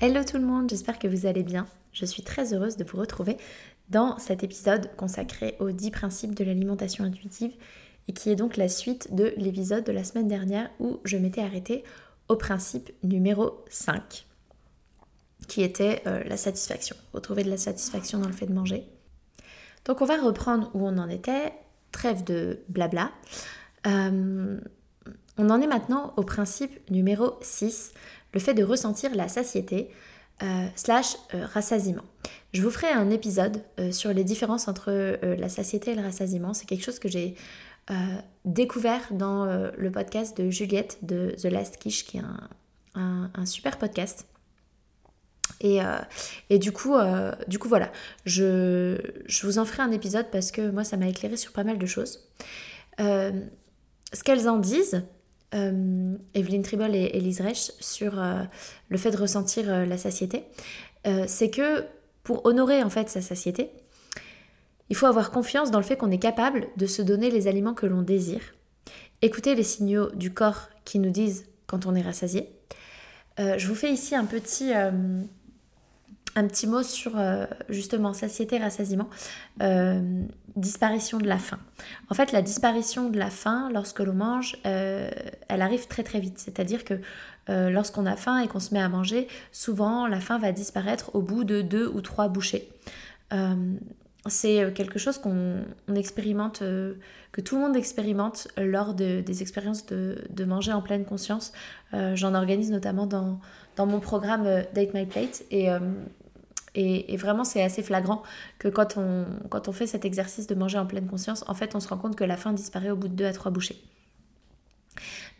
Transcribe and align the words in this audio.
Hello 0.00 0.22
tout 0.22 0.38
le 0.38 0.44
monde, 0.44 0.70
j'espère 0.70 1.00
que 1.00 1.08
vous 1.08 1.26
allez 1.26 1.42
bien. 1.42 1.66
Je 1.92 2.04
suis 2.04 2.22
très 2.22 2.54
heureuse 2.54 2.76
de 2.76 2.84
vous 2.84 2.98
retrouver 2.98 3.36
dans 3.88 4.16
cet 4.18 4.44
épisode 4.44 4.94
consacré 4.94 5.56
aux 5.58 5.72
10 5.72 5.90
principes 5.90 6.36
de 6.36 6.44
l'alimentation 6.44 7.02
intuitive 7.02 7.50
et 8.06 8.12
qui 8.12 8.30
est 8.30 8.36
donc 8.36 8.56
la 8.56 8.68
suite 8.68 9.12
de 9.12 9.34
l'épisode 9.36 9.82
de 9.82 9.90
la 9.90 10.04
semaine 10.04 10.28
dernière 10.28 10.70
où 10.78 11.00
je 11.04 11.16
m'étais 11.16 11.40
arrêtée 11.40 11.82
au 12.28 12.36
principe 12.36 12.92
numéro 13.02 13.64
5 13.70 14.24
qui 15.48 15.62
était 15.62 16.00
euh, 16.06 16.22
la 16.22 16.36
satisfaction, 16.36 16.94
retrouver 17.12 17.42
de 17.42 17.50
la 17.50 17.56
satisfaction 17.56 18.20
dans 18.20 18.28
le 18.28 18.32
fait 18.32 18.46
de 18.46 18.54
manger. 18.54 18.84
Donc 19.84 20.00
on 20.00 20.04
va 20.06 20.16
reprendre 20.16 20.70
où 20.74 20.86
on 20.86 20.96
en 20.98 21.08
était, 21.08 21.52
trêve 21.90 22.22
de 22.22 22.60
blabla. 22.68 23.10
Euh, 23.88 24.60
on 25.38 25.50
en 25.50 25.60
est 25.60 25.66
maintenant 25.66 26.14
au 26.16 26.22
principe 26.22 26.88
numéro 26.88 27.36
6 27.40 27.94
le 28.32 28.40
fait 28.40 28.54
de 28.54 28.64
ressentir 28.64 29.14
la 29.14 29.28
satiété 29.28 29.90
euh, 30.40 30.68
slash 30.76 31.16
euh, 31.34 31.46
rassasiement. 31.46 32.04
Je 32.52 32.62
vous 32.62 32.70
ferai 32.70 32.86
un 32.92 33.10
épisode 33.10 33.60
euh, 33.80 33.90
sur 33.90 34.12
les 34.12 34.22
différences 34.22 34.68
entre 34.68 34.92
la 35.22 35.48
satiété 35.48 35.90
et 35.90 35.94
le 35.96 36.02
rassasiement. 36.02 36.54
C'est 36.54 36.66
quelque 36.66 36.84
chose 36.84 37.00
que 37.00 37.08
j'ai 37.08 37.34
découvert 38.44 39.00
dans 39.12 39.46
le 39.46 39.90
podcast 39.90 40.36
de 40.38 40.50
Juliette 40.50 40.98
de 41.00 41.34
The 41.40 41.46
Last 41.46 41.78
Kish, 41.78 42.04
qui 42.04 42.18
est 42.18 42.22
un, 42.94 43.46
super 43.46 43.78
podcast. 43.78 44.26
Et, 45.62 45.80
du, 46.58 46.70
coup, 46.70 46.94
du 47.46 47.58
coup, 47.58 47.68
voilà, 47.68 47.90
je, 48.26 48.98
je, 49.24 49.46
vous 49.46 49.58
en 49.58 49.64
ferai 49.64 49.82
un 49.82 49.90
épisode 49.90 50.26
parce 50.30 50.50
que 50.50 50.70
moi, 50.70 50.84
ça 50.84 50.98
m'a 50.98 51.08
éclairé 51.08 51.38
sur 51.38 51.52
pas 51.52 51.64
mal 51.64 51.78
de 51.78 51.86
choses. 51.86 52.28
ce 52.98 54.22
qu'elles 54.22 54.50
en 54.50 54.58
disent, 54.58 55.02
euh, 55.54 56.14
Evelyne 56.34 56.62
Tribol 56.62 56.94
et 56.94 57.10
Elise 57.14 57.40
Reich 57.40 57.72
sur 57.80 58.20
euh, 58.20 58.42
le 58.90 58.98
fait 58.98 59.10
de 59.10 59.16
ressentir 59.16 59.72
euh, 59.72 59.86
la 59.86 59.96
satiété, 59.96 60.44
c'est 61.26 61.48
que 61.48 61.86
pour 62.22 62.44
honorer 62.44 62.82
en 62.82 62.90
fait 62.90 63.08
sa 63.08 63.22
satiété, 63.22 63.70
il 64.90 64.96
faut 64.96 65.06
avoir 65.06 65.30
confiance 65.30 65.70
dans 65.70 65.78
le 65.78 65.84
fait 65.84 65.96
qu'on 65.96 66.10
est 66.10 66.18
capable 66.18 66.66
de 66.76 66.84
se 66.84 67.00
donner 67.00 67.30
les 67.30 67.48
aliments 67.48 67.72
que 67.72 67.86
l'on 67.86 68.02
désire, 68.02 68.42
écouter 69.22 69.54
les 69.54 69.62
signaux 69.62 70.10
du 70.10 70.34
corps 70.34 70.68
qui 70.84 70.98
nous 70.98 71.08
disent 71.08 71.46
quand 71.66 71.86
on 71.86 71.94
est 71.94 72.02
rassasié. 72.02 72.50
je 73.38 73.66
vous 73.66 73.74
fais 73.74 73.90
ici 73.90 74.14
un 74.14 74.26
petit, 74.26 74.70
un 76.34 76.46
petit 76.46 76.66
mot 76.66 76.82
sur 76.82 77.18
euh, 77.18 77.46
justement 77.68 78.12
satiété, 78.12 78.58
rassasiement, 78.58 79.08
euh, 79.62 80.22
disparition 80.56 81.18
de 81.18 81.26
la 81.26 81.38
faim. 81.38 81.58
En 82.10 82.14
fait, 82.14 82.32
la 82.32 82.42
disparition 82.42 83.08
de 83.08 83.18
la 83.18 83.30
faim 83.30 83.70
lorsque 83.72 84.00
l'on 84.00 84.14
mange, 84.14 84.56
euh, 84.66 85.10
elle 85.48 85.62
arrive 85.62 85.86
très 85.86 86.02
très 86.02 86.20
vite. 86.20 86.38
C'est-à-dire 86.38 86.84
que 86.84 87.00
lorsqu'on 87.50 88.04
a 88.04 88.14
faim 88.14 88.40
et 88.40 88.46
qu'on 88.46 88.60
se 88.60 88.74
met 88.74 88.80
à 88.80 88.90
manger, 88.90 89.26
souvent 89.52 90.06
la 90.06 90.20
faim 90.20 90.38
va 90.38 90.52
disparaître 90.52 91.14
au 91.14 91.22
bout 91.22 91.44
de 91.44 91.62
deux 91.62 91.88
ou 91.88 92.02
trois 92.02 92.28
bouchées. 92.28 92.68
C'est 94.28 94.72
quelque 94.74 94.98
chose 94.98 95.18
qu'on 95.18 95.64
expérimente, 95.94 96.60
que 97.32 97.40
tout 97.40 97.56
le 97.56 97.62
monde 97.62 97.76
expérimente 97.76 98.48
lors 98.56 98.94
des 98.94 99.42
expériences 99.42 99.86
de, 99.86 100.24
de, 100.30 100.44
manger 100.44 100.72
en 100.72 100.82
pleine 100.82 101.04
conscience. 101.04 101.52
J'en 101.92 102.34
organise 102.34 102.70
notamment 102.70 103.06
dans, 103.06 103.40
dans 103.76 103.86
mon 103.86 104.00
programme 104.00 104.44
Date 104.74 104.94
My 104.94 105.06
Plate 105.06 105.42
et 105.50 105.68
et, 106.80 107.16
vraiment, 107.16 107.42
c'est 107.42 107.62
assez 107.62 107.82
flagrant 107.82 108.22
que 108.60 108.68
quand 108.68 108.96
on, 108.96 109.26
quand 109.50 109.66
on 109.66 109.72
fait 109.72 109.88
cet 109.88 110.04
exercice 110.04 110.46
de 110.46 110.54
manger 110.54 110.78
en 110.78 110.86
pleine 110.86 111.08
conscience, 111.08 111.44
en 111.48 111.54
fait, 111.54 111.74
on 111.74 111.80
se 111.80 111.88
rend 111.88 111.96
compte 111.96 112.14
que 112.14 112.24
la 112.24 112.36
faim 112.36 112.52
disparaît 112.52 112.90
au 112.90 112.96
bout 112.96 113.08
de 113.08 113.14
2 113.14 113.24
à 113.24 113.32
3 113.32 113.50
bouchées. 113.50 113.82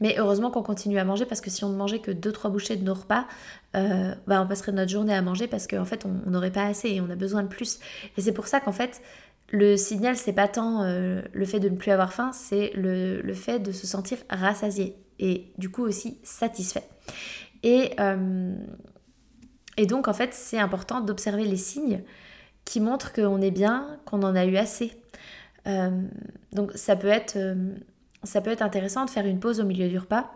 Mais 0.01 0.17
heureusement 0.19 0.51
qu'on 0.51 0.63
continue 0.63 0.99
à 0.99 1.05
manger 1.05 1.27
parce 1.27 1.41
que 1.41 1.51
si 1.51 1.65
on 1.65 1.71
ne 1.71 1.77
mangeait 1.77 1.99
que 1.99 2.11
2-3 2.11 2.51
bouchées 2.51 2.77
de 2.77 2.85
nos 2.85 2.95
repas, 2.95 3.27
euh, 3.77 4.15
bah 4.27 4.41
on 4.43 4.47
passerait 4.47 4.73
notre 4.73 4.91
journée 4.91 5.15
à 5.15 5.23
manger 5.23 5.47
parce 5.47 5.67
qu'en 5.67 5.85
fait 5.85 6.07
on 6.07 6.31
n'aurait 6.31 6.53
pas 6.53 6.65
assez 6.65 6.89
et 6.89 7.01
on 7.01 7.11
a 7.11 7.17
besoin 7.17 7.43
de 7.43 7.49
plus. 7.49 7.81
Et 8.17 8.21
c'est 8.21 8.33
pour 8.33 8.47
ça 8.47 8.61
qu'en 8.61 8.73
fait 8.73 9.03
le 9.51 9.77
signal 9.77 10.17
c'est 10.17 10.33
pas 10.33 10.49
tant 10.49 10.83
euh, 10.83 11.23
le 11.33 11.45
fait 11.47 11.61
de 11.61 11.69
ne 11.69 11.77
plus 11.77 11.91
avoir 11.91 12.13
faim, 12.13 12.31
c'est 12.33 12.73
le, 12.75 13.35
fait 13.35 13.59
de 13.59 13.73
se 13.73 13.87
sentir 13.87 14.19
rassasié 14.31 14.97
et 15.19 15.53
du 15.59 15.71
coup 15.71 15.83
aussi 15.83 16.19
satisfait. 16.23 16.85
Et, 17.63 17.91
euh, 17.99 18.55
et 19.77 19.87
donc, 19.87 20.07
en 20.07 20.13
fait, 20.13 20.33
c'est 20.33 20.59
important 20.59 21.01
d'observer 21.01 21.45
les 21.45 21.57
signes 21.57 22.03
qui 22.65 22.79
montrent 22.79 23.13
qu'on 23.13 23.41
est 23.41 23.51
bien, 23.51 23.99
qu'on 24.05 24.23
en 24.23 24.37
a 24.37 24.45
eu 24.45 24.57
assez. 24.57 24.93
Donc, 26.53 26.71
ça 26.77 26.95
peut, 26.95 27.09
être, 27.09 27.37
ça 28.25 28.41
peut 28.41 28.51
être 28.51 28.63
intéressant 28.63 29.05
de 29.05 29.11
faire 29.11 29.27
une 29.27 29.41
pause 29.41 29.61
au 29.61 29.65
milieu 29.65 29.89
du 29.89 29.99
repas 29.99 30.31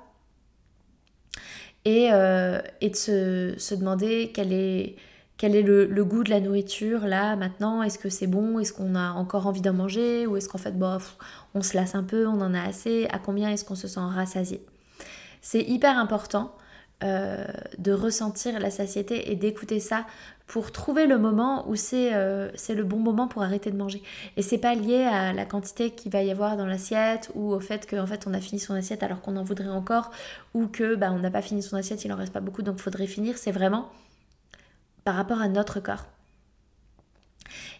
et, 1.84 2.08
euh, 2.12 2.60
et 2.80 2.90
de 2.90 2.96
se, 2.96 3.54
se, 3.58 3.74
demander 3.74 4.30
quel 4.32 4.52
est, 4.52 4.96
quel 5.36 5.56
est 5.56 5.62
le, 5.62 5.86
le, 5.86 6.04
goût 6.04 6.22
de 6.22 6.30
la 6.30 6.40
nourriture 6.40 7.06
là, 7.06 7.34
maintenant. 7.36 7.82
Est-ce 7.82 7.98
que 7.98 8.08
c'est 8.08 8.26
bon? 8.26 8.58
Est-ce 8.58 8.72
qu'on 8.72 8.94
a 8.94 9.12
encore 9.12 9.46
envie 9.46 9.60
d'en 9.60 9.72
manger? 9.72 10.26
Ou 10.26 10.36
est-ce 10.36 10.48
qu'en 10.48 10.58
fait, 10.58 10.78
bof, 10.78 11.16
on 11.54 11.62
se 11.62 11.76
lasse 11.76 11.94
un 11.94 12.04
peu, 12.04 12.26
on 12.26 12.40
en 12.40 12.54
a 12.54 12.62
assez? 12.62 13.06
À 13.10 13.18
combien 13.18 13.50
est-ce 13.50 13.64
qu'on 13.64 13.74
se 13.74 13.88
sent 13.88 14.00
rassasié? 14.00 14.64
C'est 15.40 15.62
hyper 15.62 15.98
important 15.98 16.54
euh, 17.02 17.44
de 17.78 17.92
ressentir 17.92 18.60
la 18.60 18.70
satiété 18.70 19.32
et 19.32 19.34
d'écouter 19.34 19.80
ça 19.80 20.06
pour 20.52 20.70
trouver 20.70 21.06
le 21.06 21.16
moment 21.16 21.66
où 21.66 21.74
euh, 21.94 22.50
c'est 22.54 22.74
le 22.74 22.84
bon 22.84 22.98
moment 22.98 23.26
pour 23.26 23.42
arrêter 23.42 23.70
de 23.70 23.76
manger. 23.78 24.02
Et 24.36 24.42
c'est 24.42 24.58
pas 24.58 24.74
lié 24.74 25.02
à 25.04 25.32
la 25.32 25.46
quantité 25.46 25.92
qu'il 25.92 26.12
va 26.12 26.22
y 26.22 26.30
avoir 26.30 26.58
dans 26.58 26.66
l'assiette 26.66 27.30
ou 27.34 27.54
au 27.54 27.60
fait 27.60 27.88
qu'en 27.88 28.06
fait 28.06 28.26
on 28.26 28.34
a 28.34 28.40
fini 28.40 28.60
son 28.60 28.74
assiette 28.74 29.02
alors 29.02 29.22
qu'on 29.22 29.36
en 29.38 29.44
voudrait 29.44 29.70
encore 29.70 30.10
ou 30.52 30.66
que 30.66 30.94
bah, 30.94 31.10
on 31.10 31.20
n'a 31.20 31.30
pas 31.30 31.40
fini 31.40 31.62
son 31.62 31.78
assiette, 31.78 32.04
il 32.04 32.12
en 32.12 32.16
reste 32.16 32.34
pas 32.34 32.40
beaucoup 32.40 32.60
donc 32.60 32.80
faudrait 32.80 33.06
finir. 33.06 33.38
C'est 33.38 33.50
vraiment 33.50 33.88
par 35.04 35.14
rapport 35.14 35.40
à 35.40 35.48
notre 35.48 35.80
corps. 35.80 36.04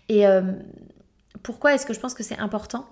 Et 0.09 0.27
euh, 0.27 0.41
pourquoi 1.43 1.75
est-ce 1.75 1.85
que 1.85 1.93
je 1.93 2.01
pense 2.01 2.15
que 2.15 2.23
c'est 2.23 2.39
important? 2.39 2.87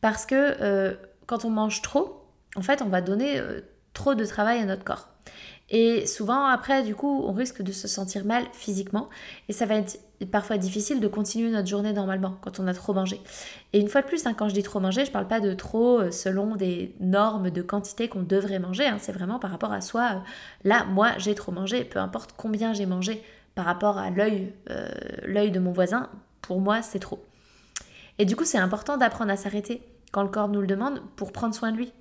Parce 0.00 0.26
que 0.26 0.96
quand 1.26 1.44
on 1.44 1.50
mange 1.50 1.82
trop, 1.82 2.22
en 2.54 2.62
fait 2.62 2.82
on 2.82 2.88
va 2.88 3.00
donner 3.00 3.42
trop 3.94 4.14
de 4.14 4.24
travail 4.24 4.60
à 4.60 4.64
notre 4.64 4.84
corps. 4.84 5.08
Et 5.76 6.06
souvent, 6.06 6.44
après, 6.44 6.84
du 6.84 6.94
coup, 6.94 7.24
on 7.26 7.32
risque 7.32 7.60
de 7.60 7.72
se 7.72 7.88
sentir 7.88 8.24
mal 8.24 8.44
physiquement. 8.52 9.08
Et 9.48 9.52
ça 9.52 9.66
va 9.66 9.74
être 9.74 9.98
parfois 10.30 10.56
difficile 10.56 11.00
de 11.00 11.08
continuer 11.08 11.50
notre 11.50 11.66
journée 11.66 11.92
normalement 11.92 12.36
quand 12.42 12.60
on 12.60 12.68
a 12.68 12.72
trop 12.72 12.94
mangé. 12.94 13.20
Et 13.72 13.80
une 13.80 13.88
fois 13.88 14.00
de 14.00 14.06
plus, 14.06 14.24
hein, 14.24 14.34
quand 14.34 14.48
je 14.48 14.54
dis 14.54 14.62
trop 14.62 14.78
manger, 14.78 15.04
je 15.04 15.10
parle 15.10 15.26
pas 15.26 15.40
de 15.40 15.52
trop 15.52 15.98
euh, 15.98 16.10
selon 16.12 16.54
des 16.54 16.94
normes 17.00 17.50
de 17.50 17.60
quantité 17.60 18.08
qu'on 18.08 18.22
devrait 18.22 18.60
manger. 18.60 18.86
Hein. 18.86 18.98
c'est 19.00 19.10
vraiment 19.10 19.40
par 19.40 19.50
rapport 19.50 19.72
à 19.72 19.80
soi. 19.80 20.10
Euh, 20.12 20.18
là, 20.62 20.84
moi, 20.84 21.10
j'ai 21.18 21.34
trop 21.34 21.50
mangé. 21.50 21.82
Peu 21.82 21.98
importe 21.98 22.34
combien 22.36 22.72
j'ai 22.72 22.86
mangé 22.86 23.20
par 23.56 23.64
rapport 23.64 23.98
à 23.98 24.10
euh, 24.10 24.88
l'œil 25.24 25.50
de 25.50 25.58
mon 25.58 25.72
voisin, 25.72 26.08
pour 26.40 26.60
moi, 26.60 26.82
c'est 26.82 27.00
trop. 27.00 27.18
Et 28.20 28.26
du 28.26 28.36
coup, 28.36 28.44
c'est 28.44 28.58
important 28.58 28.96
d'apprendre 28.96 29.32
à 29.32 29.36
s'arrêter 29.36 29.82
quand 30.12 30.22
le 30.22 30.28
corps 30.28 30.48
nous 30.48 30.60
le 30.60 30.68
demande 30.68 31.02
pour 31.16 31.32
prendre 31.32 31.52
soin 31.52 31.72
de 31.72 31.78
lui. 31.78 31.92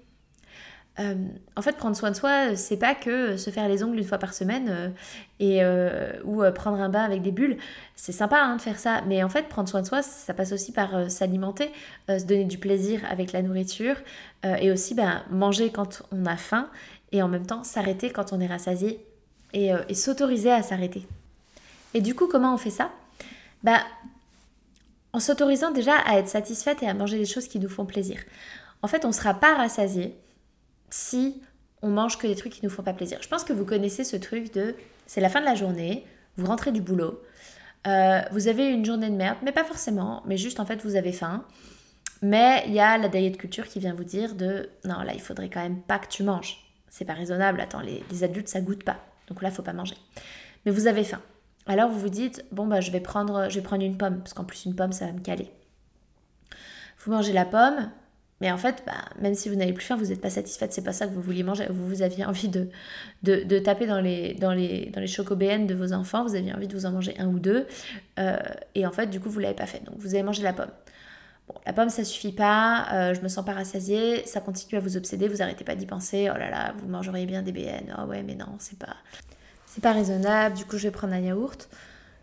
Euh, 0.99 1.15
en 1.55 1.61
fait, 1.63 1.75
prendre 1.75 1.95
soin 1.95 2.11
de 2.11 2.15
soi, 2.15 2.55
c'est 2.55 2.77
pas 2.77 2.93
que 2.93 3.35
se 3.35 3.49
faire 3.49 3.67
les 3.67 3.83
ongles 3.83 3.97
une 3.97 4.05
fois 4.05 4.19
par 4.19 4.33
semaine 4.33 4.67
euh, 4.69 4.89
et, 5.39 5.63
euh, 5.63 6.11
ou 6.23 6.43
prendre 6.53 6.79
un 6.79 6.89
bain 6.89 7.03
avec 7.03 7.23
des 7.23 7.31
bulles. 7.31 7.57
C'est 7.95 8.11
sympa 8.11 8.39
hein, 8.39 8.57
de 8.57 8.61
faire 8.61 8.77
ça, 8.77 9.01
mais 9.07 9.23
en 9.23 9.29
fait, 9.29 9.47
prendre 9.49 9.67
soin 9.67 9.81
de 9.81 9.87
soi, 9.87 10.03
ça 10.03 10.33
passe 10.33 10.51
aussi 10.51 10.71
par 10.71 11.09
s'alimenter, 11.09 11.71
se 12.07 12.25
donner 12.25 12.45
du 12.45 12.59
plaisir 12.59 13.01
avec 13.09 13.31
la 13.31 13.41
nourriture 13.41 13.95
et 14.43 14.71
aussi 14.71 14.93
ben, 14.93 15.23
manger 15.31 15.71
quand 15.71 16.03
on 16.11 16.25
a 16.25 16.37
faim 16.37 16.69
et 17.11 17.21
en 17.21 17.27
même 17.27 17.45
temps 17.45 17.63
s'arrêter 17.63 18.11
quand 18.11 18.33
on 18.33 18.39
est 18.39 18.47
rassasié 18.47 19.03
et, 19.53 19.71
et 19.89 19.95
s'autoriser 19.95 20.51
à 20.51 20.61
s'arrêter. 20.61 21.07
Et 21.93 22.01
du 22.01 22.13
coup, 22.13 22.27
comment 22.27 22.53
on 22.53 22.57
fait 22.57 22.71
ça? 22.71 22.91
Bah, 23.63 23.79
en 25.13 25.19
s'autorisant 25.19 25.71
déjà 25.71 25.95
à 26.05 26.17
être 26.17 26.27
satisfaite 26.27 26.83
et 26.83 26.87
à 26.87 26.93
manger 26.93 27.17
des 27.17 27.25
choses 27.25 27.47
qui 27.47 27.59
nous 27.59 27.69
font 27.69 27.85
plaisir. 27.85 28.19
En 28.81 28.87
fait, 28.87 29.05
on 29.05 29.09
ne 29.09 29.13
sera 29.13 29.33
pas 29.33 29.55
rassasié 29.55 30.15
si 30.93 31.41
on 31.81 31.89
mange 31.89 32.19
que 32.19 32.27
des 32.27 32.35
trucs 32.35 32.53
qui 32.53 32.63
nous 32.63 32.69
font 32.69 32.83
pas 32.83 32.93
plaisir. 32.93 33.17
Je 33.19 33.27
pense 33.27 33.43
que 33.43 33.51
vous 33.51 33.65
connaissez 33.65 34.03
ce 34.03 34.15
truc 34.15 34.53
de 34.53 34.75
c'est 35.07 35.21
la 35.21 35.29
fin 35.29 35.41
de 35.41 35.45
la 35.45 35.55
journée, 35.55 36.05
vous 36.37 36.45
rentrez 36.45 36.71
du 36.71 36.81
boulot, 36.81 37.19
euh, 37.87 38.21
vous 38.31 38.47
avez 38.47 38.69
une 38.69 38.85
journée 38.85 39.09
de 39.09 39.15
merde, 39.15 39.39
mais 39.43 39.51
pas 39.51 39.63
forcément, 39.63 40.21
mais 40.27 40.37
juste 40.37 40.59
en 40.59 40.65
fait 40.65 40.83
vous 40.83 40.95
avez 40.95 41.11
faim. 41.11 41.45
Mais 42.21 42.63
il 42.67 42.73
y 42.73 42.79
a 42.79 42.97
la 42.99 43.09
diet 43.09 43.35
culture 43.37 43.67
qui 43.67 43.79
vient 43.79 43.95
vous 43.95 44.03
dire 44.03 44.35
de 44.35 44.69
non 44.85 45.01
là 45.01 45.13
il 45.15 45.19
faudrait 45.19 45.49
quand 45.49 45.63
même 45.63 45.81
pas 45.81 45.97
que 45.97 46.07
tu 46.07 46.21
manges. 46.21 46.63
C'est 46.89 47.05
pas 47.05 47.13
raisonnable, 47.13 47.59
attends 47.59 47.81
les, 47.81 48.23
adultes 48.23 48.47
ça 48.47 48.61
goûte 48.61 48.83
pas. 48.83 48.97
Donc 49.27 49.41
là 49.41 49.49
faut 49.49 49.63
pas 49.63 49.73
manger. 49.73 49.97
Mais 50.65 50.71
vous 50.71 50.85
avez 50.85 51.03
faim. 51.03 51.21
Alors 51.65 51.89
vous 51.89 51.99
vous 51.99 52.09
dites 52.09 52.45
bon 52.51 52.67
bah 52.67 52.81
je 52.81 52.91
vais 52.91 52.99
prendre 53.01 53.49
je 53.49 53.55
vais 53.55 53.63
prendre 53.63 53.83
une 53.83 53.97
pomme 53.97 54.19
parce 54.19 54.35
qu'en 54.35 54.45
plus 54.45 54.65
une 54.65 54.75
pomme 54.75 54.91
ça 54.91 55.07
va 55.07 55.11
me 55.11 55.21
caler. 55.21 55.51
Vous 56.99 57.11
mangez 57.11 57.33
la 57.33 57.45
pomme, 57.45 57.89
mais 58.43 58.51
en 58.51 58.57
fait, 58.57 58.83
bah, 58.85 59.05
même 59.21 59.35
si 59.35 59.47
vous 59.47 59.55
n'avez 59.55 59.71
plus 59.71 59.85
faim, 59.85 59.95
vous 59.95 60.07
n'êtes 60.07 60.19
pas 60.19 60.29
satisfaite, 60.29 60.73
c'est 60.73 60.83
pas 60.83 60.91
ça 60.91 61.07
que 61.07 61.13
vous 61.13 61.21
vouliez 61.21 61.43
manger. 61.43 61.65
Vous, 61.69 61.87
vous 61.87 62.01
aviez 62.01 62.25
envie 62.25 62.49
de, 62.49 62.67
de, 63.23 63.59
taper 63.59 63.87
dans 63.87 64.01
les, 64.01 64.33
dans, 64.33 64.51
les, 64.51 64.91
dans 64.93 64.99
les 64.99 65.07
de 65.65 65.73
vos 65.73 65.93
enfants, 65.93 66.25
vous 66.25 66.35
aviez 66.35 66.53
envie 66.53 66.67
de 66.67 66.75
vous 66.75 66.85
en 66.85 66.91
manger 66.91 67.15
un 67.19 67.27
ou 67.27 67.39
deux, 67.39 67.65
euh, 68.19 68.37
et 68.75 68.85
en 68.85 68.91
fait, 68.91 69.07
du 69.07 69.21
coup, 69.21 69.29
vous 69.29 69.39
l'avez 69.39 69.53
pas 69.55 69.65
fait. 69.65 69.81
Donc, 69.85 69.95
vous 69.97 70.13
avez 70.13 70.23
mangé 70.23 70.43
la 70.43 70.51
pomme. 70.51 70.71
Bon, 71.47 71.55
la 71.65 71.71
pomme, 71.71 71.87
ça 71.87 72.03
suffit 72.03 72.33
pas, 72.33 72.85
euh, 72.91 73.13
je 73.13 73.21
me 73.21 73.29
sens 73.29 73.45
pas 73.45 73.53
rassasiée, 73.53 74.25
ça 74.25 74.41
continue 74.41 74.77
à 74.77 74.81
vous 74.81 74.97
obséder, 74.97 75.29
vous 75.29 75.41
arrêtez 75.41 75.63
pas 75.63 75.75
d'y 75.75 75.85
penser, 75.85 76.29
oh 76.29 76.37
là 76.37 76.49
là, 76.49 76.73
vous 76.77 76.89
mangeriez 76.89 77.25
bien 77.25 77.43
des 77.43 77.53
BN, 77.53 77.95
oh 77.97 78.07
ouais, 78.07 78.23
mais 78.23 78.35
non, 78.35 78.57
c'est 78.59 78.77
pas, 78.77 78.97
c'est 79.67 79.81
pas 79.81 79.93
raisonnable, 79.93 80.57
du 80.57 80.65
coup, 80.65 80.77
je 80.77 80.83
vais 80.83 80.91
prendre 80.91 81.13
un 81.13 81.21
yaourt. 81.21 81.69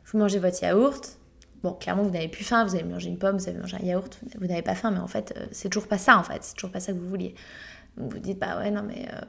Vous 0.05 0.19
mangez 0.19 0.39
votre 0.39 0.63
yaourt, 0.63 1.17
Bon, 1.63 1.75
clairement, 1.75 2.03
vous 2.03 2.11
n'avez 2.11 2.29
plus 2.29 2.45
faim, 2.45 2.65
vous 2.65 2.75
avez 2.75 2.85
mangé 2.85 3.09
une 3.09 3.19
pomme, 3.19 3.37
vous 3.37 3.49
avez 3.49 3.59
mangé 3.59 3.77
un 3.77 3.85
yaourt, 3.85 4.19
vous 4.39 4.47
n'avez 4.47 4.63
pas 4.63 4.75
faim, 4.75 4.91
mais 4.91 4.99
en 4.99 5.07
fait, 5.07 5.35
euh, 5.37 5.47
c'est 5.53 5.69
toujours 5.69 5.89
pas 5.89 5.99
ça, 5.99 6.19
en 6.19 6.23
fait. 6.23 6.43
C'est 6.43 6.55
toujours 6.55 6.71
pas 6.71 6.81
ça 6.81 6.93
que 6.93 6.99
vous 6.99 7.09
vouliez. 7.09 7.35
Donc 7.97 8.13
vous 8.13 8.19
dites, 8.19 8.39
bah 8.39 8.59
ouais, 8.59 8.71
non, 8.71 8.83
mais. 8.83 9.09
Euh, 9.13 9.21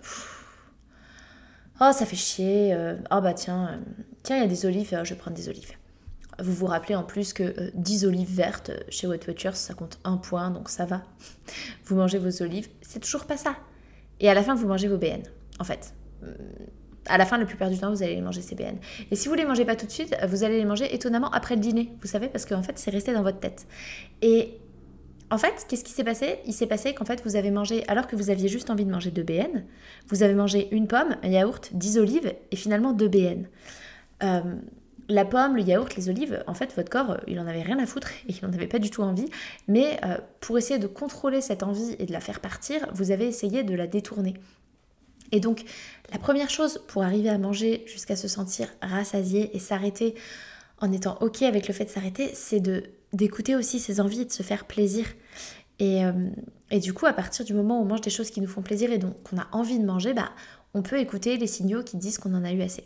oh, 1.82 1.92
ça 1.92 2.06
fait 2.06 2.16
chier. 2.16 2.74
Euh, 2.74 2.96
oh, 3.12 3.20
bah 3.22 3.34
tiens, 3.34 3.82
tiens, 4.24 4.38
il 4.38 4.42
y 4.42 4.46
a 4.46 4.48
des 4.48 4.66
olives, 4.66 4.98
je 5.04 5.10
vais 5.10 5.20
prendre 5.20 5.36
des 5.36 5.50
olives. 5.50 5.74
Vous 6.40 6.54
vous 6.54 6.66
rappelez 6.66 6.96
en 6.96 7.04
plus 7.04 7.34
que 7.34 7.72
10 7.76 8.06
olives 8.06 8.34
vertes 8.34 8.72
chez 8.90 9.06
Wet 9.06 9.20
Watchers, 9.28 9.56
ça 9.56 9.74
compte 9.74 10.00
un 10.06 10.18
point, 10.18 10.50
donc 10.50 10.70
ça 10.70 10.86
va. 10.86 11.04
Vous 11.86 11.96
mangez 11.96 12.18
vos 12.18 12.42
olives, 12.42 12.70
c'est 12.82 13.00
toujours 13.00 13.26
pas 13.26 13.38
ça. 13.38 13.56
Et 14.22 14.30
à 14.30 14.34
la 14.34 14.42
fin, 14.42 14.56
vous 14.56 14.68
mangez 14.68 14.88
vos 14.88 14.98
BN, 14.98 15.22
en 15.60 15.64
fait 15.64 15.94
à 17.08 17.18
la 17.18 17.26
fin, 17.26 17.38
la 17.38 17.46
plupart 17.46 17.70
du 17.70 17.78
temps, 17.78 17.90
vous 17.90 18.04
allez 18.04 18.16
les 18.16 18.22
manger 18.22 18.42
CBN. 18.42 18.78
Et 19.10 19.16
si 19.16 19.28
vous 19.28 19.34
les 19.34 19.46
mangez 19.46 19.66
pas 19.66 19.76
tout 19.76 19.86
de 19.86 19.92
suite, 19.92 20.16
vous 20.28 20.44
allez 20.44 20.58
les 20.58 20.66
manger 20.66 20.94
étonnamment 20.94 21.32
après 21.32 21.56
le 21.56 21.62
dîner, 21.62 21.92
vous 22.02 22.08
savez, 22.08 22.28
parce 22.28 22.46
qu'en 22.46 22.64
fait, 22.64 22.78
c'est 22.78 22.92
resté 22.92 23.14
dans 23.14 23.24
votre 23.24 23.40
tête. 23.40 23.66
Et 24.22 24.60
en 25.32 25.38
fait, 25.38 25.66
qu'est-ce 25.68 25.84
qui 25.84 25.94
s'est 25.94 26.04
passé? 26.04 26.40
Il 26.46 26.54
s'est 26.54 26.68
passé 26.68 26.94
qu'en 26.94 27.06
fait, 27.06 27.24
vous 27.24 27.36
avez 27.36 27.52
mangé, 27.52 27.84
alors 27.88 28.06
que 28.06 28.16
vous 28.16 28.30
aviez 28.30 28.50
juste 28.50 28.70
envie 28.70 28.86
de 28.86 28.92
manger 28.92 29.12
deux 29.12 29.24
BN, 29.24 29.64
vous 30.10 30.24
avez 30.24 30.34
mangé 30.34 30.68
une 30.72 30.88
pomme, 30.88 31.16
un 31.24 31.30
yaourt, 31.30 31.70
10 31.74 31.98
olives 31.98 32.34
et 32.52 32.56
finalement 32.56 32.92
deux 32.92 33.08
BN. 33.08 33.48
Euh, 34.24 34.42
la 35.08 35.26
pomme, 35.26 35.56
le 35.56 35.64
yaourt, 35.64 35.96
les 35.96 36.10
olives, 36.10 36.44
en 36.48 36.54
fait, 36.54 36.74
votre 36.76 36.90
corps, 36.90 37.18
il 37.28 37.40
en 37.40 37.48
avait 37.48 37.62
rien 37.62 37.80
à 37.80 37.86
foutre 37.86 38.12
et 38.28 38.34
il 38.34 38.46
n'en 38.46 38.54
avait 38.54 38.68
pas 38.68 38.80
du 38.80 38.90
tout 38.90 39.04
envie. 39.04 39.28
Mais 39.68 40.00
euh, 40.06 40.18
pour 40.42 40.58
essayer 40.58 40.80
de 40.80 40.88
contrôler 40.88 41.42
cette 41.42 41.64
envie 41.64 41.96
et 41.98 42.06
de 42.06 42.12
la 42.12 42.20
faire 42.20 42.42
partir, 42.42 42.88
vous 42.94 43.12
avez 43.12 43.26
essayé 43.26 43.64
de 43.64 43.74
la 43.74 43.88
détourner. 43.88 44.36
Et 45.32 45.40
donc, 45.40 45.64
la 46.12 46.20
première 46.20 46.50
chose 46.50 46.82
pour 46.88 47.04
arriver 47.04 47.30
à 47.30 47.38
manger 47.38 47.84
jusqu'à 47.88 48.16
se 48.16 48.28
sentir 48.28 48.68
rassasié 48.82 49.56
et 49.56 49.60
s'arrêter 49.60 50.16
en 50.80 50.92
étant 50.92 51.18
OK 51.22 51.44
avec 51.44 51.68
le 51.68 51.74
fait 51.74 51.86
de 51.86 51.90
s'arrêter, 51.90 52.32
c'est 52.34 52.62
d'écouter 53.14 53.56
aussi 53.56 53.80
ses 53.80 54.02
envies 54.02 54.22
et 54.22 54.26
de 54.26 54.32
se 54.32 54.44
faire 54.44 54.66
plaisir. 54.66 55.06
Et, 55.80 56.06
euh, 56.06 56.12
et, 56.70 56.80
du 56.80 56.94
coup, 56.94 57.06
à 57.06 57.14
partir 57.14 57.46
du 57.46 57.54
moment 57.54 57.80
où 57.80 57.84
on 57.84 57.86
mange 57.86 58.02
des 58.02 58.10
choses 58.10 58.30
qui 58.30 58.42
nous 58.42 58.48
font 58.48 58.62
plaisir 58.62 58.92
et 58.92 58.98
donc 58.98 59.22
qu'on 59.24 59.38
a 59.38 59.48
envie 59.52 59.80
de 59.80 59.86
manger, 59.86 60.14
bah, 60.14 60.32
on 60.74 60.82
peut 60.82 61.00
écouter 61.00 61.38
les 61.38 61.48
signaux 61.48 61.84
qui 61.84 61.98
disent 61.98 62.18
qu'on 62.18 62.34
en 62.34 62.44
a 62.44 62.52
eu 62.52 62.62
assez. 62.62 62.84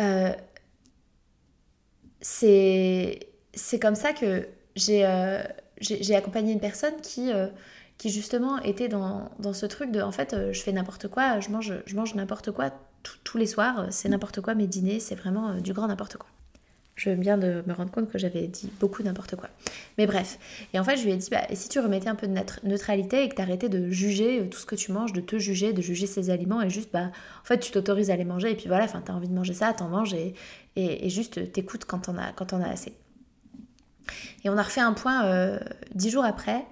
Euh, 0.00 0.32
c'est 2.20 3.20
comme 3.80 3.94
ça 3.94 4.12
que 4.12 4.48
j'ai 4.74 5.06
euh, 5.06 5.42
accompagné 6.14 6.52
une 6.52 6.60
personne 6.60 7.00
qui 7.02 7.30
qui 7.98 8.10
justement 8.10 8.58
était 8.58 8.88
dans, 8.88 9.30
ce 9.52 9.66
truc 9.66 9.90
de 9.90 10.00
en 10.00 10.12
fait 10.12 10.34
euh, 10.34 10.52
je 10.52 10.60
fais 10.60 10.72
n'importe 10.72 11.08
quoi, 11.08 11.40
je 11.40 11.50
mange, 11.50 11.72
je 11.86 11.96
mange 11.96 12.14
n'importe 12.14 12.50
quoi 12.50 12.70
tous 13.24 13.38
les 13.38 13.46
soirs, 13.46 13.86
c'est 13.90 14.08
n'importe 14.08 14.40
quoi 14.40 14.54
mes 14.54 14.66
dîners, 14.66 15.00
c'est 15.00 15.14
vraiment 15.14 15.50
euh, 15.50 15.60
du 15.60 15.72
grand 15.72 15.86
n'importe 15.86 16.16
quoi. 16.16 16.28
Je 16.96 17.10
viens 17.10 17.36
de 17.36 17.62
me 17.66 17.74
rendre 17.74 17.90
compte 17.90 18.10
que 18.10 18.16
j'avais 18.16 18.46
dit 18.46 18.72
beaucoup 18.80 19.02
n'importe 19.02 19.36
quoi. 19.36 19.50
Mais 19.98 20.06
bref. 20.06 20.38
Et 20.72 20.80
en 20.80 20.84
fait, 20.84 20.96
je 20.96 21.04
lui 21.04 21.10
ai 21.10 21.16
dit, 21.16 21.28
bah, 21.30 21.42
et 21.50 21.54
si 21.54 21.68
tu 21.68 21.78
remettais 21.78 22.08
un 22.08 22.14
peu 22.14 22.26
de 22.26 22.34
neutralité 22.64 23.22
et 23.22 23.28
que 23.28 23.34
tu 23.34 23.42
arrêtais 23.42 23.68
de 23.68 23.90
juger 23.90 24.40
euh, 24.40 24.46
tout 24.46 24.58
ce 24.58 24.64
que 24.64 24.76
tu 24.76 24.92
manges, 24.92 25.12
de 25.12 25.20
te 25.20 25.38
juger, 25.38 25.74
de 25.74 25.82
juger 25.82 26.06
ces 26.06 26.30
aliments 26.30 26.62
et 26.62 26.70
juste, 26.70 26.90
bah, 26.92 27.10
en 27.42 27.44
fait, 27.44 27.58
tu 27.58 27.70
t'autorises 27.70 28.10
à 28.10 28.16
les 28.16 28.24
manger 28.24 28.50
et 28.50 28.54
puis 28.54 28.68
voilà, 28.68 28.84
enfin, 28.84 29.02
t'as 29.04 29.12
envie 29.12 29.28
de 29.28 29.34
manger 29.34 29.52
ça, 29.52 29.74
t'en 29.74 29.88
manges 29.88 30.14
et, 30.14 30.34
et, 30.76 31.10
juste 31.10 31.52
t'écoutes 31.52 31.84
quand 31.84 31.98
t'en 32.00 32.16
as, 32.16 32.32
quand 32.32 32.52
as 32.54 32.68
assez. 32.68 32.94
Et 34.44 34.48
on 34.48 34.56
a 34.56 34.62
refait 34.62 34.80
un 34.80 34.92
point 34.92 35.58
dix 35.94 36.10
jours 36.10 36.24
après 36.24 36.64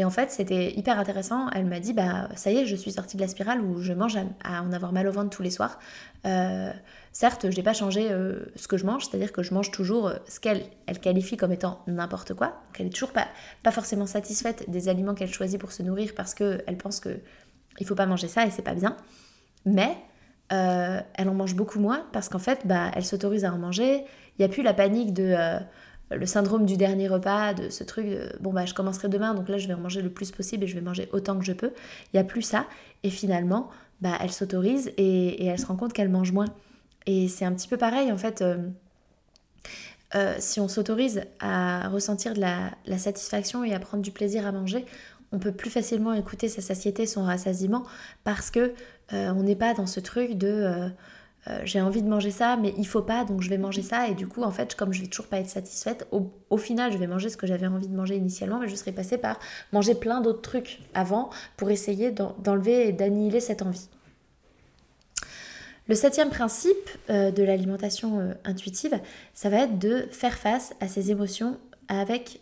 et 0.00 0.04
en 0.06 0.08
fait, 0.08 0.30
c'était 0.30 0.72
hyper 0.72 0.98
intéressant. 0.98 1.50
Elle 1.50 1.66
m'a 1.66 1.78
dit, 1.78 1.92
bah 1.92 2.30
ça 2.34 2.50
y 2.50 2.56
est, 2.56 2.64
je 2.64 2.74
suis 2.74 2.92
sortie 2.92 3.18
de 3.18 3.20
la 3.20 3.28
spirale 3.28 3.60
où 3.60 3.82
je 3.82 3.92
mange 3.92 4.16
à, 4.42 4.62
en 4.62 4.72
avoir 4.72 4.94
mal 4.94 5.06
au 5.06 5.12
ventre 5.12 5.28
tous 5.28 5.42
les 5.42 5.50
soirs. 5.50 5.78
Euh, 6.24 6.72
certes, 7.12 7.50
je 7.50 7.54
n'ai 7.54 7.62
pas 7.62 7.74
changé 7.74 8.10
euh, 8.10 8.46
ce 8.56 8.66
que 8.66 8.78
je 8.78 8.86
mange, 8.86 9.04
c'est-à-dire 9.04 9.30
que 9.30 9.42
je 9.42 9.52
mange 9.52 9.70
toujours 9.70 10.08
euh, 10.08 10.14
ce 10.26 10.40
qu'elle 10.40 10.62
elle 10.86 11.00
qualifie 11.00 11.36
comme 11.36 11.52
étant 11.52 11.82
n'importe 11.86 12.32
quoi. 12.32 12.46
Donc 12.46 12.80
elle 12.80 12.86
est 12.86 12.94
toujours 12.96 13.12
pas, 13.12 13.28
forcément 13.70 14.06
satisfaite 14.06 14.70
des 14.70 14.88
aliments 14.88 15.12
qu'elle 15.12 15.30
choisit 15.30 15.60
pour 15.60 15.70
se 15.70 15.82
nourrir 15.82 16.14
parce 16.16 16.32
qu'elle 16.32 16.78
pense 16.78 16.98
que 16.98 17.20
il 17.78 17.86
faut 17.86 17.94
pas 17.94 18.06
manger 18.06 18.28
ça 18.28 18.46
et 18.46 18.50
c'est 18.50 18.62
pas 18.62 18.74
bien. 18.74 18.96
Mais 19.66 19.98
elle 20.48 21.28
en 21.28 21.34
mange 21.34 21.54
beaucoup 21.54 21.78
moins 21.78 22.06
parce 22.12 22.30
qu'en 22.30 22.38
fait, 22.38 22.66
bah, 22.66 22.90
elle 22.94 23.04
s'autorise 23.04 23.44
à 23.44 23.52
en 23.52 23.58
manger. 23.58 24.04
Il 24.38 24.40
n'y 24.40 24.44
a 24.46 24.48
plus 24.48 24.62
la 24.62 24.72
panique 24.72 25.12
de 25.12 25.60
le 26.10 26.26
syndrome 26.26 26.66
du 26.66 26.76
dernier 26.76 27.08
repas, 27.08 27.54
de 27.54 27.68
ce 27.70 27.84
truc 27.84 28.06
de 28.06 28.32
bon 28.40 28.52
bah 28.52 28.66
je 28.66 28.74
commencerai 28.74 29.08
demain 29.08 29.34
donc 29.34 29.48
là 29.48 29.58
je 29.58 29.68
vais 29.68 29.74
en 29.74 29.80
manger 29.80 30.02
le 30.02 30.10
plus 30.10 30.30
possible 30.30 30.64
et 30.64 30.66
je 30.66 30.74
vais 30.74 30.80
manger 30.80 31.08
autant 31.12 31.38
que 31.38 31.44
je 31.44 31.52
peux. 31.52 31.72
Il 32.06 32.16
n'y 32.16 32.20
a 32.20 32.24
plus 32.24 32.42
ça 32.42 32.66
et 33.02 33.10
finalement 33.10 33.70
bah 34.00 34.16
elle 34.20 34.32
s'autorise 34.32 34.92
et, 34.96 35.44
elle 35.46 35.58
se 35.58 35.66
rend 35.66 35.76
compte 35.76 35.92
qu'elle 35.92 36.08
mange 36.08 36.32
moins. 36.32 36.48
Et 37.06 37.28
c'est 37.28 37.44
un 37.44 37.52
petit 37.52 37.68
peu 37.68 37.76
pareil 37.76 38.10
en 38.10 38.18
fait. 38.18 38.42
Euh, 38.42 38.58
euh, 40.16 40.34
si 40.40 40.58
on 40.58 40.66
s'autorise 40.66 41.22
à 41.38 41.88
ressentir 41.88 42.34
de 42.34 42.40
la, 42.40 42.98
satisfaction 42.98 43.62
et 43.62 43.72
à 43.72 43.78
prendre 43.78 44.02
du 44.02 44.10
plaisir 44.10 44.44
à 44.44 44.50
manger, 44.50 44.84
on 45.30 45.38
peut 45.38 45.52
plus 45.52 45.70
facilement 45.70 46.12
écouter 46.12 46.48
sa 46.48 46.60
satiété, 46.60 47.06
son 47.06 47.22
rassasiement, 47.22 47.84
parce 48.24 48.50
que 48.50 48.74
euh, 49.12 49.32
on 49.32 49.44
n'est 49.44 49.54
pas 49.54 49.72
dans 49.72 49.86
ce 49.86 50.00
truc 50.00 50.36
de 50.36 50.90
euh, 51.48 51.60
j'ai 51.64 51.80
envie 51.80 52.02
de 52.02 52.08
manger 52.08 52.30
ça, 52.30 52.56
mais 52.56 52.74
il 52.76 52.86
faut 52.86 53.02
pas, 53.02 53.24
donc 53.24 53.40
je 53.40 53.48
vais 53.48 53.56
manger 53.56 53.82
ça. 53.82 54.08
Et 54.08 54.14
du 54.14 54.26
coup, 54.26 54.42
en 54.42 54.50
fait, 54.50 54.74
comme 54.74 54.92
je 54.92 55.00
vais 55.00 55.06
toujours 55.06 55.26
pas 55.26 55.38
être 55.38 55.48
satisfaite, 55.48 56.06
au, 56.10 56.56
final, 56.58 56.92
je 56.92 56.98
vais 56.98 57.06
manger 57.06 57.30
ce 57.30 57.36
que 57.36 57.46
j'avais 57.46 57.66
envie 57.66 57.88
de 57.88 57.96
manger 57.96 58.16
initialement, 58.16 58.58
mais 58.58 58.68
je 58.68 58.74
serai 58.74 58.92
passée 58.92 59.16
par 59.16 59.38
manger 59.72 59.94
plein 59.94 60.20
d'autres 60.20 60.42
trucs 60.42 60.80
avant 60.92 61.30
pour 61.56 61.70
essayer 61.70 62.10
d'enlever 62.10 62.88
et 62.88 62.92
d'annihiler 62.92 63.40
cette 63.40 63.62
envie. 63.62 63.88
Le 65.88 65.94
septième 65.94 66.28
principe 66.28 66.90
euh, 67.08 67.30
de 67.30 67.42
l'alimentation 67.42 68.20
euh, 68.20 68.34
intuitive, 68.44 69.00
ça 69.34 69.48
va 69.48 69.60
être 69.64 69.78
de 69.78 70.06
faire 70.12 70.34
face 70.34 70.74
à 70.80 70.88
ses 70.88 71.10
émotions 71.10 71.58
avec 71.88 72.40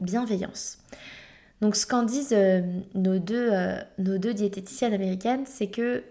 bienveillance. 0.00 0.78
Donc 1.60 1.76
ce 1.76 1.86
qu'en 1.86 2.02
disent 2.02 2.34
nos, 2.94 3.18
deux, 3.18 3.50
nos 3.98 4.18
deux 4.18 4.34
diététiciennes 4.34 4.94
américaines, 4.94 5.44
c'est 5.46 5.68
que 5.68 6.02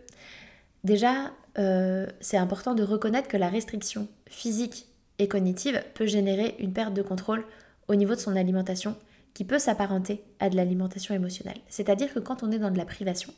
déjà, 0.86 1.32
euh, 1.60 2.08
c'est 2.22 2.38
important 2.38 2.74
de 2.74 2.84
reconnaître 2.84 3.28
que 3.28 3.38
la 3.38 3.50
restriction 3.50 4.08
physique 4.28 4.88
et 5.18 5.28
cognitive 5.28 5.84
peut 5.94 6.08
générer 6.08 6.56
une 6.60 6.74
perte 6.74 6.94
de 6.94 7.02
contrôle 7.02 7.46
au 7.88 7.96
niveau 7.96 8.16
de 8.16 8.20
son 8.20 8.36
alimentation 8.36 8.96
qui 9.34 9.44
peut 9.44 9.60
s'apparenter 9.60 10.24
à 10.40 10.50
de 10.50 10.56
l'alimentation 10.56 11.14
émotionnelle. 11.14 11.60
C'est-à-dire 11.68 12.14
que 12.14 12.20
quand 12.20 12.44
on 12.44 12.52
est 12.52 12.60
dans 12.60 12.72
de 12.72 12.78
la 12.78 12.86
privation, 12.86 13.34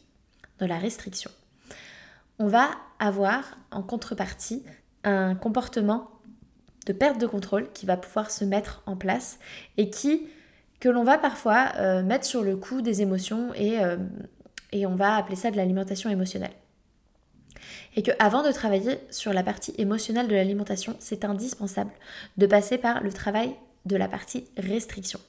dans 0.60 0.68
la 0.68 0.78
restriction, 0.78 1.32
on 2.38 2.48
va 2.48 2.70
avoir 3.00 3.58
en 3.72 3.82
contrepartie 3.82 4.64
un 5.04 5.36
comportement 5.36 6.10
de 6.86 6.94
perte 6.94 7.20
de 7.20 7.28
contrôle 7.28 7.72
qui 7.74 7.86
va 7.86 7.98
pouvoir 7.98 8.32
se 8.32 8.46
mettre 8.46 8.84
en 8.86 8.96
place 8.96 9.40
et 9.78 9.90
qui 9.90 10.28
que 10.80 10.90
l'on 10.90 11.04
va 11.04 11.18
parfois 11.18 11.72
euh, 11.78 12.02
mettre 12.02 12.26
sur 12.26 12.42
le 12.42 12.56
coup 12.56 12.82
des 12.82 13.02
émotions 13.04 13.54
et, 13.54 13.80
euh, 13.80 13.98
et 14.72 14.88
on 14.88 14.96
va 14.96 15.16
appeler 15.16 15.36
ça 15.36 15.52
de 15.52 15.58
l'alimentation 15.58 16.10
émotionnelle 16.10 16.54
et 17.96 18.04
que 18.04 18.12
avant 18.20 18.44
de 18.44 18.52
travailler 18.52 19.00
sur 19.10 19.34
la 19.34 19.44
partie 19.44 19.74
émotionnelle 19.78 20.28
de 20.28 20.36
l'alimentation, 20.36 20.96
c'est 21.00 21.26
indispensable 21.26 21.92
de 22.38 22.46
passer 22.46 22.78
par 22.78 23.02
le 23.02 23.12
travail 23.12 23.56
de 23.86 23.96
la 23.96 24.08
partie 24.08 24.46
restriction. 24.58 25.20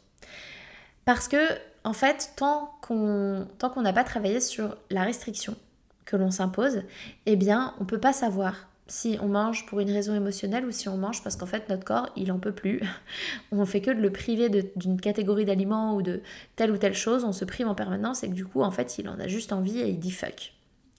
Parce 1.05 1.29
que, 1.29 1.39
en 1.85 1.93
fait, 1.93 2.33
tant 2.37 2.73
qu'on 2.81 3.47
n'a 3.83 3.93
pas 3.93 4.05
travaillé 4.05 4.41
sur 4.41 4.77
la 4.91 5.03
restriction 5.03 5.57
que 6.05 6.17
l'on 6.17 6.31
s'impose, 6.31 6.83
eh 7.27 7.37
bien, 7.37 7.75
on 7.79 7.85
ne 7.85 7.89
peut 7.89 8.01
pas 8.01 8.13
savoir 8.13 8.69
si 8.93 9.17
on 9.23 9.29
mange 9.29 9.65
pour 9.67 9.81
une 9.81 9.91
raison 9.91 10.15
émotionnelle 10.15 10.67
ou 10.67 10.71
si 10.71 10.89
on 10.89 10.99
mange 10.99 11.23
parce 11.23 11.37
qu'en 11.37 11.47
fait 11.47 11.69
notre 11.69 11.85
corps 11.85 12.11
il 12.15 12.31
en 12.31 12.39
peut 12.39 12.53
plus. 12.53 12.83
on 13.53 13.65
fait 13.65 13.81
que 13.81 13.91
de 13.91 14.01
le 14.01 14.11
priver 14.11 14.51
d'une 14.77 15.01
catégorie 15.01 15.45
d'aliments 15.45 15.95
ou 15.95 16.03
de 16.03 16.21
telle 16.57 16.71
ou 16.71 16.77
telle 16.77 16.95
chose, 16.95 17.25
on 17.25 17.33
se 17.33 17.45
prive 17.45 17.69
en 17.69 17.75
permanence 17.75 18.23
et 18.23 18.29
que 18.29 18.35
du 18.35 18.45
coup 18.45 18.63
en 18.63 18.71
fait 18.71 18.99
il 18.99 19.09
en 19.09 19.19
a 19.19 19.29
juste 19.29 19.53
envie 19.53 19.79
et 19.79 19.89
il 19.89 19.99
dit 19.99 20.11
fuck. 20.11 20.53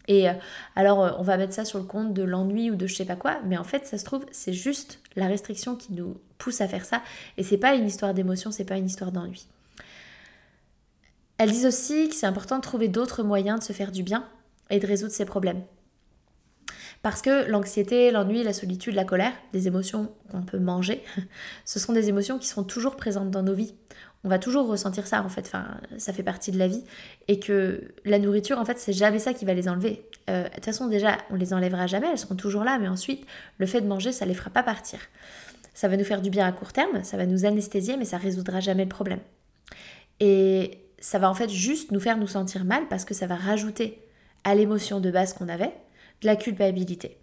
Et 0.07 0.29
euh, 0.29 0.33
alors 0.75 1.03
euh, 1.03 1.11
on 1.17 1.23
va 1.23 1.37
mettre 1.37 1.53
ça 1.53 1.65
sur 1.65 1.79
le 1.79 1.85
compte 1.85 2.13
de 2.13 2.23
l'ennui 2.23 2.69
ou 2.69 2.75
de 2.75 2.87
je 2.87 2.95
sais 2.95 3.05
pas 3.05 3.15
quoi, 3.15 3.39
mais 3.45 3.57
en 3.57 3.63
fait 3.63 3.85
ça 3.85 3.97
se 3.97 4.03
trouve 4.03 4.25
c'est 4.31 4.53
juste 4.53 4.99
la 5.15 5.27
restriction 5.27 5.75
qui 5.75 5.93
nous 5.93 6.17
pousse 6.37 6.61
à 6.61 6.67
faire 6.67 6.83
ça 6.83 7.01
et 7.37 7.43
c'est 7.43 7.57
pas 7.57 7.75
une 7.75 7.85
histoire 7.85 8.13
d'émotion, 8.13 8.51
c'est 8.51 8.65
pas 8.65 8.77
une 8.77 8.85
histoire 8.85 9.11
d'ennui. 9.11 9.47
Elles 11.37 11.51
disent 11.51 11.65
aussi 11.65 12.09
que 12.09 12.15
c'est 12.15 12.25
important 12.25 12.57
de 12.57 12.61
trouver 12.61 12.89
d'autres 12.89 13.23
moyens 13.23 13.59
de 13.59 13.63
se 13.63 13.73
faire 13.73 13.91
du 13.91 14.03
bien 14.03 14.27
et 14.69 14.79
de 14.79 14.87
résoudre 14.87 15.13
ses 15.13 15.25
problèmes. 15.25 15.63
Parce 17.01 17.21
que 17.21 17.49
l'anxiété, 17.49 18.11
l'ennui, 18.11 18.43
la 18.43 18.53
solitude, 18.53 18.95
la 18.95 19.03
colère, 19.03 19.33
des 19.51 19.67
émotions 19.67 20.13
qu'on 20.31 20.43
peut 20.43 20.59
manger, 20.59 21.03
ce 21.65 21.79
sont 21.79 21.91
des 21.91 22.07
émotions 22.07 22.39
qui 22.39 22.47
seront 22.47 22.63
toujours 22.63 22.95
présentes 22.95 23.29
dans 23.29 23.43
nos 23.43 23.53
vies. 23.53 23.75
On 24.23 24.29
va 24.29 24.39
toujours 24.39 24.67
ressentir 24.67 25.05
ça 25.05 25.21
en 25.21 25.29
fait, 25.29 25.41
enfin, 25.45 25.65
ça 25.97 26.13
fait 26.13 26.23
partie 26.23 26.51
de 26.51 26.57
la 26.57 26.67
vie. 26.67 26.83
Et 27.27 27.39
que 27.39 27.93
la 28.05 28.19
nourriture, 28.19 28.57
en 28.57 28.65
fait, 28.65 28.79
c'est 28.79 28.93
jamais 28.93 29.19
ça 29.19 29.33
qui 29.33 29.45
va 29.45 29.53
les 29.53 29.67
enlever. 29.67 30.07
Euh, 30.29 30.43
de 30.43 30.49
toute 30.49 30.65
façon, 30.65 30.87
déjà, 30.87 31.17
on 31.29 31.35
les 31.35 31.53
enlèvera 31.53 31.87
jamais, 31.87 32.07
elles 32.09 32.17
seront 32.17 32.35
toujours 32.35 32.63
là, 32.63 32.79
mais 32.79 32.87
ensuite, 32.87 33.25
le 33.57 33.65
fait 33.65 33.81
de 33.81 33.87
manger, 33.87 34.11
ça 34.11 34.25
les 34.25 34.33
fera 34.33 34.49
pas 34.49 34.63
partir. 34.63 34.99
Ça 35.73 35.87
va 35.87 35.97
nous 35.97 36.05
faire 36.05 36.21
du 36.21 36.29
bien 36.29 36.47
à 36.47 36.51
court 36.51 36.71
terme, 36.71 37.03
ça 37.03 37.17
va 37.17 37.25
nous 37.25 37.45
anesthésier, 37.45 37.97
mais 37.97 38.05
ça 38.05 38.17
résoudra 38.17 38.59
jamais 38.59 38.83
le 38.83 38.89
problème. 38.89 39.19
Et 40.19 40.79
ça 40.99 41.19
va 41.19 41.29
en 41.29 41.33
fait 41.33 41.49
juste 41.49 41.91
nous 41.91 41.99
faire 41.99 42.17
nous 42.17 42.27
sentir 42.27 42.63
mal 42.63 42.87
parce 42.87 43.03
que 43.03 43.13
ça 43.13 43.27
va 43.27 43.35
rajouter 43.35 43.99
à 44.45 44.55
l'émotion 44.55 45.01
de 45.01 45.11
base 45.11 45.33
qu'on 45.33 45.49
avait 45.49 45.73
la 46.21 46.35
culpabilité. 46.37 47.17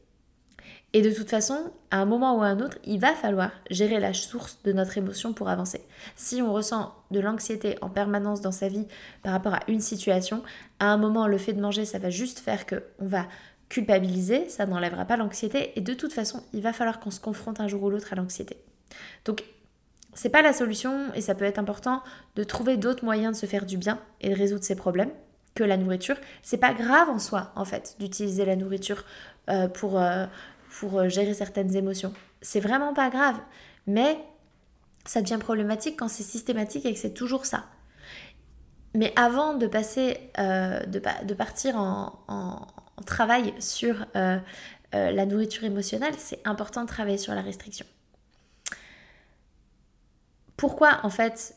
Et 0.93 1.03
de 1.03 1.11
toute 1.11 1.31
façon, 1.31 1.73
à 1.91 1.99
un 1.99 2.05
moment 2.05 2.37
ou 2.37 2.43
à 2.43 2.47
un 2.47 2.59
autre, 2.61 2.79
il 2.85 2.99
va 2.99 3.15
falloir 3.15 3.53
gérer 3.71 4.01
la 4.01 4.13
source 4.13 4.59
de 4.65 4.73
notre 4.73 4.99
émotion 4.99 5.33
pour 5.33 5.49
avancer. 5.49 5.83
Si 6.17 6.43
on 6.43 6.53
ressent 6.53 6.95
de 7.13 7.21
l'anxiété 7.21 7.77
en 7.81 7.89
permanence 7.89 8.41
dans 8.41 8.51
sa 8.53 8.69
vie 8.69 8.87
par 9.23 9.33
rapport 9.33 9.55
à 9.55 9.61
une 9.69 9.81
situation, 9.81 10.43
à 10.81 10.87
un 10.87 10.97
moment, 10.97 11.29
le 11.29 11.39
fait 11.39 11.53
de 11.53 11.61
manger, 11.61 11.85
ça 11.85 11.99
va 11.99 12.11
juste 12.11 12.41
faire 12.41 12.67
que 12.67 12.83
on 12.99 13.07
va 13.07 13.27
culpabiliser, 13.69 14.49
ça 14.49 14.67
n'enlèvera 14.67 15.05
pas 15.05 15.17
l'anxiété, 15.17 15.73
et 15.77 15.81
de 15.81 15.95
toute 15.95 16.13
façon, 16.13 16.43
il 16.53 16.61
va 16.61 16.73
falloir 16.73 16.99
qu'on 16.99 17.13
se 17.13 17.21
confronte 17.21 17.61
un 17.61 17.69
jour 17.69 17.85
ou 17.85 17.91
l'autre 17.91 18.13
à 18.13 18.17
l'anxiété. 18.17 18.57
Donc, 19.25 19.45
c'est 20.13 20.29
pas 20.29 20.43
la 20.43 20.53
solution, 20.53 21.15
et 21.15 21.21
ça 21.21 21.37
peut 21.37 21.45
être 21.45 21.61
important 21.61 22.03
de 22.35 22.43
trouver 22.43 22.77
d'autres 22.77 23.05
moyens 23.05 23.37
de 23.37 23.41
se 23.41 23.47
faire 23.47 23.65
du 23.65 23.79
bien 23.79 24.01
et 24.21 24.31
de 24.31 24.35
résoudre 24.35 24.65
ses 24.65 24.75
problèmes 24.75 25.13
que 25.55 25.63
la 25.63 25.77
nourriture. 25.77 26.17
C'est 26.43 26.59
pas 26.59 26.75
grave 26.75 27.09
en 27.09 27.21
soi, 27.21 27.53
en 27.55 27.65
fait, 27.65 27.95
d'utiliser 28.01 28.45
la 28.45 28.57
nourriture 28.57 29.05
euh, 29.49 29.69
pour, 29.69 30.01
euh, 30.01 30.27
pour 30.79 30.99
euh, 30.99 31.09
gérer 31.09 31.35
certaines 31.35 31.75
émotions. 31.77 32.13
C'est 32.43 32.61
vraiment 32.61 32.95
pas 32.95 33.11
grave. 33.11 33.37
Mais 33.87 34.19
ça 35.05 35.23
devient 35.23 35.39
problématique 35.39 35.99
quand 35.99 36.09
c'est 36.09 36.23
systématique 36.23 36.87
et 36.87 36.93
que 36.93 36.99
c'est 36.99 37.15
toujours 37.15 37.47
ça. 37.47 37.67
Mais 38.95 39.13
avant 39.17 39.55
de 39.55 39.67
passer, 39.67 40.19
de, 40.37 41.25
de, 41.25 41.35
partir 41.35 41.77
en, 41.77 42.67
travail 43.07 43.55
sur 43.61 44.05
la 44.93 45.27
nourriture 45.27 45.63
émotionnelle, 45.63 46.15
c'est 46.19 46.41
important 46.45 46.83
de 46.83 46.89
travailler 46.89 47.17
sur 47.17 47.33
la 47.35 47.41
restriction. 47.41 47.87
Pourquoi 50.57 50.99
en 51.05 51.11
fait 51.11 51.57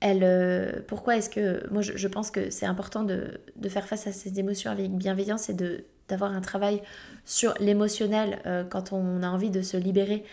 elle, 0.00 0.22
euh, 0.22 0.80
pourquoi 0.86 1.16
est-ce 1.16 1.30
que 1.30 1.68
moi 1.72 1.82
je, 1.82 2.08
pense 2.08 2.30
que 2.30 2.50
c'est 2.50 2.66
important 2.66 3.02
de, 3.02 3.40
faire 3.68 3.86
face 3.86 4.06
à 4.06 4.12
ces 4.12 4.38
émotions 4.38 4.70
avec 4.70 4.90
bienveillance 4.92 5.48
et 5.48 5.54
de 5.54 5.84
d'avoir 6.08 6.32
un 6.32 6.40
travail 6.40 6.82
sur 7.24 7.54
l'émotionnel 7.60 8.40
euh, 8.46 8.64
quand 8.64 8.92
on 8.92 9.22
a 9.22 9.28
envie 9.28 9.50
de 9.50 9.62
se 9.62 9.76
libérer 9.76 10.24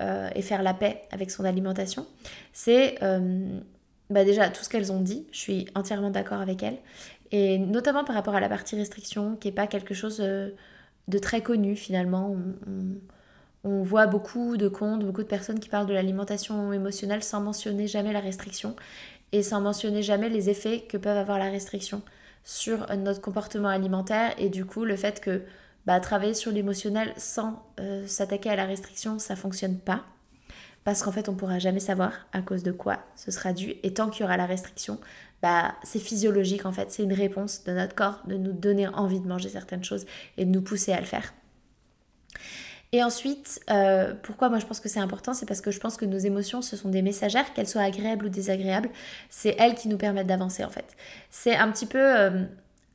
euh, 0.00 0.28
et 0.34 0.42
faire 0.42 0.62
la 0.62 0.74
paix 0.74 1.02
avec 1.10 1.30
son 1.30 1.44
alimentation, 1.44 2.06
c'est 2.52 2.98
bah 4.10 4.24
déjà 4.24 4.50
tout 4.50 4.62
ce 4.62 4.68
qu'elles 4.68 4.92
ont 4.92 5.00
dit, 5.00 5.26
je 5.32 5.38
suis 5.38 5.66
entièrement 5.74 6.10
d'accord 6.10 6.40
avec 6.40 6.62
elles, 6.62 6.76
et 7.30 7.58
notamment 7.58 8.04
par 8.04 8.14
rapport 8.14 8.34
à 8.34 8.40
la 8.40 8.48
partie 8.50 8.76
restriction, 8.76 9.36
qui 9.36 9.48
n'est 9.48 9.54
pas 9.54 9.66
quelque 9.66 9.94
chose 9.94 10.18
de 10.18 11.18
très 11.18 11.40
connu 11.40 11.76
finalement. 11.76 12.36
On 13.64 13.82
voit 13.82 14.06
beaucoup 14.06 14.56
de 14.56 14.68
comptes, 14.68 15.04
beaucoup 15.04 15.22
de 15.22 15.28
personnes 15.28 15.60
qui 15.60 15.68
parlent 15.68 15.86
de 15.86 15.94
l'alimentation 15.94 16.72
émotionnelle 16.72 17.22
sans 17.22 17.40
mentionner 17.40 17.86
jamais 17.86 18.12
la 18.12 18.20
restriction 18.20 18.74
et 19.30 19.42
sans 19.42 19.60
mentionner 19.60 20.02
jamais 20.02 20.28
les 20.28 20.50
effets 20.50 20.80
que 20.80 20.96
peuvent 20.96 21.16
avoir 21.16 21.38
la 21.38 21.48
restriction 21.48 22.02
sur 22.44 22.86
notre 22.96 23.20
comportement 23.20 23.68
alimentaire 23.68 24.34
et 24.38 24.48
du 24.48 24.64
coup 24.64 24.84
le 24.84 24.96
fait 24.96 25.20
que 25.20 25.42
bah, 25.86 25.98
travailler 26.00 26.34
sur 26.34 26.52
l'émotionnel 26.52 27.12
sans 27.16 27.64
euh, 27.80 28.06
s'attaquer 28.06 28.50
à 28.50 28.56
la 28.56 28.64
restriction 28.64 29.18
ça 29.18 29.36
fonctionne 29.36 29.78
pas. 29.78 30.04
Parce 30.84 31.02
qu'en 31.02 31.12
fait 31.12 31.28
on 31.28 31.34
pourra 31.34 31.58
jamais 31.58 31.80
savoir 31.80 32.12
à 32.32 32.42
cause 32.42 32.62
de 32.62 32.72
quoi 32.72 32.98
ce 33.16 33.30
sera 33.30 33.52
dû. 33.52 33.74
Et 33.82 33.94
tant 33.94 34.10
qu'il 34.10 34.22
y 34.22 34.24
aura 34.24 34.36
la 34.36 34.46
restriction 34.46 34.98
bah 35.42 35.74
c'est 35.82 35.98
physiologique 35.98 36.66
en 36.66 36.72
fait. 36.72 36.90
C'est 36.90 37.02
une 37.02 37.12
réponse 37.12 37.64
de 37.64 37.72
notre 37.72 37.94
corps 37.94 38.22
de 38.26 38.36
nous 38.36 38.52
donner 38.52 38.88
envie 38.88 39.20
de 39.20 39.28
manger 39.28 39.48
certaines 39.48 39.84
choses 39.84 40.06
et 40.36 40.44
de 40.44 40.50
nous 40.50 40.62
pousser 40.62 40.92
à 40.92 41.00
le 41.00 41.06
faire 41.06 41.32
et 42.92 43.02
ensuite, 43.02 43.60
euh, 43.70 44.12
pourquoi 44.22 44.50
moi 44.50 44.58
je 44.58 44.66
pense 44.66 44.78
que 44.78 44.88
c'est 44.90 45.00
important 45.00 45.32
C'est 45.32 45.46
parce 45.46 45.62
que 45.62 45.70
je 45.70 45.80
pense 45.80 45.96
que 45.96 46.04
nos 46.04 46.18
émotions, 46.18 46.60
ce 46.60 46.76
sont 46.76 46.90
des 46.90 47.00
messagères, 47.00 47.54
qu'elles 47.54 47.68
soient 47.68 47.82
agréables 47.82 48.26
ou 48.26 48.28
désagréables. 48.28 48.90
C'est 49.30 49.56
elles 49.58 49.74
qui 49.74 49.88
nous 49.88 49.96
permettent 49.96 50.26
d'avancer 50.26 50.62
en 50.62 50.68
fait. 50.68 50.84
C'est 51.30 51.56
un 51.56 51.72
petit 51.72 51.86
peu 51.86 51.98
euh, 51.98 52.44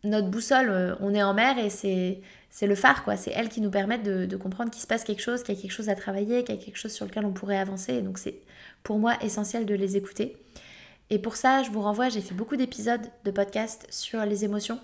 notre 0.04 0.28
boussole, 0.28 0.70
euh, 0.70 0.96
on 1.00 1.16
est 1.16 1.24
en 1.24 1.34
mer 1.34 1.58
et 1.58 1.72
c'est, 1.72 2.22
c'est 2.52 2.68
le 2.68 2.76
phare 2.76 3.04
quoi. 3.04 3.18
C'est 3.18 3.32
elles 3.32 3.50
qui 3.50 3.60
nous 3.60 3.72
permettent 3.72 4.04
de, 4.04 4.28
de 4.28 4.38
comprendre 4.38 4.70
qu'il 4.70 4.84
se 4.84 4.88
passe 4.88 5.04
quelque 5.04 5.22
chose, 5.22 5.42
qu'il 5.42 5.56
y 5.56 5.58
a 5.58 5.62
quelque 5.62 5.72
chose 5.72 5.90
à 5.90 5.96
travailler, 5.96 6.44
qu'il 6.44 6.56
y 6.56 6.60
a 6.60 6.62
quelque 6.64 6.78
chose 6.78 6.94
sur 6.94 7.06
lequel 7.08 7.26
on 7.26 7.34
pourrait 7.34 7.58
avancer. 7.58 7.96
Et 7.96 8.02
donc 8.04 8.20
c'est 8.20 8.36
pour 8.84 9.00
moi 9.00 9.16
essentiel 9.22 9.66
de 9.66 9.74
les 9.74 9.98
écouter. 9.98 10.38
Et 11.10 11.20
pour 11.20 11.38
ça, 11.38 11.64
je 11.64 11.72
vous 11.72 11.82
renvoie, 11.82 12.10
j'ai 12.10 12.22
fait 12.22 12.36
beaucoup 12.36 12.58
d'épisodes 12.58 13.02
de 13.24 13.32
podcast 13.32 13.88
sur 13.90 14.24
les 14.26 14.44
émotions. 14.44 14.80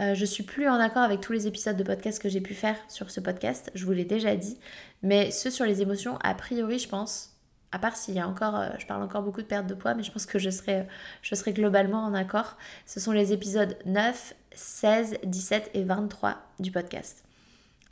Euh, 0.00 0.14
je 0.14 0.24
suis 0.24 0.44
plus 0.44 0.68
en 0.68 0.78
accord 0.78 1.02
avec 1.02 1.20
tous 1.20 1.32
les 1.32 1.46
épisodes 1.46 1.76
de 1.76 1.82
podcast 1.82 2.22
que 2.22 2.28
j'ai 2.28 2.40
pu 2.40 2.54
faire 2.54 2.76
sur 2.88 3.10
ce 3.10 3.20
podcast, 3.20 3.70
je 3.74 3.84
vous 3.84 3.92
l'ai 3.92 4.04
déjà 4.04 4.36
dit. 4.36 4.58
Mais 5.02 5.30
ceux 5.30 5.50
sur 5.50 5.64
les 5.64 5.82
émotions, 5.82 6.18
a 6.22 6.34
priori, 6.34 6.78
je 6.78 6.88
pense, 6.88 7.36
à 7.72 7.78
part 7.78 7.96
s'il 7.96 8.14
y 8.14 8.20
a 8.20 8.28
encore, 8.28 8.56
euh, 8.56 8.68
je 8.78 8.86
parle 8.86 9.02
encore 9.02 9.22
beaucoup 9.22 9.42
de 9.42 9.46
perte 9.46 9.66
de 9.66 9.74
poids, 9.74 9.94
mais 9.94 10.04
je 10.04 10.12
pense 10.12 10.26
que 10.26 10.38
je 10.38 10.50
serai, 10.50 10.86
je 11.22 11.34
serai 11.34 11.52
globalement 11.52 12.04
en 12.04 12.14
accord. 12.14 12.56
Ce 12.86 13.00
sont 13.00 13.12
les 13.12 13.32
épisodes 13.32 13.76
9, 13.86 14.34
16, 14.52 15.18
17 15.24 15.70
et 15.74 15.82
23 15.82 16.36
du 16.60 16.70
podcast. 16.70 17.24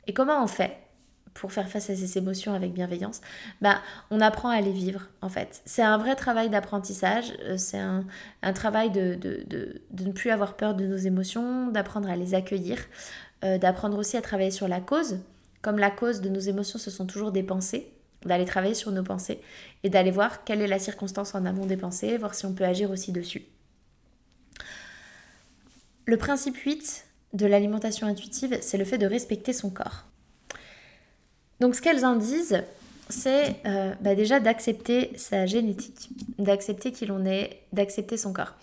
Et 0.07 0.13
comment 0.13 0.41
on 0.41 0.47
fait? 0.47 0.86
Pour 1.37 1.51
faire 1.51 1.69
face 1.69 1.89
à 1.89 1.95
ces 1.95 2.17
émotions 2.17 2.53
avec 2.53 2.73
bienveillance, 2.73 3.21
bah, 3.61 3.81
on 4.11 4.19
apprend 4.21 4.49
à 4.49 4.59
les 4.59 4.71
vivre 4.71 5.07
en 5.21 5.29
fait. 5.29 5.61
C'est 5.65 5.83
un 5.83 5.97
vrai 5.97 6.15
travail 6.15 6.49
d'apprentissage, 6.49 7.33
euh, 7.43 7.57
c'est 7.57 7.79
un, 7.79 8.03
travail 8.53 8.91
de, 8.91 9.17
ne 9.99 10.11
plus 10.11 10.31
avoir 10.31 10.55
peur 10.57 10.75
de 10.75 10.85
nos 10.85 10.97
émotions, 10.97 11.67
d'apprendre 11.67 12.09
à 12.09 12.15
les 12.15 12.33
accueillir, 12.33 12.79
euh, 13.43 13.57
d'apprendre 13.57 13.97
aussi 13.97 14.17
à 14.17 14.21
travailler 14.21 14.51
sur 14.51 14.67
la 14.67 14.79
cause. 14.79 15.19
Comme 15.61 15.77
la 15.77 15.91
cause 15.91 16.21
de 16.21 16.29
nos 16.29 16.39
émotions, 16.39 16.79
ce 16.79 16.89
sont 16.89 17.05
toujours 17.05 17.31
des 17.31 17.43
pensées, 17.43 17.91
d'aller 18.25 18.45
travailler 18.45 18.75
sur 18.75 18.91
nos 18.91 19.03
pensées 19.03 19.41
et 19.83 19.89
d'aller 19.89 20.11
voir 20.11 20.43
quelle 20.43 20.61
est 20.61 20.67
la 20.67 20.79
circonstance 20.79 21.35
en 21.35 21.45
amont 21.45 21.65
des 21.65 21.77
pensées, 21.77 22.17
voir 22.17 22.33
si 22.33 22.45
on 22.45 22.53
peut 22.53 22.65
agir 22.65 22.89
aussi 22.89 23.11
dessus. 23.11 23.45
Le 26.05 26.17
principe 26.17 26.55
8 26.55 27.05
de 27.33 27.45
l'alimentation 27.45 28.07
intuitive, 28.07 28.57
c'est 28.61 28.77
le 28.77 28.85
fait 28.85 28.97
de 28.97 29.05
respecter 29.05 29.51
son 29.53 29.69
corps. 29.69 30.05
Donc 31.59 31.75
ce 31.75 31.81
qu'elles 31.81 32.05
en 32.05 32.15
disent, 32.15 32.63
c'est 33.09 33.55
euh, 33.65 33.93
bah, 34.01 34.15
déjà 34.15 34.39
d'accepter 34.39 35.11
sa 35.15 35.45
génétique, 35.45 36.09
d'accepter 36.37 36.91
qui 36.91 37.05
l'on 37.05 37.25
est, 37.25 37.61
d'accepter 37.73 38.17
son 38.17 38.33
corps. 38.33 38.55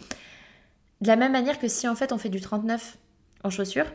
De 1.00 1.08
la 1.08 1.16
même 1.16 1.32
manière 1.32 1.58
que 1.58 1.68
si 1.68 1.88
en 1.88 1.94
fait 1.94 2.12
on 2.12 2.18
fait 2.18 2.28
du 2.28 2.40
39 2.40 2.96
en 3.42 3.50
chaussures, 3.50 3.86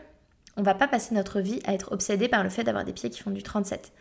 on 0.56 0.62
va 0.62 0.74
pas 0.74 0.88
passer 0.88 1.14
notre 1.14 1.40
vie 1.40 1.60
à 1.64 1.74
être 1.74 1.92
obsédé 1.92 2.28
par 2.28 2.42
le 2.42 2.50
fait 2.50 2.64
d'avoir 2.64 2.84
des 2.84 2.92
pieds 2.92 3.10
qui 3.10 3.20
font 3.20 3.30
du 3.30 3.42
37. 3.42 3.92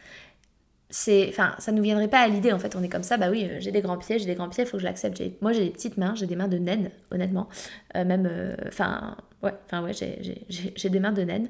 C'est, 0.92 1.28
enfin, 1.30 1.54
ça 1.60 1.72
nous 1.72 1.84
viendrait 1.84 2.08
pas 2.08 2.20
à 2.20 2.28
l'idée 2.28 2.52
en 2.52 2.58
fait. 2.58 2.76
On 2.76 2.82
est 2.82 2.90
comme 2.90 3.04
ça, 3.04 3.18
bah 3.18 3.30
oui, 3.30 3.46
euh, 3.46 3.58
j'ai 3.60 3.72
des 3.72 3.82
grands 3.82 3.98
pieds, 3.98 4.18
j'ai 4.18 4.26
des 4.26 4.36
grands 4.36 4.50
pieds, 4.50 4.64
il 4.64 4.68
faut 4.68 4.78
que 4.78 4.82
je 4.82 4.88
l'accepte. 4.88 5.22
Moi, 5.42 5.54
j'ai 5.54 5.66
des 5.66 5.70
petites 5.70 5.98
mains, 5.98 6.16
j'ai 6.16 6.26
des 6.26 6.36
mains 6.36 6.48
de 6.48 6.58
naine, 6.58 6.90
honnêtement. 7.12 7.48
Euh, 7.96 8.04
même, 8.04 8.56
enfin, 8.68 9.16
ouais, 9.44 9.54
enfin 9.66 9.84
ouais, 9.84 9.94
j'ai 9.94 10.90
des 10.90 11.00
mains 11.00 11.12
de 11.12 11.22
naine. 11.22 11.48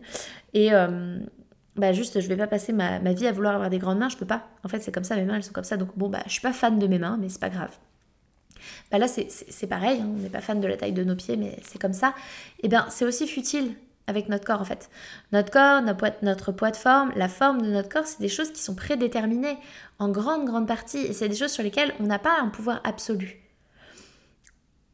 Et 0.54 0.72
bah 1.80 1.94
juste 1.94 2.20
je 2.20 2.28
vais 2.28 2.38
pas 2.38 2.48
passer 2.48 2.74
ma, 2.74 3.00
vie 3.14 3.28
à 3.28 3.32
vouloir 3.32 3.56
avoir 3.56 3.70
des 3.70 3.80
grandes 3.80 4.00
mains, 4.00 4.10
je 4.10 4.18
peux 4.18 4.26
pas. 4.26 4.48
En 4.64 4.68
fait 4.68 4.82
c'est 4.82 4.92
comme 4.92 5.04
ça, 5.04 5.16
mes 5.16 5.24
mains 5.24 5.36
elles 5.36 5.44
sont 5.44 5.54
comme 5.54 5.64
ça, 5.64 5.78
donc 5.78 5.98
bon 5.98 6.10
bah 6.10 6.22
je 6.26 6.32
suis 6.32 6.42
pas 6.42 6.54
fan 6.54 6.80
de 6.80 6.88
mes 6.88 7.00
mains, 7.00 7.18
mais 7.20 7.30
c'est 7.30 7.42
pas 7.42 7.50
grave. 7.50 7.76
Bah 8.92 8.98
là 8.98 9.08
c'est 9.08 9.68
pareil, 9.68 10.02
hein. 10.02 10.08
on 10.08 10.22
n'est 10.22 10.30
pas 10.30 10.42
fan 10.42 10.60
de 10.60 10.68
la 10.68 10.78
taille 10.78 10.94
de 10.94 11.04
nos 11.04 11.16
pieds, 11.16 11.38
mais 11.38 11.58
c'est 11.64 11.80
comme 11.80 11.94
ça. 11.94 12.14
Et 12.60 12.66
eh 12.66 12.68
bien 12.68 12.86
c'est 12.90 13.06
aussi 13.06 13.28
futile 13.28 13.74
avec 14.08 14.28
notre 14.28 14.44
corps 14.46 14.60
en 14.60 14.66
fait. 14.66 14.90
Notre 15.32 15.52
corps, 15.52 15.82
notre 15.82 15.98
poids, 15.98 16.12
notre 16.22 16.52
poids 16.52 16.72
de 16.72 16.76
forme, 16.76 17.12
la 17.16 17.30
forme 17.30 17.62
de 17.62 17.68
notre 17.68 17.90
corps, 17.90 18.08
c'est 18.08 18.22
des 18.22 18.30
choses 18.30 18.52
qui 18.52 18.62
sont 18.62 18.76
prédéterminées 18.76 19.58
en 20.00 20.10
grande 20.10 20.46
grande 20.46 20.68
partie, 20.68 20.98
et 20.98 21.14
c'est 21.14 21.30
des 21.30 21.36
choses 21.36 21.52
sur 21.52 21.64
lesquelles 21.64 21.94
on 22.00 22.04
n'a 22.04 22.20
pas 22.20 22.40
un 22.40 22.50
pouvoir 22.50 22.82
absolu. 22.84 23.38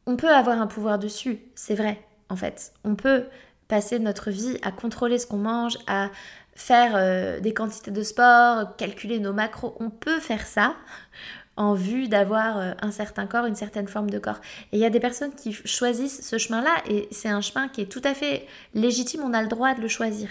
On 0.06 0.16
peut 0.16 0.32
avoir 0.32 0.60
un 0.60 0.66
pouvoir 0.66 0.98
dessus, 0.98 1.40
c'est 1.54 1.74
vrai, 1.74 2.00
en 2.28 2.36
fait. 2.36 2.72
On 2.84 2.94
peut 2.94 3.24
passer 3.68 3.98
notre 3.98 4.30
vie 4.30 4.58
à 4.62 4.70
contrôler 4.70 5.18
ce 5.18 5.26
qu'on 5.26 5.38
mange, 5.38 5.78
à 5.86 6.10
faire 6.56 7.40
des 7.40 7.54
quantités 7.54 7.92
de 7.92 8.02
sport, 8.02 8.74
calculer 8.76 9.20
nos 9.20 9.32
macros, 9.32 9.76
on 9.78 9.90
peut 9.90 10.18
faire 10.18 10.46
ça 10.46 10.74
en 11.56 11.74
vue 11.74 12.08
d'avoir 12.08 12.74
un 12.82 12.90
certain 12.90 13.26
corps, 13.26 13.46
une 13.46 13.54
certaine 13.54 13.86
forme 13.88 14.10
de 14.10 14.18
corps. 14.18 14.40
Et 14.72 14.76
il 14.76 14.80
y 14.80 14.84
a 14.84 14.90
des 14.90 15.00
personnes 15.00 15.34
qui 15.34 15.52
choisissent 15.52 16.26
ce 16.26 16.38
chemin-là 16.38 16.74
et 16.88 17.08
c'est 17.12 17.28
un 17.28 17.40
chemin 17.40 17.68
qui 17.68 17.82
est 17.82 17.86
tout 17.86 18.02
à 18.04 18.14
fait 18.14 18.46
légitime, 18.74 19.22
on 19.24 19.32
a 19.32 19.42
le 19.42 19.48
droit 19.48 19.74
de 19.74 19.80
le 19.80 19.88
choisir. 19.88 20.28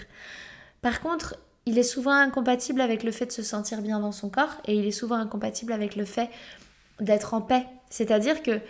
Par 0.82 1.00
contre, 1.00 1.36
il 1.66 1.78
est 1.78 1.82
souvent 1.82 2.12
incompatible 2.12 2.80
avec 2.80 3.02
le 3.02 3.10
fait 3.10 3.26
de 3.26 3.32
se 3.32 3.42
sentir 3.42 3.82
bien 3.82 3.98
dans 3.98 4.12
son 4.12 4.30
corps 4.30 4.56
et 4.66 4.76
il 4.76 4.86
est 4.86 4.92
souvent 4.92 5.16
incompatible 5.16 5.72
avec 5.72 5.96
le 5.96 6.04
fait 6.04 6.30
d'être 7.00 7.34
en 7.34 7.40
paix. 7.40 7.66
C'est-à-dire 7.90 8.42
que 8.42 8.60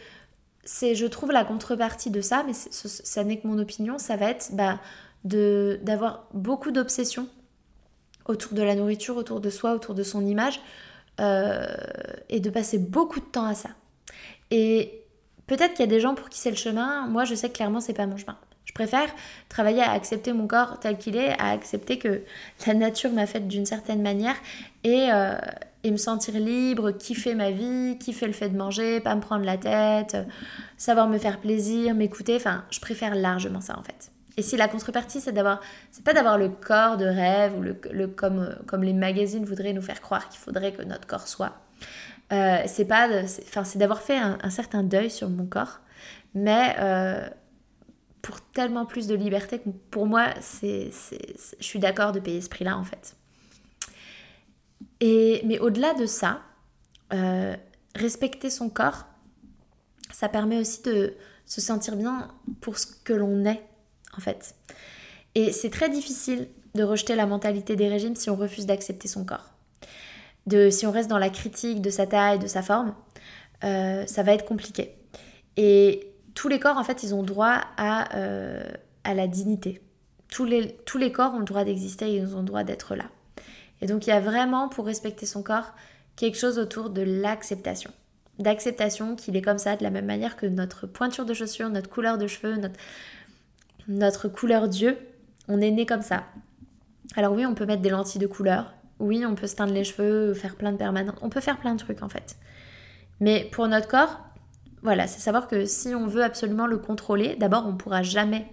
c'est, 0.65 0.95
je 0.95 1.07
trouve, 1.07 1.31
la 1.31 1.45
contrepartie 1.45 2.11
de 2.11 2.21
ça, 2.21 2.43
mais 2.47 2.55
ça 2.55 3.23
n'est 3.23 3.39
que 3.39 3.47
mon 3.47 3.59
opinion, 3.59 3.99
ça 3.99 4.17
va 4.17 4.31
être 4.31 4.49
bah, 4.53 4.81
d'avoir 5.25 6.27
beaucoup 6.33 6.71
d'obsessions 6.71 7.29
autour 8.29 8.53
de 8.55 8.63
la 8.63 8.75
nourriture, 8.75 9.17
autour 9.17 9.41
de 9.41 9.51
soi, 9.51 9.75
autour 9.75 9.95
de 9.95 10.03
son 10.03 10.27
image, 10.27 10.61
euh, 11.21 11.67
et 12.29 12.41
de 12.41 12.51
passer 12.51 12.79
beaucoup 12.79 13.21
de 13.21 13.25
temps 13.25 13.47
à 13.47 13.55
ça. 13.55 13.71
Et 14.51 15.03
peut-être 15.47 15.73
qu'il 15.73 15.81
y 15.81 15.89
a 15.89 15.91
des 15.91 16.01
gens 16.01 16.15
pour 16.15 16.29
qui 16.29 16.39
c'est 16.39 16.51
le 16.51 16.57
chemin, 16.57 17.07
moi 17.07 17.25
je 17.25 17.35
sais 17.35 17.49
que 17.49 17.55
clairement 17.55 17.81
c'est 17.81 17.95
pas 17.95 18.07
mon 18.07 18.17
chemin. 18.17 18.37
Je 18.65 18.73
préfère 18.73 19.09
travailler 19.49 19.81
à 19.81 19.93
accepter 19.93 20.33
mon 20.33 20.47
corps 20.47 20.79
tel 20.81 20.99
qu'il 20.99 21.17
est, 21.17 21.31
à 21.39 21.51
accepter 21.51 21.99
que 21.99 22.23
la 22.67 22.75
nature 22.75 23.13
m'a 23.13 23.27
faite 23.27 23.49
d'une 23.49 23.65
certaine 23.65 24.03
manière 24.03 24.35
et, 24.85 25.09
euh, 25.11 25.37
et, 25.85 25.91
me 25.91 25.97
sentir 25.97 26.35
libre, 26.35 26.91
kiffer 26.91 27.35
ma 27.35 27.53
vie, 27.53 27.97
kiffer 27.99 28.27
le 28.27 28.33
fait 28.33 28.51
de 28.51 28.57
manger, 28.57 29.01
pas 29.01 29.15
me 29.15 29.21
prendre 29.21 29.45
la 29.45 29.57
tête, 29.57 30.17
savoir 30.77 31.09
me 31.09 31.17
faire 31.17 31.41
plaisir, 31.41 31.95
m'écouter. 31.95 32.37
Enfin, 32.37 32.65
je 32.71 32.81
préfère 32.81 33.15
largement 33.15 33.61
ça 33.61 33.79
en 33.79 33.83
fait. 33.83 34.11
Et 34.37 34.43
si 34.43 34.57
la 34.57 34.69
contrepartie, 34.69 35.21
c'est 35.21 35.33
d'avoir, 35.33 35.61
c'est 35.91 36.05
pas 36.05 36.13
d'avoir 36.13 36.37
le 36.37 36.49
corps 36.49 36.97
de 36.97 37.07
rêve 37.07 37.57
ou 37.57 37.63
le, 37.63 37.81
le 37.91 38.07
comme, 38.07 38.55
comme 38.67 38.83
les 38.83 38.93
magazines 38.93 39.45
voudraient 39.45 39.73
nous 39.73 39.83
faire 39.83 40.01
croire 40.01 40.29
qu'il 40.29 40.39
faudrait 40.39 40.73
que 40.73 40.83
notre 40.83 41.07
corps 41.07 41.27
soit. 41.27 41.57
Euh, 42.33 42.63
c'est 42.67 42.87
pas, 42.87 43.09
enfin, 43.23 43.65
c'est 43.65 43.79
d'avoir 43.79 44.03
fait 44.03 44.19
un, 44.19 44.51
certain 44.51 44.83
deuil 44.83 45.11
sur 45.11 45.31
mon 45.31 45.47
corps, 45.47 45.81
mais 46.35 46.75
euh, 46.79 47.29
pour 48.21 48.41
tellement 48.41 48.85
plus 48.85 49.07
de 49.07 49.15
liberté 49.15 49.61
que 49.61 49.69
pour 49.91 50.07
moi, 50.07 50.31
c'est, 50.41 50.91
je 50.91 51.65
suis 51.65 51.79
d'accord 51.79 52.13
de 52.13 52.19
payer 52.19 52.41
ce 52.41 52.49
prix-là 52.49 52.77
en 52.77 52.85
fait. 52.85 53.17
Et, 55.01 55.43
mais 55.45 55.59
au-delà 55.61 55.95
de 55.95 56.07
ça, 56.07 56.43
euh, 57.13 57.55
respecter 57.95 58.51
son 58.51 58.71
corps, 58.71 59.05
ça 60.11 60.29
permet 60.29 60.59
aussi 60.59 60.83
de 60.83 61.15
se 61.45 61.61
sentir 61.61 61.95
bien 61.95 62.29
pour 62.61 62.79
ce 62.79 62.87
que 62.87 63.13
l'on 63.13 63.45
est 63.45 63.63
en 64.17 64.21
fait. 64.21 64.55
Et 65.35 65.53
c'est 65.53 65.71
très 65.71 65.89
difficile 65.89 66.49
de 66.75 66.83
rejeter 66.83 67.15
la 67.15 67.27
mentalité 67.27 67.77
des 67.77 67.89
régimes 67.89 68.17
si 68.17 68.31
on 68.31 68.37
refuse 68.37 68.67
d'accepter 68.67 69.09
son 69.09 69.25
corps. 69.25 69.51
Si 70.71 70.87
on 70.87 70.93
reste 70.93 71.11
dans 71.11 71.19
la 71.19 71.31
critique 71.31 71.83
de 71.83 71.91
sa 71.91 72.07
taille, 72.07 72.39
de 72.39 72.47
sa 72.47 72.63
forme, 72.63 72.95
euh, 73.65 74.07
ça 74.07 74.23
va 74.23 74.33
être 74.33 74.45
compliqué. 74.45 74.95
Et 75.57 76.13
tous 76.35 76.49
les 76.49 76.61
corps, 76.61 76.77
en 76.77 76.85
fait, 76.85 77.03
ils 77.03 77.15
ont 77.15 77.23
droit 77.23 77.61
à, 77.77 78.17
euh, 78.17 78.63
à 79.03 79.15
la 79.15 79.27
dignité. 79.27 79.81
Tous 80.29 80.45
les, 80.45 80.77
tous 80.85 80.99
les 80.99 81.11
corps 81.11 81.35
ont 81.35 81.39
le 81.41 81.45
droit 81.45 81.65
d'exister 81.65 82.15
ils 82.15 82.37
ont 82.37 82.41
le 82.41 82.45
droit 82.45 82.63
d'être 82.63 82.95
là. 82.95 83.07
Et 83.81 83.87
donc, 83.87 84.07
il 84.07 84.11
y 84.11 84.13
a 84.13 84.21
vraiment, 84.21 84.69
pour 84.69 84.87
respecter 84.87 85.27
son 85.27 85.43
corps, 85.43 85.73
quelque 86.15 86.39
chose 86.39 86.59
autour 86.59 86.91
de 86.91 87.03
l'acceptation. 87.03 87.91
D'acceptation 88.39 89.17
qu'il 89.17 89.37
est 89.37 89.43
comme 89.43 89.59
ça, 89.59 89.77
de 89.77 89.83
la 89.83 89.91
même 89.91 90.07
manière 90.07 90.37
que 90.37 90.47
notre 90.47 90.87
pointure 90.87 91.25
de 91.25 91.35
chaussure, 91.35 91.69
notre 91.71 91.89
couleur 91.89 92.19
de 92.19 92.27
cheveux, 92.27 92.57
notre, 92.57 92.79
notre 93.89 94.29
couleur 94.29 94.69
d'yeux. 94.69 94.97
On 95.49 95.61
est 95.61 95.71
né 95.71 95.87
comme 95.87 96.03
ça. 96.03 96.25
Alors 97.15 97.33
oui, 97.33 97.47
on 97.47 97.55
peut 97.55 97.67
mettre 97.67 97.83
des 97.83 97.91
lentilles 97.91 98.21
de 98.21 98.27
couleur. 98.27 98.75
Oui, 98.99 99.25
on 99.27 99.35
peut 99.35 99.47
se 99.47 99.57
teindre 99.57 99.73
les 99.73 99.85
cheveux, 99.85 100.35
faire 100.35 100.57
plein 100.57 100.73
de 100.73 100.77
permanents. 100.77 101.15
On 101.23 101.29
peut 101.29 101.41
faire 101.41 101.59
plein 101.59 101.75
de 101.75 101.79
trucs 101.79 102.03
en 102.03 102.09
fait. 102.09 102.37
Mais 103.21 103.49
pour 103.53 103.69
notre 103.69 103.89
corps, 103.89 104.21
voilà, 104.83 105.07
c'est 105.07 105.21
savoir 105.21 105.49
que 105.49 105.65
si 105.65 105.95
on 105.95 106.07
veut 106.07 106.23
absolument 106.23 106.67
le 106.67 106.79
contrôler, 106.79 107.37
d'abord 107.37 107.67
on 107.67 107.73
ne 107.73 107.77
pourra 107.77 108.03
jamais 108.03 108.47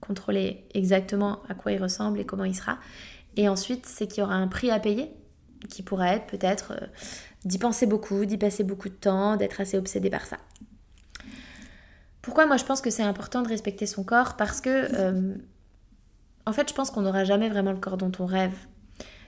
contrôler 0.00 0.66
exactement 0.74 1.42
à 1.48 1.54
quoi 1.54 1.72
il 1.72 1.82
ressemble 1.82 2.20
et 2.20 2.26
comment 2.26 2.44
il 2.44 2.54
sera. 2.54 2.78
Et 3.36 3.48
ensuite, 3.48 3.86
c'est 3.86 4.06
qu'il 4.06 4.20
y 4.20 4.22
aura 4.22 4.34
un 4.34 4.48
prix 4.48 4.70
à 4.70 4.78
payer 4.78 5.10
qui 5.68 5.82
pourra 5.82 6.14
être 6.14 6.26
peut-être 6.26 6.72
euh, 6.72 6.86
d'y 7.44 7.58
penser 7.58 7.86
beaucoup, 7.86 8.24
d'y 8.24 8.38
passer 8.38 8.64
beaucoup 8.64 8.88
de 8.88 8.94
temps, 8.94 9.36
d'être 9.36 9.60
assez 9.60 9.76
obsédé 9.76 10.10
par 10.10 10.26
ça. 10.26 10.38
Pourquoi 12.26 12.44
moi 12.44 12.56
je 12.56 12.64
pense 12.64 12.80
que 12.80 12.90
c'est 12.90 13.04
important 13.04 13.42
de 13.42 13.48
respecter 13.48 13.86
son 13.86 14.02
corps? 14.02 14.34
Parce 14.34 14.60
que, 14.60 14.68
euh, 14.98 15.36
en 16.44 16.52
fait, 16.52 16.68
je 16.68 16.74
pense 16.74 16.90
qu'on 16.90 17.02
n'aura 17.02 17.22
jamais 17.22 17.48
vraiment 17.48 17.70
le 17.70 17.78
corps 17.78 17.96
dont 17.96 18.10
on 18.18 18.26
rêve. 18.26 18.52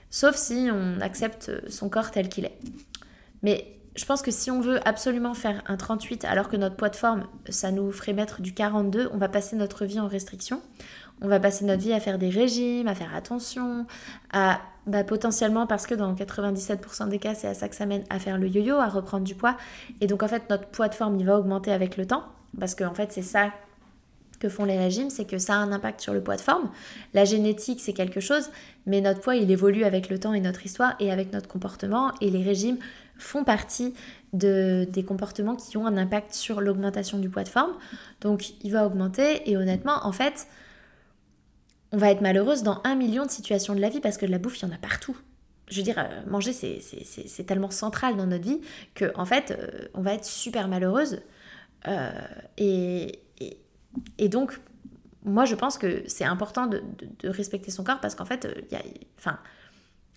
Sauf 0.09 0.35
si 0.35 0.67
on 0.69 0.99
accepte 0.99 1.49
son 1.69 1.87
corps 1.87 2.11
tel 2.11 2.27
qu'il 2.27 2.43
est. 2.43 2.59
Mais 3.41 3.65
je 3.95 4.03
pense 4.03 4.21
que 4.21 4.31
si 4.31 4.51
on 4.51 4.59
veut 4.59 4.85
absolument 4.85 5.33
faire 5.33 5.63
un 5.67 5.77
38 5.77 6.25
alors 6.25 6.49
que 6.49 6.57
notre 6.57 6.75
poids 6.75 6.89
de 6.89 6.97
forme, 6.97 7.25
ça 7.47 7.71
nous 7.71 7.89
ferait 7.93 8.11
mettre 8.11 8.41
du 8.41 8.53
42, 8.53 9.09
on 9.13 9.17
va 9.17 9.29
passer 9.29 9.55
notre 9.55 9.85
vie 9.85 10.01
en 10.01 10.09
restriction. 10.09 10.61
On 11.21 11.29
va 11.29 11.39
passer 11.39 11.63
notre 11.63 11.81
vie 11.81 11.93
à 11.93 12.01
faire 12.01 12.19
des 12.19 12.29
régimes, 12.29 12.89
à 12.89 12.95
faire 12.95 13.15
attention, 13.15 13.87
à 14.33 14.59
bah, 14.87 15.05
potentiellement, 15.05 15.67
parce 15.67 15.87
que 15.87 15.95
dans 15.95 16.13
97% 16.13 17.07
des 17.07 17.19
cas, 17.19 17.33
c'est 17.33 17.47
à 17.47 17.53
ça 17.53 17.69
que 17.69 17.77
ça 17.77 17.85
mène, 17.85 18.03
à 18.09 18.19
faire 18.19 18.37
le 18.37 18.49
yo-yo, 18.49 18.75
à 18.75 18.89
reprendre 18.89 19.23
du 19.23 19.35
poids. 19.35 19.55
Et 20.01 20.07
donc 20.07 20.21
en 20.21 20.27
fait, 20.27 20.49
notre 20.49 20.67
poids 20.67 20.89
de 20.89 20.95
forme, 20.95 21.17
il 21.17 21.25
va 21.25 21.39
augmenter 21.39 21.71
avec 21.71 21.95
le 21.95 22.05
temps, 22.05 22.25
parce 22.57 22.75
qu'en 22.75 22.87
en 22.87 22.93
fait, 22.93 23.11
c'est 23.11 23.21
ça 23.21 23.51
que 24.39 24.49
font 24.49 24.63
les 24.63 24.77
régimes, 24.77 25.09
c'est 25.09 25.25
que 25.25 25.37
ça 25.37 25.55
a 25.55 25.57
un 25.57 25.71
impact 25.71 25.99
sur 26.01 26.13
le 26.13 26.23
poids 26.23 26.37
de 26.37 26.41
forme. 26.41 26.69
La 27.13 27.25
génétique, 27.25 27.81
c'est 27.81 27.93
quelque 27.93 28.21
chose, 28.21 28.49
mais 28.85 29.01
notre 29.01 29.19
poids, 29.19 29.35
il 29.35 29.51
évolue 29.51 29.83
avec 29.83 30.09
le 30.09 30.17
temps 30.17 30.33
et 30.33 30.39
notre 30.39 30.65
histoire 30.65 30.95
et 30.99 31.11
avec 31.11 31.33
notre 31.33 31.49
comportement. 31.49 32.13
Et 32.21 32.29
les 32.29 32.41
régimes 32.41 32.77
font 33.17 33.43
partie 33.43 33.93
de, 34.31 34.87
des 34.89 35.03
comportements 35.03 35.55
qui 35.55 35.77
ont 35.77 35.85
un 35.85 35.97
impact 35.97 36.33
sur 36.33 36.61
l'augmentation 36.61 37.19
du 37.19 37.29
poids 37.29 37.43
de 37.43 37.49
forme. 37.49 37.73
Donc 38.21 38.53
il 38.63 38.71
va 38.71 38.85
augmenter 38.85 39.49
et 39.49 39.57
honnêtement, 39.57 40.05
en 40.05 40.11
fait, 40.13 40.47
on 41.91 41.97
va 41.97 42.11
être 42.11 42.21
malheureuse 42.21 42.63
dans 42.63 42.81
un 42.83 42.95
million 42.95 43.25
de 43.25 43.31
situations 43.31 43.75
de 43.75 43.81
la 43.81 43.89
vie 43.89 43.99
parce 43.99 44.17
que 44.17 44.25
de 44.25 44.31
la 44.31 44.37
bouffe, 44.37 44.59
il 44.61 44.67
y 44.67 44.71
en 44.71 44.73
a 44.73 44.77
partout. 44.77 45.17
Je 45.69 45.77
veux 45.77 45.83
dire, 45.83 45.99
euh, 45.99 46.21
manger, 46.27 46.53
c'est 46.53 47.43
tellement 47.45 47.69
central 47.69 48.15
dans 48.15 48.25
notre 48.25 48.43
vie 48.43 48.61
que, 48.95 49.11
en 49.15 49.25
fait, 49.25 49.51
euh, 49.51 49.87
on 49.93 50.01
va 50.01 50.13
être 50.13 50.25
super 50.25 50.67
malheureuse. 50.67 51.21
Euh, 51.87 52.11
et, 52.57 53.19
et, 54.17 54.29
donc, 54.29 54.59
moi, 55.23 55.45
je 55.45 55.55
pense 55.55 55.77
que 55.77 56.03
c'est 56.07 56.25
important 56.25 56.67
de, 56.67 56.81
respecter 57.23 57.71
son 57.71 57.83
corps 57.83 57.99
parce 57.99 58.15
qu'en 58.15 58.25
fait, 58.25 58.47
il 58.69 58.73
y 58.73 58.75
a, 58.75 58.83
enfin, 59.17 59.39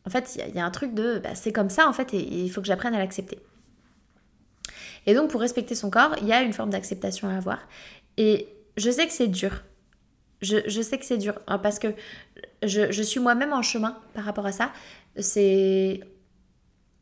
en 0.07 0.11
fait, 0.11 0.39
il 0.49 0.55
y, 0.55 0.59
a 0.59 0.65
un 0.65 0.71
truc 0.71 0.95
de 0.95 1.19
bah, 1.19 1.35
c'est 1.35 1.53
comme 1.53 1.71
ça 1.71 1.89
en 1.89 1.93
fait 1.93 2.13
et 2.13 2.19
il 2.19 2.49
faut 2.51 2.61
que 2.61 2.67
j'apprenne 2.67 2.95
à 2.95 2.99
l'accepter. 2.99 3.39
Et 5.07 5.15
donc 5.15 5.31
pour 5.31 5.41
respecter 5.41 5.75
son 5.75 5.91
corps, 5.91 6.17
il 6.21 6.27
y 6.27 6.33
a 6.33 6.43
une 6.43 6.53
forme 6.53 6.71
d'acceptation 6.71 7.29
à 7.29 7.37
avoir. 7.37 7.59
Et 8.17 8.49
je 8.77 8.91
sais 8.91 9.07
que 9.07 9.13
c'est 9.13 9.29
dur. 9.29 9.63
Je, 10.41 10.83
sais 10.83 10.99
que 10.99 11.05
c'est 11.05 11.19
dur 11.19 11.41
hein, 11.47 11.59
parce 11.59 11.79
que 11.79 11.95
je, 12.65 13.03
suis 13.03 13.21
moi-même 13.21 13.53
en 13.53 13.63
chemin 13.63 13.97
par 14.13 14.25
rapport 14.25 14.47
à 14.47 14.51
ça. 14.51 14.73
C'est 15.17 16.01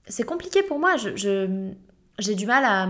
c'est 0.06 0.24
compliqué 0.24 0.62
pour 0.62 0.78
moi. 0.78 0.96
Je, 0.98 1.70
j'ai 2.18 2.34
du 2.34 2.46
mal 2.46 2.64
à 2.64 2.86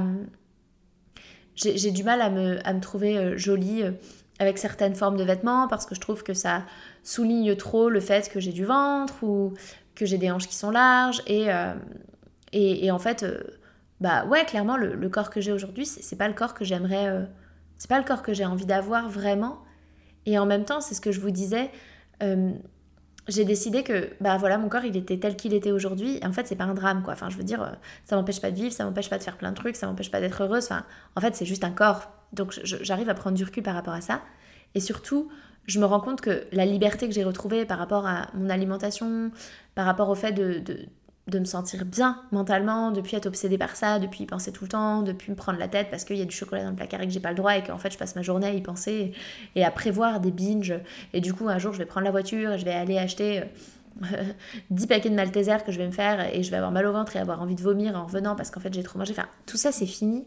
j'ai, 1.63 1.91
du 1.91 2.05
mal 2.05 2.21
à 2.21 2.31
me, 2.31 2.81
trouver 2.81 3.17
euh, 3.17 3.37
jolie 3.37 3.83
euh, 3.83 3.93
avec 4.39 4.59
certaines 4.59 4.95
formes 4.95 5.17
de 5.17 5.25
vêtements 5.25 5.69
parce 5.69 5.87
que 5.87 5.95
je 5.95 6.01
trouve 6.01 6.23
que 6.23 6.35
ça 6.35 6.65
souligne 7.03 7.55
trop 7.57 7.91
le 7.91 8.01
fait 8.01 8.31
que 8.31 8.41
j'ai 8.41 8.53
du 8.53 8.65
ventre 8.65 9.23
ou 9.23 9.55
que 9.95 10.07
j'ai 10.07 10.19
des 10.19 10.31
hanches 10.31 10.49
qui 10.49 10.55
sont 10.55 10.71
larges 10.71 11.23
et, 11.27 11.47
euh, 11.51 12.91
en 12.91 12.99
fait, 12.99 13.25
bah 14.01 14.25
ouais, 14.27 14.45
clairement, 14.45 14.77
le, 14.77 15.09
corps 15.09 15.31
que 15.31 15.41
j'ai 15.41 15.53
aujourd'hui, 15.53 15.87
c'est 15.87 16.17
pas 16.17 16.27
le 16.27 16.35
corps 16.35 16.55
que 16.55 16.65
j'aimerais, 16.65 17.07
euh, 17.09 17.25
c'est 17.77 17.89
pas 17.89 17.99
le 17.99 18.05
corps 18.05 18.23
que 18.23 18.33
j'ai 18.33 18.47
envie 18.47 18.67
d'avoir 18.67 19.09
vraiment. 19.09 19.59
Et 20.27 20.39
en 20.39 20.47
même 20.47 20.65
temps, 20.65 20.81
c'est 20.81 20.95
ce 20.95 21.01
que 21.01 21.13
je 21.13 21.21
vous 21.21 21.31
disais, 21.31 21.71
j'ai 23.31 23.45
décidé 23.45 23.83
que 23.83 24.11
bah 24.21 24.37
voilà 24.37 24.59
mon 24.59 24.69
corps 24.69 24.85
il 24.85 24.97
était 24.97 25.19
tel 25.19 25.37
qu'il 25.37 25.55
était 25.55 25.71
aujourd'hui. 25.73 26.19
Et 26.21 26.27
en 26.27 26.33
fait 26.33 26.47
c'est 26.47 26.57
pas 26.57 26.65
un 26.65 26.75
drame 26.75 27.03
quoi. 27.03 27.15
Enfin 27.15 27.31
je 27.31 27.37
veux 27.37 27.45
dire 27.45 27.79
ça 28.05 28.17
m'empêche 28.17 28.41
pas 28.41 28.51
de 28.51 28.57
vivre 28.57 28.73
ça 28.73 28.85
m'empêche 28.85 29.09
pas 29.09 29.19
de 29.19 29.23
faire 29.23 29.37
plein 29.37 29.51
de 29.51 29.57
trucs 29.57 29.77
ça 29.77 29.87
m'empêche 29.87 30.11
pas 30.11 30.21
d'être 30.21 30.43
heureuse. 30.43 30.65
Enfin 30.65 30.85
en 31.17 31.21
fait 31.21 31.35
c'est 31.35 31.47
juste 31.47 31.65
un 31.65 31.71
corps. 31.71 32.11
Donc 32.33 32.59
j'arrive 32.63 33.09
à 33.09 33.15
prendre 33.15 33.37
du 33.37 33.45
recul 33.45 33.63
par 33.63 33.75
rapport 33.75 33.95
à 33.95 34.01
ça. 34.01 34.23
Et 34.75 34.81
surtout 34.81 35.31
je 35.67 35.79
me 35.79 35.85
rends 35.85 36.01
compte 36.01 36.21
que 36.21 36.47
la 36.53 36.67
liberté 36.67 37.07
que 37.07 37.15
j'ai 37.15 37.25
retrouvée 37.25 37.65
par 37.65 37.79
rapport 37.79 38.07
à 38.07 38.29
mon 38.35 38.51
alimentation, 38.51 39.31
par 39.75 39.87
rapport 39.87 40.09
au 40.09 40.15
fait 40.15 40.33
de, 40.33 40.59
de, 40.59 40.87
me 41.39 41.45
sentir 41.45 41.85
bien 41.85 42.21
mentalement, 42.33 42.91
depuis 42.91 43.17
être 43.17 43.27
obsédée 43.27 43.59
par 43.59 43.77
ça, 43.77 43.99
depuis 43.99 44.25
y 44.25 44.27
penser 44.27 44.53
tout 44.53 44.65
le 44.65 44.71
temps, 44.71 45.03
depuis 45.03 45.31
me 45.31 45.37
prendre 45.37 45.59
la 45.59 45.69
tête 45.69 45.89
parce 45.91 46.05
qu'il 46.05 46.17
y 46.17 46.23
a 46.23 46.25
du 46.25 46.35
chocolat 46.35 46.65
dans 46.65 46.71
le 46.71 46.77
placard 46.77 47.01
et 47.01 47.07
que 47.07 47.13
j'ai 47.13 47.21
pas 47.21 47.31
le 47.31 47.37
droit 47.37 47.57
et 47.57 47.63
qu'en 47.63 47.79
fait 47.79 47.93
je 47.93 47.99
passe 47.99 48.17
ma 48.17 48.23
journée 48.23 48.47
à 48.47 48.53
y 48.53 48.61
penser 48.61 49.13
et 49.55 49.65
à 49.65 49.71
prévoir 49.71 50.21
des 50.21 50.31
binges. 50.31 50.75
Et 51.13 51.21
du 51.21 51.33
coup, 51.33 51.49
un 51.49 51.59
jour, 51.59 51.73
je 51.73 51.79
vais 51.79 51.87
prendre 51.87 52.05
la 52.05 52.11
voiture 52.11 52.53
et 52.53 52.59
je 52.59 52.65
vais 52.65 52.73
aller 52.73 52.99
acheter. 52.99 53.45
10 54.71 54.87
paquets 54.87 55.11
de 55.11 55.15
Malteser 55.15 55.59
que 55.67 55.73
je 55.73 55.79
vais 55.79 55.87
me 55.87 55.93
faire 55.93 56.35
et 56.35 56.43
je 56.43 56.51
vais 56.51 56.57
avoir 56.57 56.73
mal 56.73 56.87
au 56.87 56.93
ventre 56.93 57.17
et 57.17 57.19
avoir 57.19 57.43
envie 57.43 57.57
de 57.57 57.63
vomir 57.63 57.97
en 57.97 58.07
revenant 58.07 58.37
parce 58.37 58.51
qu'en 58.51 58.61
fait 58.61 58.73
j'ai 58.73 58.83
trop 58.83 58.99
mangé. 58.99 59.13
Enfin, 59.13 59.29
tout 59.47 59.57
ça 59.57 59.73
c'est 59.73 59.87
fini. 59.87 60.27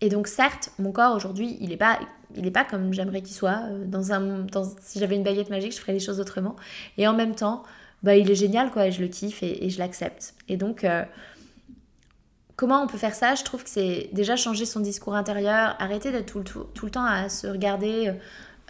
Et 0.00 0.08
donc 0.08 0.26
certes, 0.26 0.70
mon 0.78 0.92
corps 0.92 1.14
aujourd'hui, 1.14 1.56
il 1.60 1.70
n'est 1.70 1.76
pas, 1.76 1.98
il 2.34 2.46
est 2.46 2.50
pas 2.50 2.64
comme 2.64 2.92
j'aimerais 2.92 3.22
qu'il 3.22 3.34
soit. 3.34 3.62
Euh, 3.70 3.84
dans 3.86 4.12
un, 4.12 4.46
si 4.80 4.98
j'avais 4.98 5.16
une 5.16 5.22
baguette 5.22 5.50
magique, 5.50 5.72
je 5.72 5.78
ferais 5.78 5.92
les 5.92 6.00
choses 6.00 6.20
autrement. 6.20 6.56
Et 6.98 7.06
en 7.06 7.14
même 7.14 7.34
temps, 7.34 7.62
bah, 8.04 8.16
il 8.16 8.30
est 8.30 8.36
génial, 8.36 8.70
quoi, 8.70 8.86
et 8.86 8.92
je 8.92 9.02
le 9.02 9.08
kiffe 9.08 9.42
et, 9.42 9.68
je 9.68 9.78
l'accepte. 9.80 10.34
Et 10.48 10.56
donc, 10.56 10.84
euh, 10.84 11.02
comment 12.54 12.82
on 12.82 12.86
peut 12.86 12.98
faire 12.98 13.14
ça? 13.14 13.34
Je 13.34 13.42
trouve 13.42 13.64
que 13.64 13.70
c'est 13.70 14.10
déjà 14.12 14.36
changer 14.36 14.66
son 14.66 14.78
discours 14.78 15.16
intérieur, 15.16 15.74
arrêter 15.80 16.12
d'être 16.12 16.26
tout, 16.26 16.42
tout, 16.42 16.66
tout, 16.74 16.84
le 16.84 16.92
temps 16.92 17.04
à 17.04 17.28
se 17.28 17.48
regarder 17.48 18.12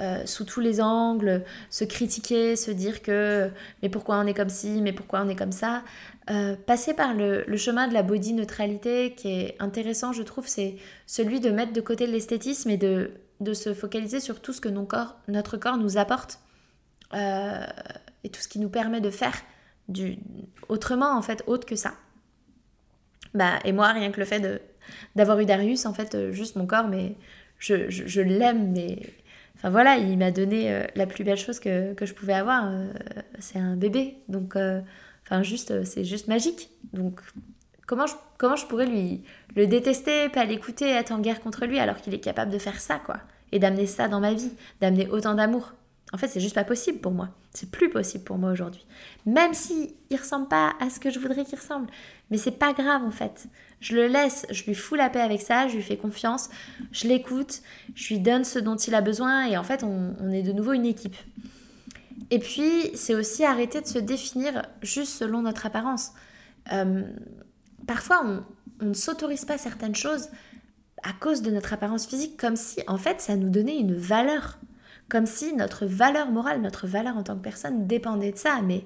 euh, 0.00 0.26
sous 0.26 0.44
tous 0.44 0.58
les 0.58 0.80
angles, 0.80 1.44
se 1.70 1.84
critiquer, 1.84 2.56
se 2.56 2.72
dire 2.72 3.00
que 3.00 3.48
mais 3.80 3.88
pourquoi 3.88 4.18
on 4.18 4.26
est 4.26 4.34
comme 4.34 4.48
ci, 4.48 4.80
mais 4.82 4.92
pourquoi 4.92 5.22
on 5.22 5.28
est 5.28 5.36
comme 5.36 5.52
ça? 5.52 5.84
Euh, 6.30 6.56
passer 6.56 6.94
par 6.94 7.14
le, 7.14 7.44
chemin 7.56 7.86
de 7.86 7.94
la 7.94 8.02
body 8.02 8.32
neutralité 8.32 9.14
qui 9.14 9.28
est 9.28 9.56
intéressant, 9.60 10.12
je 10.12 10.24
trouve, 10.24 10.48
c'est 10.48 10.76
celui 11.06 11.38
de 11.38 11.50
mettre 11.50 11.72
de 11.72 11.80
côté 11.80 12.08
l'esthétisme 12.08 12.70
et 12.70 12.76
de, 12.76 13.12
de, 13.38 13.54
se 13.54 13.72
focaliser 13.72 14.18
sur 14.18 14.40
tout 14.40 14.52
ce 14.52 14.60
que 14.60 14.68
nos 14.68 14.84
corps, 14.84 15.16
notre 15.28 15.58
corps 15.58 15.76
nous 15.76 15.96
apporte 15.96 16.40
euh, 17.12 17.64
et 18.24 18.30
tout 18.30 18.40
ce 18.40 18.48
qui 18.48 18.58
nous 18.58 18.68
permet 18.68 19.00
de 19.00 19.10
faire 19.10 19.34
autrement, 20.68 21.16
en 21.16 21.22
fait, 21.22 21.44
autre 21.46 21.66
que 21.66 21.76
ça. 21.76 21.94
Bah, 23.34 23.58
et 23.64 23.72
moi, 23.72 23.88
rien 23.92 24.10
que 24.10 24.20
le 24.20 24.26
fait 24.26 24.62
d'avoir 25.14 25.38
eu 25.40 25.44
Darius, 25.44 25.86
en 25.86 25.94
fait, 25.94 26.30
juste 26.30 26.56
mon 26.56 26.66
corps, 26.66 26.88
mais 26.88 27.16
je, 27.58 27.90
je 27.90 28.20
l'aime, 28.20 28.72
mais 28.72 28.98
Enfin 29.64 29.70
voilà, 29.70 29.96
il 29.96 30.18
m'a 30.18 30.30
donné 30.30 30.70
euh, 30.70 30.84
la 30.94 31.06
plus 31.06 31.24
belle 31.24 31.38
chose 31.38 31.58
que, 31.58 31.94
je 31.98 32.12
pouvais 32.12 32.34
avoir. 32.34 32.66
Euh, 32.66 32.92
c'est 33.38 33.58
un 33.58 33.76
bébé. 33.76 34.18
Donc, 34.28 34.56
euh, 34.56 34.82
enfin, 35.24 35.42
juste, 35.42 35.84
c'est 35.84 36.04
juste 36.04 36.28
magique. 36.28 36.68
Donc, 36.92 37.22
comment 37.86 38.06
je, 38.06 38.14
comment 38.36 38.56
je 38.56 38.66
pourrais 38.66 38.84
lui 38.84 39.22
le 39.56 39.66
détester, 39.66 40.28
pas 40.28 40.44
l'écouter, 40.44 40.90
être 40.90 41.12
en 41.12 41.18
guerre 41.18 41.40
contre 41.40 41.64
lui 41.64 41.78
alors 41.78 41.96
qu'il 41.96 42.12
est 42.12 42.20
capable 42.20 42.52
de 42.52 42.58
faire 42.58 42.78
ça, 42.78 42.98
quoi 42.98 43.20
Et 43.52 43.58
d'amener 43.58 43.86
ça 43.86 44.06
dans 44.06 44.20
ma 44.20 44.34
vie, 44.34 44.52
d'amener 44.82 45.08
autant 45.08 45.32
d'amour. 45.32 45.72
En 46.14 46.16
fait, 46.16 46.28
c'est 46.28 46.38
juste 46.38 46.54
pas 46.54 46.62
possible 46.62 47.00
pour 47.00 47.10
moi. 47.10 47.30
C'est 47.52 47.72
plus 47.72 47.90
possible 47.90 48.22
pour 48.22 48.38
moi 48.38 48.52
aujourd'hui. 48.52 48.86
Même 49.26 49.52
si 49.52 49.96
il 50.10 50.16
ressemble 50.16 50.46
pas 50.46 50.74
à 50.78 50.88
ce 50.88 51.00
que 51.00 51.10
je 51.10 51.18
voudrais 51.18 51.44
qu'il 51.44 51.58
ressemble. 51.58 51.88
Mais 52.30 52.38
c'est 52.38 52.52
pas 52.52 52.72
grave 52.72 53.02
en 53.02 53.10
fait. 53.10 53.48
Je 53.80 53.96
le 53.96 54.06
laisse, 54.06 54.46
je 54.48 54.62
lui 54.62 54.76
fous 54.76 54.94
la 54.94 55.10
paix 55.10 55.20
avec 55.20 55.42
ça, 55.42 55.66
je 55.66 55.74
lui 55.74 55.82
fais 55.82 55.96
confiance, 55.96 56.50
je 56.92 57.08
l'écoute, 57.08 57.62
je 57.96 58.14
lui 58.14 58.20
donne 58.20 58.44
ce 58.44 58.60
dont 58.60 58.76
il 58.76 58.94
a 58.94 59.00
besoin 59.00 59.46
et 59.46 59.56
en 59.56 59.64
fait 59.64 59.82
on, 59.82 60.30
est 60.30 60.42
de 60.42 60.52
nouveau 60.52 60.72
une 60.72 60.86
équipe. 60.86 61.16
Et 62.30 62.38
puis 62.38 62.92
c'est 62.94 63.16
aussi 63.16 63.44
arrêter 63.44 63.80
de 63.80 63.86
se 63.88 63.98
définir 63.98 64.62
juste 64.82 65.14
selon 65.14 65.42
notre 65.42 65.66
apparence. 65.66 66.12
Euh, 66.72 67.02
parfois 67.88 68.24
on, 68.80 68.86
ne 68.86 68.94
s'autorise 68.94 69.44
pas 69.44 69.58
certaines 69.58 69.96
choses 69.96 70.28
à 71.02 71.12
cause 71.12 71.42
de 71.42 71.50
notre 71.50 71.72
apparence 71.72 72.06
physique 72.06 72.36
comme 72.36 72.54
si 72.54 72.82
en 72.86 72.98
fait 72.98 73.20
ça 73.20 73.34
nous 73.34 73.50
donnait 73.50 73.78
une 73.78 73.96
valeur. 73.96 74.60
Comme 75.08 75.26
si 75.26 75.54
notre 75.54 75.86
valeur 75.86 76.30
morale, 76.30 76.60
notre 76.60 76.86
valeur 76.86 77.16
en 77.16 77.22
tant 77.22 77.36
que 77.36 77.42
personne 77.42 77.86
dépendait 77.86 78.32
de 78.32 78.38
ça. 78.38 78.60
Mais 78.62 78.84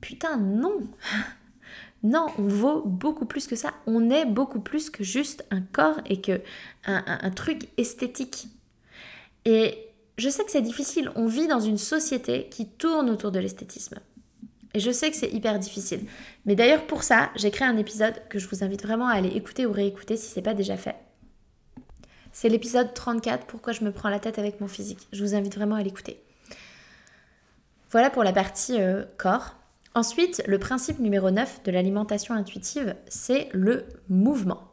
putain 0.00 0.36
non 0.36 0.80
non, 2.04 2.26
on 2.38 2.46
vaut 2.46 2.82
beaucoup 2.84 3.24
plus 3.24 3.46
que 3.46 3.56
ça. 3.56 3.72
On 3.86 4.10
est 4.10 4.26
beaucoup 4.26 4.60
plus 4.60 4.90
que 4.90 5.02
juste 5.02 5.44
un 5.50 5.62
corps 5.62 6.00
et 6.06 6.20
que 6.20 6.42
un, 6.84 7.30
truc 7.30 7.68
esthétique. 7.78 8.48
Et 9.46 9.78
je 10.18 10.28
sais 10.28 10.44
que 10.44 10.50
c'est 10.50 10.62
difficile. 10.62 11.10
On 11.16 11.26
vit 11.26 11.48
dans 11.48 11.60
une 11.60 11.78
société 11.78 12.48
qui 12.50 12.68
tourne 12.68 13.08
autour 13.08 13.32
de 13.32 13.38
l'esthétisme. 13.38 13.98
Et 14.74 14.80
je 14.80 14.90
sais 14.90 15.10
que 15.10 15.16
c'est 15.16 15.32
hyper 15.32 15.58
difficile. 15.58 16.00
Mais 16.44 16.54
d'ailleurs, 16.54 16.86
pour 16.86 17.04
ça, 17.04 17.30
j'ai 17.36 17.50
créé 17.50 17.66
un 17.66 17.78
épisode 17.78 18.14
que 18.28 18.38
je 18.38 18.48
vous 18.48 18.62
invite 18.62 18.82
vraiment 18.82 19.08
à 19.08 19.14
aller 19.14 19.28
écouter 19.28 19.64
ou 19.64 19.72
réécouter 19.72 20.16
si 20.16 20.28
ce 20.28 20.36
n'est 20.36 20.42
pas 20.42 20.54
déjà 20.54 20.76
fait. 20.76 20.96
C'est 22.34 22.48
l'épisode 22.48 22.92
34, 22.92 23.46
Pourquoi 23.46 23.72
je 23.72 23.84
me 23.84 23.92
prends 23.92 24.08
la 24.08 24.18
tête 24.18 24.40
avec 24.40 24.60
mon 24.60 24.66
physique. 24.66 25.06
Je 25.12 25.22
vous 25.22 25.36
invite 25.36 25.54
vraiment 25.54 25.76
à 25.76 25.84
l'écouter. 25.84 26.20
Voilà 27.92 28.10
pour 28.10 28.24
la 28.24 28.32
partie 28.32 28.80
euh, 28.80 29.04
corps. 29.18 29.54
Ensuite, 29.94 30.42
le 30.48 30.58
principe 30.58 30.98
numéro 30.98 31.30
9 31.30 31.62
de 31.62 31.70
l'alimentation 31.70 32.34
intuitive, 32.34 32.96
c'est 33.06 33.48
le 33.52 33.86
mouvement. 34.08 34.72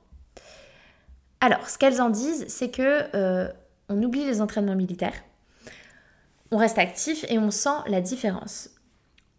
Alors, 1.39 1.69
ce 1.69 1.77
qu'elles 1.77 2.01
en 2.01 2.09
disent, 2.09 2.45
c'est 2.47 2.71
que 2.71 3.15
euh, 3.15 3.47
on 3.89 4.01
oublie 4.01 4.25
les 4.25 4.41
entraînements 4.41 4.75
militaires, 4.75 5.21
on 6.49 6.57
reste 6.57 6.79
actif 6.79 7.25
et 7.29 7.37
on 7.37 7.51
sent 7.51 7.77
la 7.85 8.01
différence. 8.01 8.71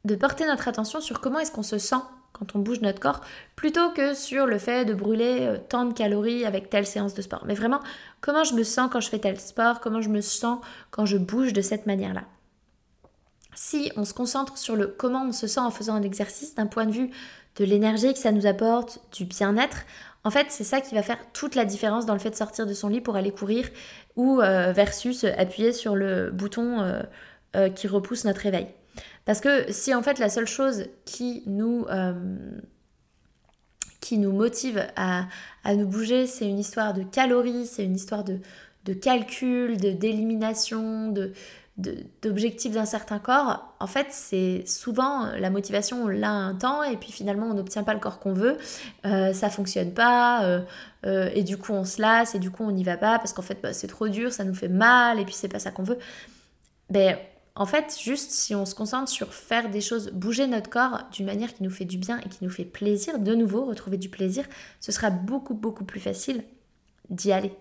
De 0.04 0.14
porter 0.14 0.46
notre 0.46 0.68
attention 0.68 1.00
sur 1.00 1.20
comment 1.20 1.40
est-ce 1.40 1.50
qu'on 1.50 1.64
se 1.64 1.78
sent 1.78 1.96
quand 2.32 2.56
on 2.56 2.58
bouge 2.60 2.80
notre 2.80 3.00
corps, 3.00 3.20
plutôt 3.56 3.90
que 3.90 4.14
sur 4.14 4.46
le 4.46 4.58
fait 4.58 4.84
de 4.84 4.94
brûler 4.94 5.38
euh, 5.42 5.58
tant 5.58 5.84
de 5.84 5.92
calories 5.92 6.44
avec 6.44 6.70
telle 6.70 6.86
séance 6.86 7.14
de 7.14 7.22
sport. 7.22 7.44
Mais 7.46 7.54
vraiment, 7.54 7.80
comment 8.22 8.44
je 8.44 8.54
me 8.54 8.62
sens 8.62 8.88
quand 8.90 9.00
je 9.00 9.10
fais 9.10 9.18
tel 9.18 9.38
sport, 9.38 9.80
comment 9.80 10.00
je 10.00 10.08
me 10.08 10.22
sens 10.22 10.60
quand 10.90 11.04
je 11.04 11.18
bouge 11.18 11.52
de 11.52 11.60
cette 11.60 11.84
manière-là? 11.84 12.24
Si 13.54 13.92
on 13.96 14.06
se 14.06 14.14
concentre 14.14 14.56
sur 14.56 14.76
le 14.76 14.86
comment 14.86 15.24
on 15.24 15.32
se 15.32 15.46
sent 15.46 15.60
en 15.60 15.70
faisant 15.70 15.94
un 15.94 16.02
exercice 16.02 16.54
d'un 16.54 16.66
point 16.66 16.86
de 16.86 16.92
vue 16.92 17.10
de 17.56 17.64
l'énergie 17.66 18.14
que 18.14 18.18
ça 18.18 18.32
nous 18.32 18.46
apporte, 18.46 19.00
du 19.12 19.26
bien-être, 19.26 19.84
en 20.24 20.30
fait, 20.30 20.46
c'est 20.50 20.64
ça 20.64 20.80
qui 20.80 20.94
va 20.94 21.02
faire 21.02 21.18
toute 21.32 21.54
la 21.54 21.64
différence 21.64 22.06
dans 22.06 22.14
le 22.14 22.20
fait 22.20 22.30
de 22.30 22.36
sortir 22.36 22.66
de 22.66 22.72
son 22.72 22.88
lit 22.88 23.00
pour 23.00 23.16
aller 23.16 23.32
courir 23.32 23.68
ou 24.16 24.40
euh, 24.40 24.72
versus 24.72 25.24
appuyer 25.24 25.72
sur 25.72 25.96
le 25.96 26.30
bouton 26.30 26.80
euh, 26.80 27.02
euh, 27.56 27.68
qui 27.68 27.88
repousse 27.88 28.24
notre 28.24 28.40
réveil. 28.40 28.68
Parce 29.24 29.40
que 29.40 29.70
si 29.70 29.94
en 29.94 30.02
fait 30.02 30.18
la 30.18 30.28
seule 30.28 30.46
chose 30.46 30.86
qui 31.04 31.42
nous, 31.46 31.86
qui 34.02 34.18
nous 34.18 34.32
motive 34.32 34.84
à, 34.96 35.26
à 35.64 35.74
nous 35.74 35.86
bouger, 35.86 36.26
c'est 36.26 36.46
une 36.46 36.58
histoire 36.58 36.92
de 36.92 37.04
calories, 37.04 37.66
c'est 37.66 37.84
une 37.84 37.94
histoire 37.94 38.24
de, 38.24 38.40
de 38.84 38.92
calcul, 38.92 39.78
d'élimination, 39.78 41.08
de, 41.08 41.32
d'objectifs 42.20 42.72
d'un 42.72 42.84
certain 42.84 43.18
corps, 43.18 43.74
en 43.80 43.86
fait, 43.86 44.08
c'est 44.10 44.64
souvent 44.66 45.26
la 45.38 45.48
motivation, 45.48 46.04
on 46.04 46.08
l'a 46.08 46.30
un 46.30 46.54
temps 46.54 46.82
et 46.82 46.96
puis 46.98 47.10
finalement 47.12 47.46
on 47.46 47.54
n'obtient 47.54 47.82
pas 47.82 47.94
le 47.94 48.00
corps 48.00 48.18
qu'on 48.18 48.34
veut, 48.34 48.58
euh, 49.06 49.32
ça 49.32 49.48
fonctionne 49.48 49.94
pas 49.94 50.44
euh, 50.44 50.60
euh, 51.06 51.30
et 51.34 51.42
du 51.42 51.56
coup 51.56 51.72
on 51.72 51.84
se 51.84 52.02
lasse 52.02 52.34
et 52.34 52.38
du 52.38 52.50
coup 52.50 52.62
on 52.62 52.72
n'y 52.72 52.84
va 52.84 52.98
pas 52.98 53.18
parce 53.18 53.32
qu'en 53.32 53.42
fait 53.42 53.58
bah, 53.62 53.72
c'est 53.72 53.86
trop 53.86 54.08
dur, 54.08 54.32
ça 54.32 54.44
nous 54.44 54.54
fait 54.54 54.68
mal 54.68 55.18
et 55.18 55.24
puis 55.24 55.34
c'est 55.34 55.48
pas 55.48 55.58
ça 55.58 55.70
qu'on 55.70 55.82
veut. 55.82 55.98
Ben, 56.90 57.16
en 57.54 57.66
fait, 57.66 57.98
juste 58.02 58.30
si 58.30 58.54
on 58.54 58.64
se 58.64 58.74
concentre 58.74 59.10
sur 59.10 59.34
faire 59.34 59.70
des 59.70 59.80
choses, 59.80 60.10
bouger 60.10 60.46
notre 60.46 60.70
corps 60.70 61.02
d'une 61.12 61.26
manière 61.26 61.52
qui 61.52 61.62
nous 61.62 61.70
fait 61.70 61.84
du 61.84 61.98
bien 61.98 62.18
et 62.20 62.28
qui 62.28 62.42
nous 62.42 62.50
fait 62.50 62.64
plaisir, 62.64 63.18
de 63.18 63.34
nouveau 63.34 63.64
retrouver 63.66 63.98
du 63.98 64.08
plaisir, 64.08 64.46
ce 64.80 64.90
sera 64.90 65.10
beaucoup 65.10 65.54
beaucoup 65.54 65.84
plus 65.84 66.00
facile 66.00 66.44
d'y 67.10 67.32
aller. 67.32 67.52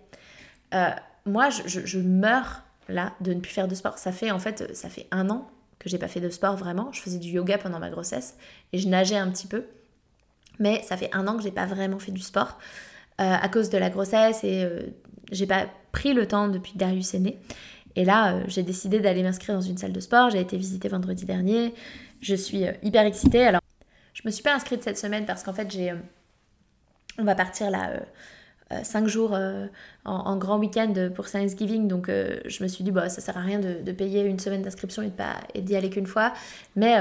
moi, 1.26 1.50
je, 1.50 2.00
meurs 2.00 2.64
là 2.88 3.14
de 3.22 3.34
ne 3.34 3.40
plus 3.40 3.52
faire 3.52 3.68
de 3.68 3.76
sport. 3.76 3.98
Ça 3.98 4.12
fait 4.12 4.32
en 4.32 4.40
fait, 4.40 4.76
ça 4.76 4.90
fait 4.90 5.08
un 5.12 5.30
an 5.30 5.50
que 5.80 5.90
j'ai 5.90 5.98
pas 5.98 6.08
fait 6.08 6.22
de 6.22 6.30
sport 6.30 6.56
vraiment. 6.56 6.92
Je 6.94 7.02
faisais 7.02 7.20
du 7.20 7.30
yoga 7.30 7.58
pendant 7.58 7.80
ma 7.80 7.90
grossesse 7.90 8.38
et 8.72 8.78
je 8.78 8.88
nageais 8.88 9.18
un 9.18 9.30
petit 9.30 9.48
peu. 9.48 9.66
Mais 10.60 10.84
ça 10.84 10.96
fait 10.96 11.10
un 11.12 11.28
an 11.28 11.38
que 11.38 11.44
j'ai 11.44 11.52
pas 11.52 11.66
vraiment 11.66 12.00
fait 12.00 12.12
du 12.12 12.22
sport 12.22 12.60
euh, 13.20 13.36
à 13.42 13.50
cause 13.50 13.70
de 13.70 13.78
la 13.78 13.90
grossesse 13.90 14.44
et 14.44 14.64
euh, 14.64 14.82
j'ai 15.32 15.48
pas 15.48 15.66
pris 15.92 16.14
le 16.14 16.28
temps 16.28 16.48
depuis 16.48 16.74
Darius 16.76 17.14
est 17.14 17.20
né. 17.20 17.40
Et 17.96 18.06
là, 18.06 18.36
euh, 18.36 18.44
j'ai 18.48 18.64
décidé 18.64 19.00
d'aller 19.00 19.24
m'inscrire 19.24 19.56
dans 19.56 19.62
une 19.62 19.78
salle 19.78 19.94
de 19.94 20.00
sport. 20.00 20.30
J'ai 20.30 20.40
été 20.40 20.58
visiter 20.58 20.88
vendredi 20.88 21.26
dernier. 21.26 21.74
Je 22.22 22.36
suis 22.36 22.64
hyper 22.84 23.06
excitée. 23.06 23.46
Alors, 23.46 23.62
je 24.14 24.22
me 24.26 24.32
suis 24.32 24.44
pas 24.44 24.54
inscrite 24.54 24.84
cette 24.84 24.98
semaine 24.98 25.26
parce 25.26 25.44
qu'en 25.44 25.54
fait, 25.54 25.72
j'ai 25.72 25.94
on 27.18 27.24
va 27.24 27.36
partir 27.36 27.70
là 27.70 28.00
5 28.84 29.04
euh, 29.04 29.08
jours 29.08 29.32
euh, 29.34 29.68
en, 30.06 30.38
grand 30.38 30.58
week-end 30.58 30.94
pour 31.14 31.30
Thanksgiving, 31.30 31.88
donc 31.88 32.10
euh, 32.10 32.40
je 32.46 32.64
me 32.64 32.68
suis 32.68 32.84
dit, 32.84 32.92
bah, 32.92 33.10
ça 33.10 33.22
sert 33.22 33.38
à 33.38 33.42
rien 33.42 33.60
de, 33.60 33.92
payer 33.92 34.24
une 34.24 34.40
semaine 34.40 34.62
d'inscription 34.62 35.04
et, 35.04 35.12
et 35.54 35.62
d'y 35.62 35.76
aller 35.76 35.90
qu'une 35.90 36.08
fois, 36.08 36.34
mais 36.76 36.96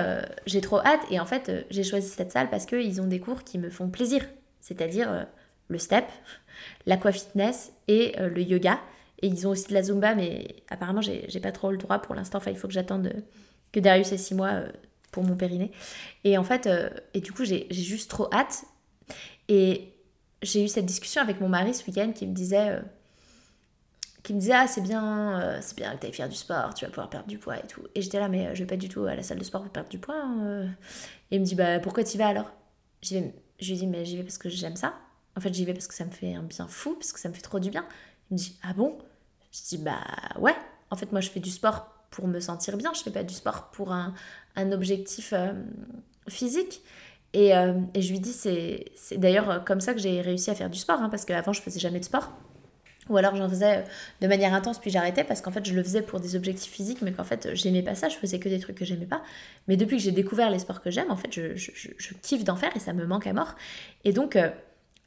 j'ai 0.46 0.60
trop 0.60 0.80
hâte 0.80 1.00
et 1.10 1.20
en 1.20 1.24
fait 1.24 1.66
j'ai 1.70 1.84
choisi 1.84 2.08
cette 2.08 2.32
salle 2.32 2.50
parce 2.50 2.66
qu'ils 2.66 3.00
ont 3.00 3.06
des 3.06 3.20
cours 3.20 3.44
qui 3.44 3.58
me 3.58 3.70
font 3.70 3.88
plaisir, 3.88 4.24
c'est-à-dire 4.60 5.26
le 5.68 5.78
step, 5.78 6.04
l'aquafitness 6.86 7.72
et 7.86 8.14
le 8.18 8.42
yoga. 8.42 8.80
Et 9.22 9.26
ils 9.26 9.46
ont 9.46 9.50
aussi 9.50 9.68
de 9.68 9.74
la 9.74 9.82
zumba, 9.82 10.14
mais 10.14 10.56
apparemment 10.70 11.02
j'ai 11.02 11.40
pas 11.40 11.52
trop 11.52 11.70
le 11.70 11.78
droit 11.78 11.98
pour 11.98 12.14
l'instant, 12.14 12.38
enfin 12.38 12.50
il 12.50 12.56
faut 12.56 12.68
que 12.68 12.74
j'attende 12.74 13.12
que 13.72 13.80
Darius 13.80 14.12
ait 14.12 14.18
6 14.18 14.34
mois 14.34 14.62
pour 15.12 15.24
mon 15.24 15.36
périnée. 15.36 15.72
Et 16.24 16.38
en 16.38 16.44
fait, 16.44 16.68
et 17.14 17.20
du 17.20 17.32
coup 17.32 17.44
j'ai 17.44 17.66
juste 17.70 18.10
trop 18.10 18.32
hâte. 18.32 18.64
Et 19.48 19.92
j'ai 20.42 20.64
eu 20.64 20.68
cette 20.68 20.86
discussion 20.86 21.20
avec 21.20 21.40
mon 21.40 21.48
mari 21.48 21.74
ce 21.74 21.86
week-end 21.86 22.12
qui 22.12 22.26
me 22.26 22.34
disait 22.34 22.70
euh, 22.70 22.80
qui 24.22 24.34
me 24.34 24.40
disait 24.40 24.54
ah 24.54 24.66
c'est 24.66 24.80
bien 24.80 25.40
euh, 25.40 25.58
c'est 25.60 25.76
bien 25.76 25.96
que 25.96 26.06
tu 26.06 26.12
faire 26.12 26.28
du 26.28 26.36
sport 26.36 26.74
tu 26.74 26.84
vas 26.84 26.90
pouvoir 26.90 27.10
perdre 27.10 27.26
du 27.26 27.38
poids 27.38 27.58
et 27.58 27.66
tout. 27.66 27.82
Et 27.94 28.02
j'étais 28.02 28.18
là 28.18 28.28
mais 28.28 28.46
euh, 28.46 28.54
je 28.54 28.60
vais 28.60 28.66
pas 28.66 28.76
du 28.76 28.88
tout 28.88 29.04
à 29.04 29.14
la 29.14 29.22
salle 29.22 29.38
de 29.38 29.44
sport 29.44 29.62
pour 29.62 29.70
perdre 29.70 29.88
du 29.88 29.98
poids 29.98 30.16
hein, 30.16 30.64
et 31.30 31.36
il 31.36 31.40
me 31.40 31.44
dit 31.44 31.54
bah 31.54 31.78
pourquoi 31.80 32.04
tu 32.04 32.18
vas 32.18 32.28
alors? 32.28 32.52
Je 33.02 33.18
lui 33.18 33.32
dis 33.60 33.86
mais 33.86 34.04
j'y 34.04 34.16
vais 34.16 34.22
parce 34.22 34.38
que 34.38 34.48
j'aime 34.48 34.76
ça. 34.76 34.94
En 35.36 35.40
fait 35.40 35.52
j'y 35.52 35.64
vais 35.64 35.74
parce 35.74 35.86
que 35.86 35.94
ça 35.94 36.04
me 36.04 36.10
fait 36.10 36.34
un 36.34 36.42
bien 36.42 36.66
fou 36.68 36.94
parce 36.94 37.12
que 37.12 37.20
ça 37.20 37.28
me 37.28 37.34
fait 37.34 37.42
trop 37.42 37.60
du 37.60 37.70
bien. 37.70 37.86
Il 38.30 38.34
me 38.34 38.38
dit 38.38 38.58
ah 38.62 38.72
bon? 38.72 38.98
Je 39.52 39.60
dis 39.68 39.78
bah 39.78 40.00
ouais 40.38 40.54
en 40.90 40.96
fait 40.96 41.12
moi 41.12 41.20
je 41.20 41.30
fais 41.30 41.40
du 41.40 41.50
sport 41.50 41.88
pour 42.10 42.26
me 42.26 42.40
sentir 42.40 42.76
bien 42.76 42.92
je 42.94 43.02
fais 43.02 43.10
pas 43.10 43.22
du 43.22 43.34
sport 43.34 43.70
pour 43.70 43.92
un, 43.92 44.14
un 44.56 44.72
objectif 44.72 45.34
physique 46.28 46.82
euh, 47.36 47.80
et, 47.94 48.02
je 48.02 48.10
lui 48.10 48.20
dis, 48.20 48.32
c'est 48.32 49.16
d'ailleurs 49.16 49.64
comme 49.64 49.80
ça 49.80 49.94
que 49.94 50.00
j'ai 50.00 50.20
réussi 50.20 50.50
à 50.50 50.54
faire 50.54 50.70
du 50.70 50.78
sport, 50.78 51.00
hein, 51.00 51.08
parce 51.08 51.24
qu'avant 51.24 51.52
je 51.52 51.62
faisais 51.62 51.80
jamais 51.80 52.00
de 52.00 52.04
sport. 52.04 52.32
Ou 53.08 53.16
alors 53.16 53.34
j'en 53.34 53.48
faisais 53.48 53.84
de 54.20 54.28
manière 54.28 54.54
intense 54.54 54.78
puis 54.78 54.88
j'arrêtais 54.88 55.24
parce 55.24 55.40
qu'en 55.40 55.50
fait 55.50 55.66
je 55.66 55.74
le 55.74 55.82
faisais 55.82 56.02
pour 56.02 56.20
des 56.20 56.36
objectifs 56.36 56.70
physiques 56.70 57.02
mais 57.02 57.10
qu'en 57.10 57.24
fait 57.24 57.48
j'aimais 57.54 57.82
pas 57.82 57.96
ça, 57.96 58.08
je 58.08 58.14
faisais 58.14 58.38
que 58.38 58.48
des 58.48 58.60
trucs 58.60 58.76
que 58.76 58.84
j'aimais 58.84 59.06
pas. 59.06 59.22
Mais 59.66 59.76
depuis 59.76 59.96
que 59.96 60.02
j'ai 60.02 60.12
découvert 60.12 60.48
les 60.48 60.60
sports 60.60 60.80
que 60.80 60.90
j'aime, 60.90 61.10
en 61.10 61.16
fait 61.16 61.32
je, 61.32 61.56
je, 61.56 62.14
kiffe 62.22 62.44
d'en 62.44 62.54
faire 62.54 62.70
et 62.76 62.78
ça 62.78 62.92
me 62.92 63.04
manque 63.06 63.26
à 63.26 63.32
mort. 63.32 63.56
Et 64.04 64.12
donc 64.12 64.36
euh, 64.36 64.50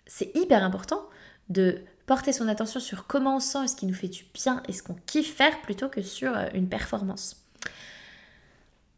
c'est 0.06 0.36
hyper 0.36 0.64
important 0.64 1.08
de 1.48 1.80
porter 2.06 2.34
son 2.34 2.48
attention 2.48 2.80
sur 2.80 3.08
comment 3.08 3.38
on 3.38 3.40
sent, 3.40 3.68
ce 3.68 3.76
qui 3.76 3.86
nous 3.86 3.94
fait 3.94 4.08
du 4.08 4.26
bien 4.34 4.62
et 4.68 4.74
ce 4.74 4.84
qu'on 4.84 4.96
kiffe 5.06 5.36
faire 5.36 5.62
plutôt 5.62 5.90
que 5.90 6.02
sur 6.02 6.36
euh, 6.36 6.48
une 6.54 6.68
performance. 6.68 7.38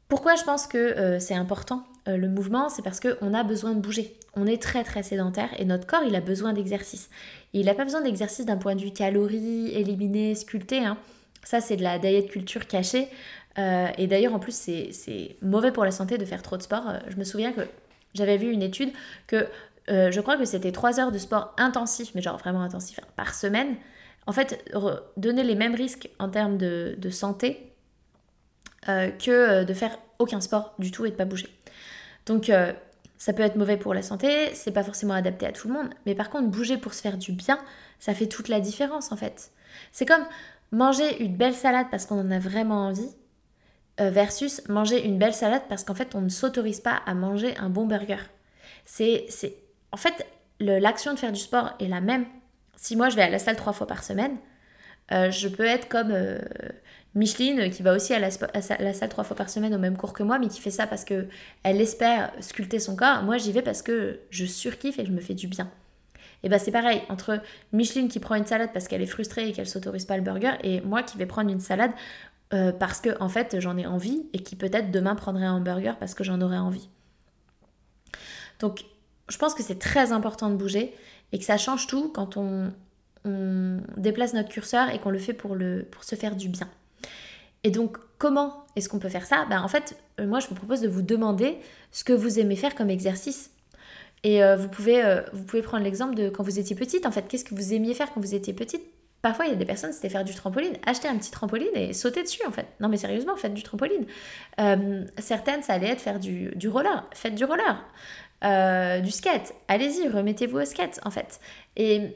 Pourquoi 0.07 0.35
je 0.35 0.43
pense 0.43 0.67
que 0.67 0.77
euh, 0.77 1.19
c'est 1.19 1.33
important 1.33 1.83
euh, 2.07 2.17
le 2.17 2.29
mouvement 2.29 2.69
C'est 2.69 2.81
parce 2.81 2.99
qu'on 2.99 3.33
a 3.33 3.43
besoin 3.43 3.73
de 3.73 3.79
bouger. 3.79 4.15
On 4.35 4.45
est 4.47 4.61
très 4.61 4.83
très 4.83 5.03
sédentaire 5.03 5.49
et 5.59 5.65
notre 5.65 5.87
corps 5.87 6.03
il 6.05 6.15
a 6.15 6.21
besoin 6.21 6.53
d'exercice. 6.53 7.09
Il 7.53 7.65
n'a 7.65 7.73
pas 7.73 7.85
besoin 7.85 8.01
d'exercice 8.01 8.45
d'un 8.45 8.57
point 8.57 8.75
de 8.75 8.81
vue 8.81 8.91
calories, 8.91 9.69
éliminées, 9.73 10.35
sculpté. 10.35 10.79
Hein. 10.79 10.97
Ça 11.43 11.61
c'est 11.61 11.77
de 11.77 11.83
la 11.83 11.99
diet 11.99 12.27
culture 12.27 12.67
cachée. 12.67 13.07
et 13.57 14.07
d'ailleurs 14.07 14.33
en 14.33 14.39
plus 14.39 14.55
c'est 14.55 15.37
mauvais 15.41 15.71
pour 15.71 15.85
la 15.85 15.91
santé 15.91 16.17
de 16.17 16.25
faire 16.25 16.41
trop 16.41 16.57
de 16.57 16.63
sport. 16.63 16.83
je 17.07 17.15
me 17.15 17.23
souviens 17.23 17.53
que 17.53 17.61
j'avais 18.13 18.37
vu 18.37 18.51
une 18.51 18.61
étude 18.61 18.91
que 19.27 19.47
euh, 19.89 20.11
je 20.11 20.19
crois 20.19 20.37
que 20.37 20.45
c'était 20.45 20.71
3 20.71 20.99
heures 20.99 21.11
de 21.11 21.17
sport 21.17 21.53
intensif, 21.57 22.11
mais 22.15 22.21
genre 22.21 22.37
vraiment 22.37 22.61
intensif, 22.61 22.99
hein, 22.99 23.07
par 23.15 23.35
semaine, 23.35 23.75
en 24.25 24.31
fait, 24.31 24.67
donner 25.17 25.43
les 25.43 25.55
mêmes 25.55 25.75
risques 25.75 26.09
en 26.17 26.29
termes 26.29 26.57
de, 26.57 27.09
santé 27.11 27.73
euh, 28.89 29.11
que 29.11 29.31
euh, 29.31 29.63
de 29.63 29.73
faire 29.73 29.97
aucun 30.17 30.41
sport 30.41 30.73
du 30.79 30.89
tout 30.91 31.05
et 31.05 31.11
de 31.11 31.15
pas 31.15 31.25
bouger. 31.25 31.49
Donc, 32.25 32.51
ça 33.19 33.33
peut 33.33 33.43
être 33.43 33.55
mauvais 33.55 33.77
pour 33.77 33.93
la 33.93 34.01
santé, 34.01 34.49
c'est 34.55 34.71
pas 34.71 34.83
forcément 34.83 35.13
adapté 35.13 35.45
à 35.45 35.51
tout 35.51 35.67
le 35.67 35.75
monde, 35.75 35.89
mais 36.07 36.15
par 36.15 36.31
contre, 36.31 36.47
bouger 36.49 36.77
pour 36.77 36.95
se 36.95 37.01
faire 37.01 37.17
du 37.19 37.33
bien, 37.33 37.59
ça 37.99 38.15
fait 38.15 38.25
toute 38.25 38.47
la 38.47 38.59
différence 38.59 39.11
en 39.11 39.15
fait. 39.15 39.51
C'est 39.91 40.07
comme 40.07 40.23
manger 40.71 41.23
une 41.23 41.37
belle 41.37 41.53
salade 41.53 41.85
parce 41.91 42.07
qu'on 42.07 42.19
en 42.19 42.31
a 42.31 42.39
vraiment 42.39 42.87
envie, 42.87 43.11
versus 43.99 44.67
manger 44.69 45.05
une 45.05 45.19
belle 45.19 45.35
salade 45.35 45.61
parce 45.69 45.83
qu'en 45.83 45.93
fait, 45.93 46.15
on 46.15 46.21
ne 46.21 46.29
s'autorise 46.29 46.79
pas 46.79 46.99
à 47.05 47.13
manger 47.13 47.55
un 47.57 47.69
bon 47.69 47.85
burger. 47.85 48.17
C'est 48.85 49.27
en 49.95 49.97
fait, 49.97 50.27
l'action 50.59 51.13
de 51.13 51.19
faire 51.19 51.31
du 51.31 51.39
sport 51.39 51.71
est 51.79 51.87
la 51.87 52.01
même. 52.01 52.25
Si 52.75 52.97
moi 52.97 53.07
je 53.07 53.15
vais 53.15 53.21
à 53.21 53.29
la 53.29 53.39
salle 53.39 53.55
trois 53.55 53.71
fois 53.71 53.87
par 53.87 54.03
semaine, 54.03 54.35
euh, 55.13 55.31
je 55.31 55.47
peux 55.47 55.63
être 55.63 55.87
comme 55.87 56.11
euh, 56.11 56.37
Micheline 57.13 57.69
qui 57.69 57.81
va 57.81 57.95
aussi 57.95 58.13
à 58.13 58.19
la, 58.19 58.29
salle 58.29 59.07
trois 59.07 59.23
fois 59.23 59.37
par 59.37 59.49
semaine 59.49 59.73
au 59.73 59.77
même 59.77 59.95
cours 59.95 60.11
que 60.11 60.21
moi, 60.21 60.37
mais 60.37 60.49
qui 60.49 60.59
fait 60.59 60.69
ça 60.69 60.85
parce 60.85 61.05
que 61.05 61.29
elle 61.63 61.79
espère 61.79 62.33
sculpter 62.41 62.79
son 62.79 62.97
corps. 62.97 63.23
Moi 63.23 63.37
j'y 63.37 63.53
vais 63.53 63.61
parce 63.61 63.81
que 63.81 64.19
je 64.31 64.43
surkiffe 64.43 64.99
et 64.99 65.03
que 65.03 65.07
je 65.07 65.13
me 65.13 65.21
fais 65.21 65.33
du 65.33 65.47
bien. 65.47 65.71
Et 66.43 66.49
bah 66.49 66.59
c'est 66.59 66.73
pareil 66.73 67.01
entre 67.07 67.41
Micheline 67.71 68.09
qui 68.09 68.19
prend 68.19 68.35
une 68.35 68.45
salade 68.45 68.71
parce 68.73 68.89
qu'elle 68.89 69.01
est 69.01 69.05
frustrée 69.05 69.47
et 69.47 69.53
qu'elle 69.53 69.69
s'autorise 69.69 70.03
pas 70.03 70.17
le 70.17 70.23
burger 70.23 70.55
et 70.61 70.81
moi 70.81 71.03
qui 71.03 71.17
vais 71.17 71.25
prendre 71.25 71.49
une 71.49 71.61
salade 71.61 71.91
euh, 72.53 72.73
parce 72.73 72.99
que 72.99 73.17
en 73.21 73.29
fait 73.29 73.61
j'en 73.61 73.77
ai 73.77 73.85
envie 73.85 74.25
et 74.33 74.39
qui 74.39 74.57
peut-être 74.57 74.91
demain 74.91 75.15
prendrait 75.15 75.45
un 75.45 75.61
burger 75.61 75.93
parce 76.01 76.15
que 76.15 76.25
j'en 76.25 76.41
aurais 76.41 76.57
envie. 76.57 76.89
Donc 78.59 78.83
je 79.29 79.37
pense 79.37 79.53
que 79.53 79.63
c'est 79.63 79.79
très 79.79 80.11
important 80.11 80.49
de 80.49 80.55
bouger 80.55 80.93
et 81.31 81.39
que 81.39 81.45
ça 81.45 81.57
change 81.57 81.87
tout 81.87 82.11
quand 82.13 82.37
on, 82.37 82.71
déplace 83.97 84.35
notre 84.35 84.49
curseur 84.49 84.91
et 84.91 84.99
qu'on 84.99 85.09
le 85.09 85.17
fait 85.17 85.33
pour, 85.33 85.55
le, 85.55 85.83
pour 85.89 86.03
se 86.03 86.13
faire 86.13 86.35
du 86.35 86.47
bien. 86.47 86.69
Et 87.63 87.71
donc, 87.71 87.97
comment 88.19 88.65
est-ce 88.75 88.87
qu'on 88.87 88.99
peut 88.99 89.09
faire 89.09 89.25
ça? 89.25 89.45
Ben, 89.49 89.63
En 89.63 89.67
fait, 89.67 89.97
euh, 90.19 90.27
moi, 90.27 90.39
je 90.39 90.47
vous 90.47 90.53
propose 90.53 90.81
de 90.81 90.87
vous 90.87 91.01
demander 91.01 91.57
ce 91.91 92.03
que 92.03 92.13
vous 92.13 92.39
aimez 92.39 92.55
faire 92.55 92.75
comme 92.75 92.91
exercice. 92.91 93.49
Et 94.23 94.43
euh, 94.43 94.55
vous, 94.55 94.69
pouvez, 94.69 95.03
euh, 95.03 95.21
vous 95.33 95.43
pouvez 95.43 95.63
prendre 95.63 95.83
l'exemple 95.83 96.13
de 96.13 96.29
quand 96.29 96.43
vous 96.43 96.59
étiez 96.59 96.75
petite. 96.75 97.07
En 97.07 97.11
fait, 97.11 97.27
qu'est-ce 97.27 97.43
que 97.43 97.55
vous 97.55 97.73
aimiez 97.73 97.95
faire 97.95 98.13
quand 98.13 98.21
vous 98.21 98.35
étiez 98.35 98.53
petite? 98.53 98.83
Parfois, 99.23 99.45
il 99.45 99.49
y 99.49 99.53
a 99.53 99.57
des 99.57 99.65
personnes, 99.65 99.91
c'était 99.91 100.09
faire 100.09 100.23
du 100.23 100.35
trampoline. 100.35 100.73
Acheter 100.85 101.07
un 101.07 101.17
petit 101.17 101.31
trampoline 101.31 101.75
et 101.75 101.93
sauter 101.93 102.21
dessus, 102.21 102.45
en 102.47 102.51
fait. 102.51 102.67
Non, 102.79 102.87
mais 102.87 102.97
sérieusement, 102.97 103.35
faites 103.35 103.55
du 103.55 103.63
trampoline. 103.63 104.05
certaines, 105.17 105.63
ça 105.63 105.73
allait 105.73 105.89
être 105.89 106.01
faire 106.01 106.19
du, 106.19 106.51
du 106.55 106.69
roller. 106.69 107.03
Faites 107.15 107.33
du 107.33 107.45
roller. 107.45 107.83
Euh, 108.43 108.99
du 108.99 109.11
skate. 109.11 109.53
Allez-y, 109.67 110.07
remettez-vous 110.07 110.59
au 110.59 110.65
skate 110.65 110.99
en 111.03 111.09
fait. 111.09 111.39
Et 111.77 112.11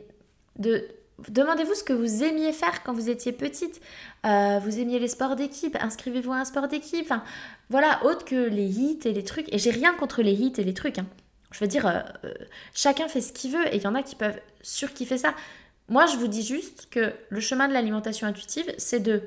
de 0.57 0.85
Demandez-vous 1.27 1.73
ce 1.73 1.83
que 1.83 1.93
vous 1.93 2.23
aimiez 2.23 2.53
faire 2.53 2.83
quand 2.83 2.93
vous 2.93 3.09
étiez 3.09 3.31
petite. 3.31 3.81
Euh, 4.25 4.59
vous 4.59 4.79
aimiez 4.79 4.99
les 4.99 5.07
sports 5.07 5.35
d'équipe, 5.35 5.77
inscrivez-vous 5.79 6.31
à 6.31 6.37
un 6.37 6.45
sport 6.45 6.67
d'équipe. 6.67 7.03
Enfin, 7.03 7.23
voilà, 7.69 7.99
autre 8.05 8.25
que 8.25 8.47
les 8.47 8.67
hits 8.67 8.99
et 9.03 9.13
les 9.13 9.23
trucs. 9.23 9.51
Et 9.53 9.57
j'ai 9.57 9.71
rien 9.71 9.93
contre 9.93 10.21
les 10.21 10.33
hits 10.33 10.53
et 10.57 10.63
les 10.63 10.73
trucs. 10.73 10.97
Hein. 10.97 11.07
Je 11.51 11.59
veux 11.59 11.67
dire, 11.67 11.87
euh, 11.87 12.33
chacun 12.73 13.07
fait 13.07 13.21
ce 13.21 13.33
qu'il 13.33 13.51
veut 13.51 13.67
et 13.73 13.77
il 13.77 13.81
y 13.81 13.87
en 13.87 13.95
a 13.95 14.03
qui 14.03 14.15
peuvent 14.15 14.39
surkiffer 14.61 15.17
ça. 15.17 15.33
Moi, 15.89 16.05
je 16.05 16.15
vous 16.17 16.27
dis 16.27 16.43
juste 16.43 16.87
que 16.89 17.13
le 17.29 17.39
chemin 17.39 17.67
de 17.67 17.73
l'alimentation 17.73 18.27
intuitive, 18.27 18.71
c'est 18.77 18.99
de 18.99 19.23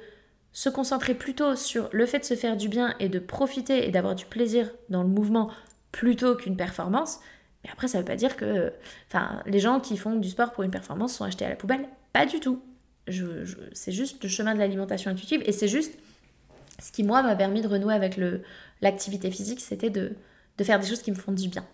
se 0.52 0.68
concentrer 0.68 1.14
plutôt 1.14 1.56
sur 1.56 1.88
le 1.92 2.06
fait 2.06 2.20
de 2.20 2.24
se 2.24 2.36
faire 2.36 2.56
du 2.56 2.68
bien 2.68 2.94
et 3.00 3.08
de 3.08 3.18
profiter 3.18 3.86
et 3.86 3.90
d'avoir 3.90 4.14
du 4.14 4.26
plaisir 4.26 4.70
dans 4.88 5.02
le 5.02 5.08
mouvement 5.08 5.50
plutôt 5.92 6.34
qu'une 6.34 6.56
performance. 6.56 7.20
Mais 7.62 7.70
après, 7.70 7.86
ça 7.86 7.98
ne 7.98 8.02
veut 8.02 8.06
pas 8.06 8.16
dire 8.16 8.36
que 8.36 8.72
les 9.46 9.60
gens 9.60 9.78
qui 9.78 9.96
font 9.96 10.16
du 10.16 10.30
sport 10.30 10.52
pour 10.52 10.64
une 10.64 10.70
performance 10.70 11.14
sont 11.14 11.24
achetés 11.24 11.44
à 11.44 11.48
la 11.48 11.56
poubelle. 11.56 11.86
Pas 12.12 12.26
du 12.26 12.40
tout. 12.40 12.62
Je, 13.06 13.44
c'est 13.72 13.92
juste 13.92 14.22
le 14.22 14.28
chemin 14.28 14.54
de 14.54 14.58
l'alimentation 14.58 15.10
intuitive 15.10 15.42
et 15.44 15.52
c'est 15.52 15.68
juste 15.68 15.92
ce 16.80 16.90
qui, 16.90 17.04
moi, 17.04 17.22
m'a 17.22 17.36
permis 17.36 17.60
de 17.62 17.68
renouer 17.68 17.94
avec 17.94 18.18
l'activité 18.80 19.30
physique, 19.30 19.60
c'était 19.60 19.90
de, 19.90 20.16
de 20.58 20.64
faire 20.64 20.80
des 20.80 20.86
choses 20.86 21.02
qui 21.02 21.10
me 21.10 21.16
font 21.16 21.32
du 21.32 21.48
bien. 21.48 21.64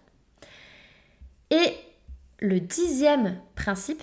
Et 1.50 1.72
le 2.40 2.60
dixième 2.60 3.38
principe, 3.54 4.02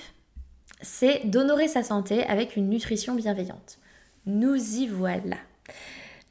c'est 0.81 1.25
d'honorer 1.25 1.67
sa 1.67 1.83
santé 1.83 2.23
avec 2.25 2.55
une 2.55 2.69
nutrition 2.69 3.15
bienveillante. 3.15 3.77
Nous 4.25 4.55
y 4.55 4.87
voilà. 4.87 5.37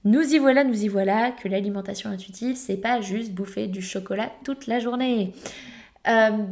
Nous 0.05 0.35
y 0.35 0.39
voilà, 0.39 0.65
nous 0.65 0.85
y 0.85 0.89
voilà, 0.89 1.31
que 1.31 1.49
l'alimentation 1.49 2.11
intuitive, 2.11 2.57
c'est 2.57 2.77
pas 2.77 3.01
juste 3.01 3.33
bouffer 3.33 3.67
du 3.67 3.81
chocolat 3.81 4.31
toute 4.45 4.67
la 4.67 4.79
journée. 4.79 5.33
Euh, 6.09 6.45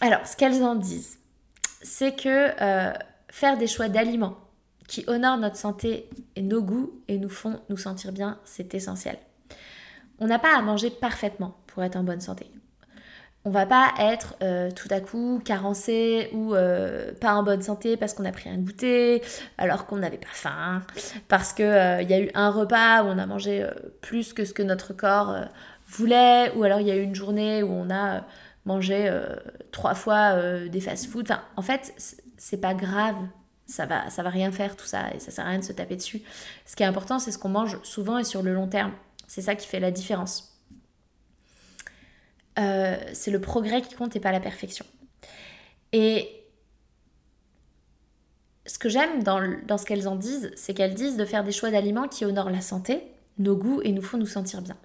alors, 0.00 0.26
ce 0.26 0.36
qu'elles 0.36 0.62
en 0.64 0.74
disent, 0.74 1.18
c'est 1.82 2.16
que 2.16 2.50
euh, 2.60 2.92
faire 3.28 3.58
des 3.58 3.68
choix 3.68 3.88
d'aliments 3.88 4.36
qui 4.88 5.04
honorent 5.06 5.38
notre 5.38 5.56
santé 5.56 6.08
et 6.34 6.42
nos 6.42 6.62
goûts 6.62 7.00
et 7.08 7.18
nous 7.18 7.28
font 7.28 7.60
nous 7.68 7.76
sentir 7.76 8.12
bien, 8.12 8.38
c'est 8.44 8.74
essentiel. 8.74 9.18
On 10.18 10.26
n'a 10.26 10.38
pas 10.38 10.56
à 10.56 10.62
manger 10.62 10.90
parfaitement 10.90 11.56
pour 11.66 11.82
être 11.84 11.96
en 11.96 12.02
bonne 12.02 12.20
santé 12.20 12.50
on 13.44 13.50
va 13.50 13.66
pas 13.66 13.92
être 13.98 14.36
euh, 14.42 14.70
tout 14.70 14.88
à 14.90 15.00
coup 15.00 15.40
carencé 15.44 16.30
ou 16.32 16.54
euh, 16.54 17.12
pas 17.20 17.34
en 17.34 17.42
bonne 17.42 17.60
santé 17.60 17.96
parce 17.96 18.14
qu'on 18.14 18.24
a 18.24 18.32
pris 18.32 18.48
un 18.48 18.56
goûter 18.56 19.22
alors 19.58 19.86
qu'on 19.86 19.96
n'avait 19.96 20.18
pas 20.18 20.26
faim, 20.32 20.82
parce 21.28 21.52
qu'il 21.52 21.64
euh, 21.66 22.00
y 22.02 22.14
a 22.14 22.20
eu 22.20 22.30
un 22.34 22.50
repas 22.50 23.02
où 23.02 23.08
on 23.08 23.18
a 23.18 23.26
mangé 23.26 23.66
plus 24.00 24.32
que 24.32 24.44
ce 24.44 24.54
que 24.54 24.62
notre 24.62 24.94
corps 24.94 25.36
voulait, 25.86 26.52
ou 26.56 26.64
alors 26.64 26.80
il 26.80 26.86
y 26.86 26.90
a 26.90 26.96
eu 26.96 27.02
une 27.02 27.14
journée 27.14 27.62
où 27.62 27.70
on 27.70 27.90
a 27.90 28.24
mangé 28.64 29.12
trois 29.72 29.94
fois 29.94 30.36
des 30.68 30.80
fast-food. 30.80 31.30
en 31.56 31.62
fait, 31.62 31.94
c'est 32.38 32.60
pas 32.60 32.74
grave. 32.74 33.16
Ça 33.66 33.86
va, 33.86 34.10
ça 34.10 34.22
va 34.22 34.28
rien 34.28 34.52
faire 34.52 34.76
tout 34.76 34.84
ça 34.84 35.04
et 35.14 35.20
ça 35.20 35.30
sert 35.30 35.46
à 35.46 35.48
rien 35.48 35.58
de 35.58 35.64
se 35.64 35.72
taper 35.72 35.96
dessus. 35.96 36.20
Ce 36.66 36.76
qui 36.76 36.82
est 36.82 36.86
important, 36.86 37.18
c'est 37.18 37.32
ce 37.32 37.38
qu'on 37.38 37.48
mange 37.48 37.78
souvent 37.82 38.18
et 38.18 38.24
sur 38.24 38.42
le 38.42 38.52
long 38.52 38.68
terme. 38.68 38.92
C'est 39.26 39.40
ça 39.40 39.54
qui 39.54 39.66
fait 39.66 39.80
la 39.80 39.90
différence. 39.90 40.53
Euh, 42.58 42.96
c'est 43.12 43.30
le 43.30 43.40
progrès 43.40 43.82
qui 43.82 43.94
compte 43.94 44.14
et 44.16 44.20
pas 44.20 44.32
la 44.32 44.40
perfection. 44.40 44.84
Et 45.92 46.28
ce 48.66 48.78
que 48.78 48.88
j'aime 48.88 49.22
dans, 49.22 49.40
dans, 49.66 49.78
ce 49.78 49.84
qu'elles 49.84 50.08
en 50.08 50.16
disent, 50.16 50.50
c'est 50.56 50.74
qu'elles 50.74 50.94
disent 50.94 51.16
de 51.16 51.24
faire 51.24 51.44
des 51.44 51.52
choix 51.52 51.70
d'aliments 51.70 52.08
qui 52.08 52.24
honorent 52.24 52.50
la 52.50 52.60
santé, 52.60 53.02
nos 53.38 53.56
goûts 53.56 53.80
et 53.82 53.92
nous 53.92 54.02
font 54.02 54.18
nous 54.18 54.26
sentir 54.26 54.62
bien. 54.62 54.76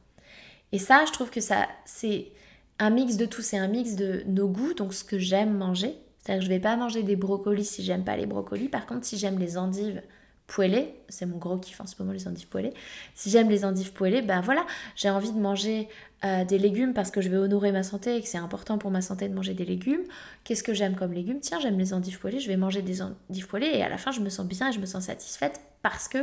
Et 0.71 0.79
ça, 0.79 1.05
je 1.05 1.11
trouve 1.11 1.29
que 1.29 1.41
ça, 1.41 1.67
c'est 1.85 2.31
un 2.79 2.89
mix 2.89 3.17
de 3.17 3.25
tout. 3.25 3.41
C'est 3.41 3.57
un 3.57 3.67
mix 3.67 3.95
de 3.95 4.23
nos 4.27 4.47
goûts, 4.47 4.73
donc 4.73 4.93
ce 4.93 5.03
que 5.03 5.19
j'aime 5.19 5.55
manger. 5.55 5.95
C'est-à-dire 6.19 6.41
que 6.41 6.45
je 6.45 6.49
vais 6.49 6.59
pas 6.59 6.75
manger 6.75 7.03
des 7.03 7.15
brocolis 7.15 7.65
si 7.65 7.83
j'aime 7.83 8.03
pas 8.03 8.17
les 8.17 8.25
brocolis. 8.25 8.69
Par 8.69 8.85
contre, 8.85 9.05
si 9.05 9.17
j'aime 9.17 9.39
les 9.39 9.57
endives 9.57 10.01
poêlées, 10.49 10.95
c'est 11.09 11.27
mon 11.27 11.37
gros 11.37 11.57
kiff 11.57 11.79
en 11.79 11.85
ce 11.85 11.95
moment 11.99 12.11
les 12.11 12.27
endives 12.27 12.47
poêlées. 12.47 12.73
Si 13.13 13.29
j'aime 13.29 13.49
les 13.49 13.63
endives 13.65 13.93
poêlées, 13.93 14.23
ben 14.23 14.41
voilà, 14.41 14.65
j'ai 14.95 15.09
envie 15.09 15.31
de 15.31 15.37
manger 15.37 15.87
euh, 16.25 16.43
des 16.43 16.57
légumes 16.57 16.93
parce 16.93 17.11
que 17.11 17.21
je 17.21 17.29
vais 17.29 17.37
honorer 17.37 17.71
ma 17.71 17.83
santé 17.83 18.17
et 18.17 18.21
que 18.21 18.27
c'est 18.27 18.39
important 18.39 18.79
pour 18.79 18.89
ma 18.89 19.01
santé 19.01 19.29
de 19.29 19.33
manger 19.33 19.53
des 19.53 19.65
légumes. 19.65 20.03
Qu'est-ce 20.43 20.63
que 20.63 20.73
j'aime 20.73 20.95
comme 20.95 21.13
légumes? 21.13 21.39
Tiens, 21.39 21.59
j'aime 21.59 21.77
les 21.77 21.93
endives 21.93 22.19
poêlées, 22.19 22.39
je 22.39 22.47
vais 22.47 22.57
manger 22.57 22.81
des 22.81 23.01
endives 23.01 23.47
poêlées 23.47 23.71
et 23.73 23.83
à 23.83 23.89
la 23.89 23.99
fin 23.99 24.11
je 24.11 24.21
me 24.21 24.29
sens 24.29 24.47
bien 24.47 24.69
et 24.69 24.71
je 24.71 24.79
me 24.79 24.87
sens 24.87 25.05
satisfaite 25.05 25.61
parce 25.83 26.07
que 26.07 26.17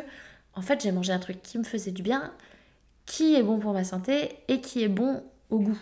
en 0.54 0.62
fait 0.62 0.82
j'ai 0.82 0.90
mangé 0.92 1.12
un 1.12 1.20
truc 1.20 1.40
qui 1.42 1.56
me 1.58 1.64
faisait 1.64 1.92
du 1.92 2.02
bien, 2.02 2.32
qui 3.06 3.36
est 3.36 3.42
bon 3.44 3.58
pour 3.60 3.72
ma 3.72 3.84
santé 3.84 4.36
et 4.48 4.60
qui 4.60 4.82
est 4.82 4.88
bon 4.88 5.22
au 5.50 5.60
goût. 5.60 5.78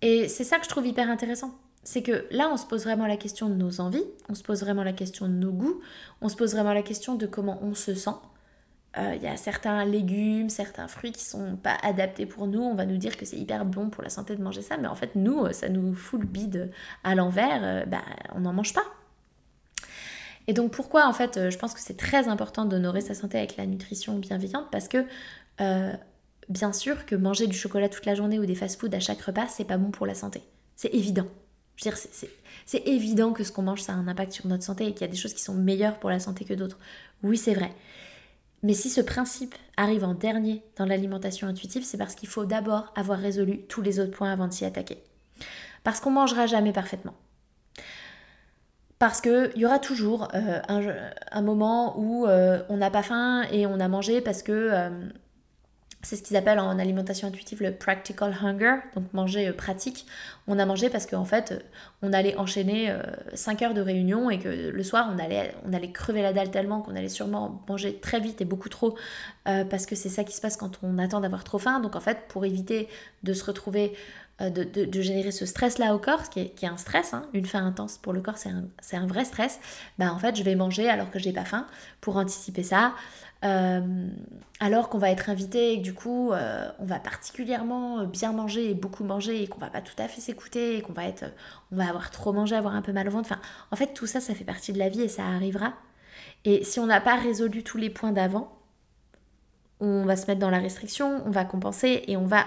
Et 0.00 0.28
c'est 0.28 0.44
ça 0.44 0.58
que 0.58 0.64
je 0.64 0.70
trouve 0.70 0.86
hyper 0.86 1.10
intéressant. 1.10 1.58
C'est 1.84 2.02
que 2.02 2.26
là, 2.30 2.50
on 2.52 2.56
se 2.56 2.66
pose 2.66 2.84
vraiment 2.84 3.06
la 3.06 3.16
question 3.16 3.48
de 3.48 3.54
nos 3.54 3.80
envies, 3.80 4.04
on 4.28 4.34
se 4.34 4.42
pose 4.42 4.60
vraiment 4.60 4.82
la 4.82 4.92
question 4.92 5.26
de 5.26 5.32
nos 5.32 5.52
goûts, 5.52 5.80
on 6.20 6.28
se 6.28 6.36
pose 6.36 6.52
vraiment 6.52 6.72
la 6.72 6.82
question 6.82 7.14
de 7.14 7.26
comment 7.26 7.58
on 7.62 7.74
se 7.74 7.94
sent. 7.94 8.16
Il 8.96 9.02
euh, 9.02 9.14
y 9.16 9.26
a 9.26 9.36
certains 9.36 9.84
légumes, 9.84 10.48
certains 10.48 10.86
fruits 10.86 11.12
qui 11.12 11.24
sont 11.24 11.56
pas 11.56 11.76
adaptés 11.82 12.26
pour 12.26 12.46
nous. 12.46 12.60
On 12.60 12.74
va 12.74 12.86
nous 12.86 12.96
dire 12.96 13.16
que 13.16 13.24
c'est 13.24 13.36
hyper 13.36 13.64
bon 13.64 13.90
pour 13.90 14.02
la 14.02 14.08
santé 14.08 14.36
de 14.36 14.42
manger 14.42 14.62
ça, 14.62 14.76
mais 14.76 14.86
en 14.86 14.94
fait, 14.94 15.16
nous, 15.16 15.52
ça 15.52 15.68
nous 15.68 15.94
fout 15.94 16.20
le 16.20 16.26
bide 16.26 16.70
à 17.02 17.14
l'envers. 17.14 17.60
Euh, 17.62 17.84
bah, 17.86 18.02
on 18.34 18.40
n'en 18.40 18.52
mange 18.52 18.72
pas. 18.72 18.84
Et 20.46 20.52
donc 20.52 20.72
pourquoi 20.72 21.06
en 21.06 21.12
fait 21.12 21.36
euh, 21.36 21.50
je 21.50 21.58
pense 21.58 21.74
que 21.74 21.80
c'est 21.80 21.96
très 21.96 22.28
important 22.28 22.64
d'honorer 22.64 23.00
sa 23.00 23.14
santé 23.14 23.38
avec 23.38 23.56
la 23.56 23.66
nutrition 23.66 24.18
bienveillante 24.18 24.66
parce 24.70 24.88
que 24.88 25.06
euh, 25.60 25.92
bien 26.48 26.72
sûr 26.72 27.06
que 27.06 27.14
manger 27.14 27.46
du 27.46 27.56
chocolat 27.56 27.88
toute 27.88 28.06
la 28.06 28.14
journée 28.14 28.38
ou 28.38 28.46
des 28.46 28.54
fast-foods 28.54 28.94
à 28.94 29.00
chaque 29.00 29.22
repas 29.22 29.46
c'est 29.48 29.64
pas 29.64 29.78
bon 29.78 29.90
pour 29.90 30.06
la 30.06 30.14
santé. 30.14 30.42
C'est 30.76 30.92
évident. 30.92 31.26
Je 31.76 31.84
veux 31.84 31.90
dire, 31.90 32.00
c'est 32.66 32.86
évident 32.86 33.32
que 33.32 33.42
ce 33.44 33.52
qu'on 33.52 33.62
mange 33.62 33.82
ça 33.82 33.92
a 33.92 33.96
un 33.96 34.08
impact 34.08 34.32
sur 34.32 34.46
notre 34.46 34.62
santé 34.62 34.86
et 34.86 34.92
qu'il 34.92 35.02
y 35.02 35.04
a 35.04 35.12
des 35.12 35.16
choses 35.16 35.34
qui 35.34 35.42
sont 35.42 35.54
meilleures 35.54 35.98
pour 35.98 36.10
la 36.10 36.20
santé 36.20 36.44
que 36.44 36.54
d'autres. 36.54 36.78
Oui 37.22 37.36
c'est 37.36 37.54
vrai. 37.54 37.72
Mais 38.62 38.72
si 38.72 38.88
ce 38.88 39.02
principe 39.02 39.54
arrive 39.76 40.04
en 40.04 40.14
dernier 40.14 40.62
dans 40.76 40.86
l'alimentation 40.86 41.46
intuitive, 41.46 41.84
c'est 41.84 41.98
parce 41.98 42.14
qu'il 42.14 42.30
faut 42.30 42.46
d'abord 42.46 42.92
avoir 42.96 43.18
résolu 43.18 43.60
tous 43.68 43.82
les 43.82 44.00
autres 44.00 44.12
points 44.12 44.32
avant 44.32 44.48
de 44.48 44.52
s'y 44.54 44.64
attaquer. 44.64 45.02
Parce 45.82 46.00
qu'on 46.00 46.10
mangera 46.10 46.46
jamais 46.46 46.72
parfaitement. 46.72 47.14
Parce 48.98 49.20
qu'il 49.20 49.52
y 49.56 49.66
aura 49.66 49.78
toujours 49.78 50.28
euh, 50.34 50.60
un, 51.30 51.42
moment 51.42 51.98
où 51.98 52.26
euh, 52.26 52.62
on 52.70 52.78
n'a 52.78 52.90
pas 52.90 53.02
faim 53.02 53.42
et 53.52 53.66
on 53.66 53.78
a 53.80 53.88
mangé 53.88 54.22
parce 54.22 54.42
que 54.42 54.52
euh, 54.52 54.88
c'est 56.04 56.16
ce 56.16 56.22
qu'ils 56.22 56.36
appellent 56.36 56.60
en 56.60 56.78
alimentation 56.78 57.28
intuitive 57.28 57.62
le 57.62 57.72
practical 57.72 58.36
hunger, 58.42 58.76
donc 58.94 59.04
manger 59.12 59.52
pratique. 59.52 60.06
On 60.46 60.58
a 60.58 60.66
mangé 60.66 60.90
parce 60.90 61.06
qu'en 61.06 61.24
fait, 61.24 61.64
on 62.02 62.12
allait 62.12 62.36
enchaîner 62.36 62.94
5 63.32 63.62
heures 63.62 63.74
de 63.74 63.80
réunion 63.80 64.30
et 64.30 64.38
que 64.38 64.48
le 64.48 64.82
soir, 64.82 65.10
on 65.14 65.18
allait, 65.18 65.54
crever 65.92 66.22
la 66.22 66.32
dalle 66.32 66.50
tellement 66.50 66.82
qu'on 66.82 66.94
allait 66.94 67.08
sûrement 67.08 67.64
manger 67.68 67.98
très 67.98 68.20
vite 68.20 68.40
et 68.40 68.44
beaucoup 68.44 68.68
trop 68.68 68.96
parce 69.44 69.86
que 69.86 69.94
c'est 69.94 70.10
ça 70.10 70.24
qui 70.24 70.34
se 70.34 70.40
passe 70.40 70.56
quand 70.56 70.78
on 70.82 70.98
attend 70.98 71.20
d'avoir 71.20 71.44
trop 71.44 71.58
faim. 71.58 71.80
Donc 71.80 71.96
en 71.96 72.00
fait, 72.00 72.28
pour 72.28 72.44
éviter 72.44 72.88
de 73.22 73.32
se 73.32 73.44
retrouver 73.44 73.94
euh, 74.40 74.50
de, 74.50 75.00
générer 75.00 75.30
ce 75.30 75.46
stress-là 75.46 75.94
au 75.94 76.00
corps, 76.00 76.28
qui 76.28 76.40
est, 76.40 76.48
qui 76.56 76.64
est 76.64 76.68
un 76.68 76.76
stress, 76.76 77.14
hein. 77.14 77.24
une 77.34 77.46
faim 77.46 77.64
intense 77.64 77.98
pour 77.98 78.12
le 78.12 78.20
corps, 78.20 78.36
c'est 78.36 78.96
un, 78.96 79.06
vrai 79.06 79.24
stress, 79.24 79.60
bah 79.96 80.12
en 80.12 80.18
fait 80.18 80.34
je 80.34 80.42
vais 80.42 80.56
manger 80.56 80.90
alors 80.90 81.08
que 81.12 81.20
j'ai 81.20 81.32
pas 81.32 81.44
faim 81.44 81.68
pour 82.00 82.16
anticiper 82.16 82.64
ça. 82.64 82.94
Euh, 83.44 84.08
alors 84.58 84.88
qu'on 84.88 84.96
va 84.96 85.10
être 85.10 85.28
invité 85.28 85.72
et 85.74 85.78
que 85.78 85.82
du 85.82 85.92
coup 85.92 86.32
euh, 86.32 86.70
on 86.78 86.86
va 86.86 86.98
particulièrement 86.98 88.06
bien 88.06 88.32
manger 88.32 88.70
et 88.70 88.74
beaucoup 88.74 89.04
manger 89.04 89.42
et 89.42 89.48
qu'on 89.48 89.60
va 89.60 89.68
pas 89.68 89.82
tout 89.82 89.96
à 89.98 90.08
fait 90.08 90.22
s'écouter 90.22 90.78
et 90.78 90.80
qu'on 90.80 90.94
va 90.94 91.04
être 91.04 91.26
on 91.70 91.76
va 91.76 91.86
avoir 91.86 92.10
trop 92.10 92.32
mangé, 92.32 92.56
avoir 92.56 92.74
un 92.74 92.80
peu 92.80 92.92
mal 92.92 93.06
au 93.08 93.10
ventre. 93.10 93.28
Enfin, 93.30 93.40
en 93.70 93.76
fait 93.76 93.92
tout 93.92 94.06
ça 94.06 94.20
ça 94.20 94.34
fait 94.34 94.44
partie 94.44 94.72
de 94.72 94.78
la 94.78 94.88
vie 94.88 95.02
et 95.02 95.08
ça 95.08 95.26
arrivera. 95.26 95.74
Et 96.44 96.64
si 96.64 96.80
on 96.80 96.86
n'a 96.86 97.00
pas 97.00 97.16
résolu 97.16 97.62
tous 97.62 97.78
les 97.78 97.90
points 97.90 98.12
d'avant, 98.12 98.56
on 99.80 100.04
va 100.04 100.16
se 100.16 100.26
mettre 100.26 100.40
dans 100.40 100.50
la 100.50 100.58
restriction, 100.58 101.22
on 101.26 101.30
va 101.30 101.44
compenser 101.44 102.04
et 102.06 102.16
on 102.16 102.26
va 102.26 102.46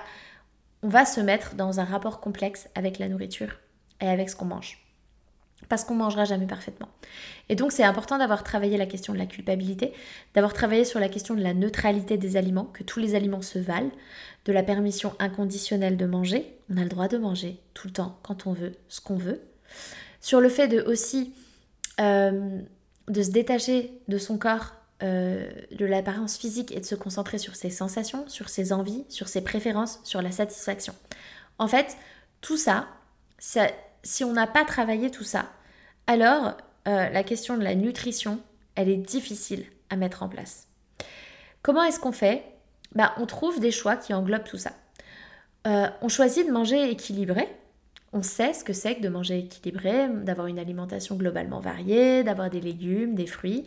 on 0.83 0.89
va 0.89 1.05
se 1.05 1.21
mettre 1.21 1.55
dans 1.55 1.79
un 1.79 1.85
rapport 1.85 2.19
complexe 2.21 2.69
avec 2.75 2.99
la 2.99 3.07
nourriture 3.09 3.59
et 4.01 4.07
avec 4.07 4.29
ce 4.29 4.35
qu'on 4.35 4.45
mange. 4.45 4.86
Parce 5.69 5.83
qu'on 5.83 5.95
mangera 5.95 6.23
jamais 6.23 6.45
parfaitement. 6.45 6.87
Et 7.49 7.55
donc 7.55 7.71
c'est 7.71 7.83
important 7.83 8.17
d'avoir 8.17 8.43
travaillé 8.43 8.77
la 8.77 8.85
question 8.85 9.11
de 9.13 9.17
la 9.17 9.25
culpabilité, 9.25 9.93
d'avoir 10.33 10.53
travaillé 10.53 10.85
sur 10.85 10.99
la 10.99 11.09
question 11.09 11.35
de 11.35 11.41
la 11.41 11.53
neutralité 11.53 12.17
des 12.17 12.37
aliments, 12.37 12.65
que 12.65 12.83
tous 12.83 12.99
les 12.99 13.15
aliments 13.15 13.41
se 13.41 13.59
valent, 13.59 13.91
de 14.45 14.53
la 14.53 14.63
permission 14.63 15.13
inconditionnelle 15.19 15.97
de 15.97 16.05
manger. 16.05 16.57
On 16.69 16.77
a 16.77 16.83
le 16.83 16.89
droit 16.89 17.07
de 17.07 17.17
manger 17.17 17.59
tout 17.73 17.87
le 17.87 17.93
temps, 17.93 18.17
quand 18.23 18.47
on 18.47 18.53
veut, 18.53 18.73
ce 18.87 19.01
qu'on 19.01 19.17
veut. 19.17 19.41
Sur 20.21 20.39
le 20.39 20.49
fait 20.49 20.67
de 20.67 20.81
aussi 20.81 21.33
euh, 21.99 22.59
de 23.07 23.23
se 23.23 23.31
détacher 23.31 23.91
de 24.07 24.17
son 24.17 24.37
corps 24.37 24.73
euh, 25.03 25.47
de 25.71 25.85
l'apparence 25.85 26.37
physique 26.37 26.71
et 26.71 26.79
de 26.79 26.85
se 26.85 26.95
concentrer 26.95 27.37
sur 27.37 27.55
ses 27.55 27.69
sensations, 27.69 28.27
sur 28.27 28.49
ses 28.49 28.73
envies, 28.73 29.05
sur 29.09 29.27
ses 29.27 29.41
préférences, 29.41 29.99
sur 30.03 30.21
la 30.21 30.31
satisfaction. 30.31 30.93
En 31.59 31.67
fait, 31.67 31.97
tout 32.41 32.57
ça, 32.57 32.87
si 34.07 34.23
on 34.23 34.31
n'a 34.31 34.47
pas 34.47 34.63
travaillé 34.63 35.11
tout 35.11 35.25
ça, 35.25 35.45
alors 36.07 36.55
euh, 36.87 37.09
la 37.09 37.23
question 37.23 37.57
de 37.57 37.63
la 37.63 37.75
nutrition, 37.75 38.39
elle 38.75 38.87
est 38.87 38.97
difficile 38.97 39.65
à 39.89 39.97
mettre 39.97 40.23
en 40.23 40.29
place. 40.29 40.67
Comment 41.61 41.83
est-ce 41.83 41.99
qu'on 41.99 42.13
fait? 42.13 42.43
Bah, 42.95 43.13
On 43.17 43.25
trouve 43.25 43.59
des 43.59 43.71
choix 43.71 43.97
qui 43.97 44.13
englobent 44.13 44.45
tout 44.45 44.57
ça. 44.57 44.71
Euh, 45.67 45.87
on 46.01 46.07
choisit 46.07 46.47
de 46.47 46.53
manger 46.53 46.89
équilibré, 46.89 47.49
on 48.13 48.21
sait 48.23 48.53
ce 48.53 48.63
que 48.63 48.71
c'est 48.71 48.95
que 48.95 49.01
de 49.01 49.09
manger 49.09 49.39
équilibré, 49.39 50.07
d'avoir 50.07 50.47
une 50.47 50.59
alimentation 50.59 51.17
globalement 51.17 51.59
variée, 51.59 52.23
d'avoir 52.23 52.49
des 52.49 52.61
légumes, 52.61 53.13
des 53.13 53.27
fruits. 53.27 53.65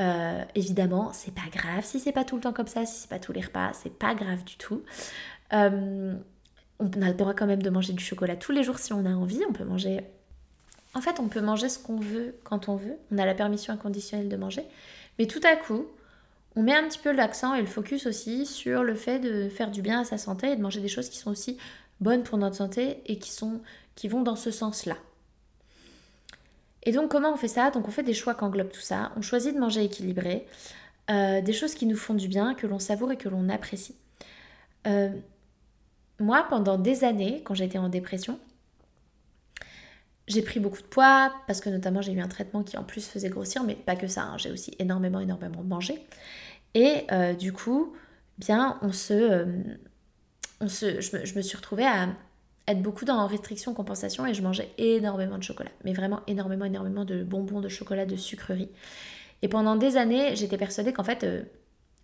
Euh, 0.00 0.42
évidemment, 0.56 1.12
c'est 1.12 1.32
pas 1.32 1.48
grave 1.52 1.84
si 1.84 2.00
c'est 2.00 2.10
pas 2.10 2.24
tout 2.24 2.34
le 2.34 2.42
temps 2.42 2.52
comme 2.52 2.66
ça, 2.66 2.84
si 2.84 3.02
c'est 3.02 3.08
pas 3.08 3.20
tous 3.20 3.32
les 3.32 3.42
repas, 3.42 3.72
c'est 3.72 3.96
pas 3.96 4.16
grave 4.16 4.42
du 4.42 4.56
tout. 4.56 4.82
On 6.78 7.02
a 7.02 7.08
le 7.08 7.14
droit 7.14 7.34
quand 7.34 7.46
même 7.46 7.62
de 7.62 7.70
manger 7.70 7.92
du 7.92 8.02
chocolat 8.02 8.36
tous 8.36 8.52
les 8.52 8.62
jours 8.62 8.78
si 8.78 8.92
on 8.92 9.04
a 9.06 9.10
envie. 9.10 9.40
On 9.48 9.52
peut 9.52 9.64
manger. 9.64 10.00
En 10.94 11.00
fait, 11.00 11.20
on 11.20 11.28
peut 11.28 11.40
manger 11.40 11.68
ce 11.68 11.78
qu'on 11.78 11.96
veut 11.96 12.36
quand 12.44 12.68
on 12.68 12.76
veut. 12.76 12.96
On 13.10 13.18
a 13.18 13.26
la 13.26 13.34
permission 13.34 13.72
inconditionnelle 13.72 14.28
de 14.28 14.36
manger. 14.36 14.62
Mais 15.18 15.26
tout 15.26 15.40
à 15.44 15.56
coup, 15.56 15.86
on 16.54 16.62
met 16.62 16.74
un 16.74 16.88
petit 16.88 16.98
peu 16.98 17.12
l'accent 17.12 17.54
et 17.54 17.60
le 17.60 17.66
focus 17.66 18.06
aussi 18.06 18.46
sur 18.46 18.82
le 18.82 18.94
fait 18.94 19.18
de 19.18 19.48
faire 19.48 19.70
du 19.70 19.82
bien 19.82 20.00
à 20.00 20.04
sa 20.04 20.18
santé 20.18 20.52
et 20.52 20.56
de 20.56 20.62
manger 20.62 20.80
des 20.80 20.88
choses 20.88 21.08
qui 21.08 21.18
sont 21.18 21.30
aussi 21.30 21.58
bonnes 22.00 22.22
pour 22.22 22.38
notre 22.38 22.56
santé 22.56 23.02
et 23.06 23.18
qui, 23.18 23.30
sont, 23.30 23.60
qui 23.94 24.08
vont 24.08 24.22
dans 24.22 24.36
ce 24.36 24.50
sens-là. 24.50 24.96
Et 26.82 26.92
donc 26.92 27.10
comment 27.10 27.32
on 27.32 27.36
fait 27.36 27.48
ça? 27.48 27.70
Donc 27.70 27.88
on 27.88 27.90
fait 27.90 28.02
des 28.02 28.14
choix 28.14 28.34
qui 28.34 28.44
englobent 28.44 28.72
tout 28.72 28.80
ça. 28.80 29.12
On 29.16 29.22
choisit 29.22 29.54
de 29.54 29.60
manger 29.60 29.84
équilibré, 29.84 30.46
euh, 31.10 31.40
des 31.40 31.52
choses 31.52 31.74
qui 31.74 31.84
nous 31.84 31.96
font 31.96 32.14
du 32.14 32.28
bien, 32.28 32.54
que 32.54 32.66
l'on 32.66 32.78
savoure 32.78 33.12
et 33.12 33.16
que 33.16 33.28
l'on 33.28 33.48
apprécie. 33.48 33.96
Euh, 34.86 35.10
moi, 36.18 36.46
pendant 36.48 36.78
des 36.78 37.04
années, 37.04 37.42
quand 37.44 37.54
j'étais 37.54 37.78
en 37.78 37.88
dépression, 37.88 38.38
j'ai 40.28 40.42
pris 40.42 40.60
beaucoup 40.60 40.82
de 40.82 40.86
poids 40.86 41.32
parce 41.46 41.60
que 41.60 41.70
notamment 41.70 42.02
j'ai 42.02 42.12
eu 42.12 42.20
un 42.20 42.28
traitement 42.28 42.62
qui 42.62 42.76
en 42.76 42.84
plus 42.84 43.06
faisait 43.06 43.28
grossir, 43.28 43.62
mais 43.62 43.74
pas 43.74 43.96
que 43.96 44.08
ça. 44.08 44.22
Hein. 44.22 44.38
j'ai 44.38 44.50
aussi 44.50 44.74
énormément, 44.78 45.20
énormément 45.20 45.62
mangé. 45.62 46.04
Et 46.74 47.04
euh, 47.12 47.34
du 47.34 47.52
coup, 47.52 47.94
bien, 48.38 48.78
on 48.82 48.92
se, 48.92 49.46
se, 50.66 51.00
je 51.00 51.36
me 51.36 51.42
suis 51.42 51.56
retrouvée 51.56 51.86
à 51.86 52.08
être 52.66 52.82
beaucoup 52.82 53.04
dans 53.04 53.24
restriction 53.26 53.74
compensation 53.74 54.26
et 54.26 54.34
je 54.34 54.42
mangeais 54.42 54.70
énormément 54.78 55.38
de 55.38 55.42
chocolat. 55.42 55.70
Mais 55.84 55.92
vraiment 55.92 56.20
énormément, 56.26 56.64
énormément 56.64 57.04
de 57.04 57.22
bonbons, 57.22 57.60
de 57.60 57.68
chocolat, 57.68 58.06
de 58.06 58.16
sucreries. 58.16 58.70
Et 59.42 59.48
pendant 59.48 59.76
des 59.76 59.96
années, 59.96 60.34
j'étais 60.34 60.58
persuadée 60.58 60.92
qu'en 60.92 61.04
fait, 61.04 61.22
euh, 61.22 61.42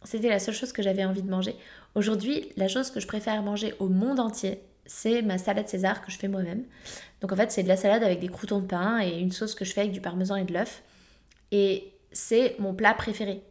c'était 0.04 0.28
la 0.28 0.38
seule 0.38 0.54
chose 0.54 0.72
que 0.72 0.82
j'avais 0.82 1.04
envie 1.04 1.22
de 1.22 1.30
manger. 1.30 1.56
Aujourd'hui, 1.94 2.50
la 2.56 2.68
chose 2.68 2.90
que 2.90 3.00
je 3.00 3.06
préfère 3.06 3.42
manger 3.42 3.74
au 3.78 3.88
monde 3.88 4.20
entier, 4.20 4.60
c'est 4.86 5.22
ma 5.22 5.38
salade 5.38 5.68
César 5.68 6.04
que 6.04 6.10
je 6.10 6.18
fais 6.18 6.28
moi-même. 6.28 6.64
Donc 7.20 7.32
en 7.32 7.36
fait, 7.36 7.50
c'est 7.52 7.62
de 7.62 7.68
la 7.68 7.76
salade 7.76 8.02
avec 8.02 8.20
des 8.20 8.28
croutons 8.28 8.60
de 8.60 8.66
pain 8.66 9.00
et 9.00 9.18
une 9.18 9.32
sauce 9.32 9.54
que 9.54 9.64
je 9.64 9.72
fais 9.72 9.82
avec 9.82 9.92
du 9.92 10.00
parmesan 10.00 10.36
et 10.36 10.44
de 10.44 10.52
l'œuf. 10.52 10.82
Et 11.50 11.92
c'est 12.12 12.56
mon 12.58 12.74
plat 12.74 12.94
préféré. 12.94 13.42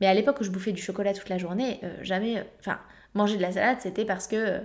Mais 0.00 0.06
à 0.06 0.14
l'époque 0.14 0.40
où 0.40 0.44
je 0.44 0.50
bouffais 0.50 0.72
du 0.72 0.80
chocolat 0.80 1.12
toute 1.12 1.28
la 1.28 1.38
journée, 1.38 1.80
euh, 1.82 1.96
jamais. 2.02 2.38
Euh, 2.38 2.42
enfin, 2.60 2.78
manger 3.14 3.36
de 3.36 3.42
la 3.42 3.52
salade, 3.52 3.78
c'était 3.80 4.04
parce 4.04 4.26
que 4.26 4.60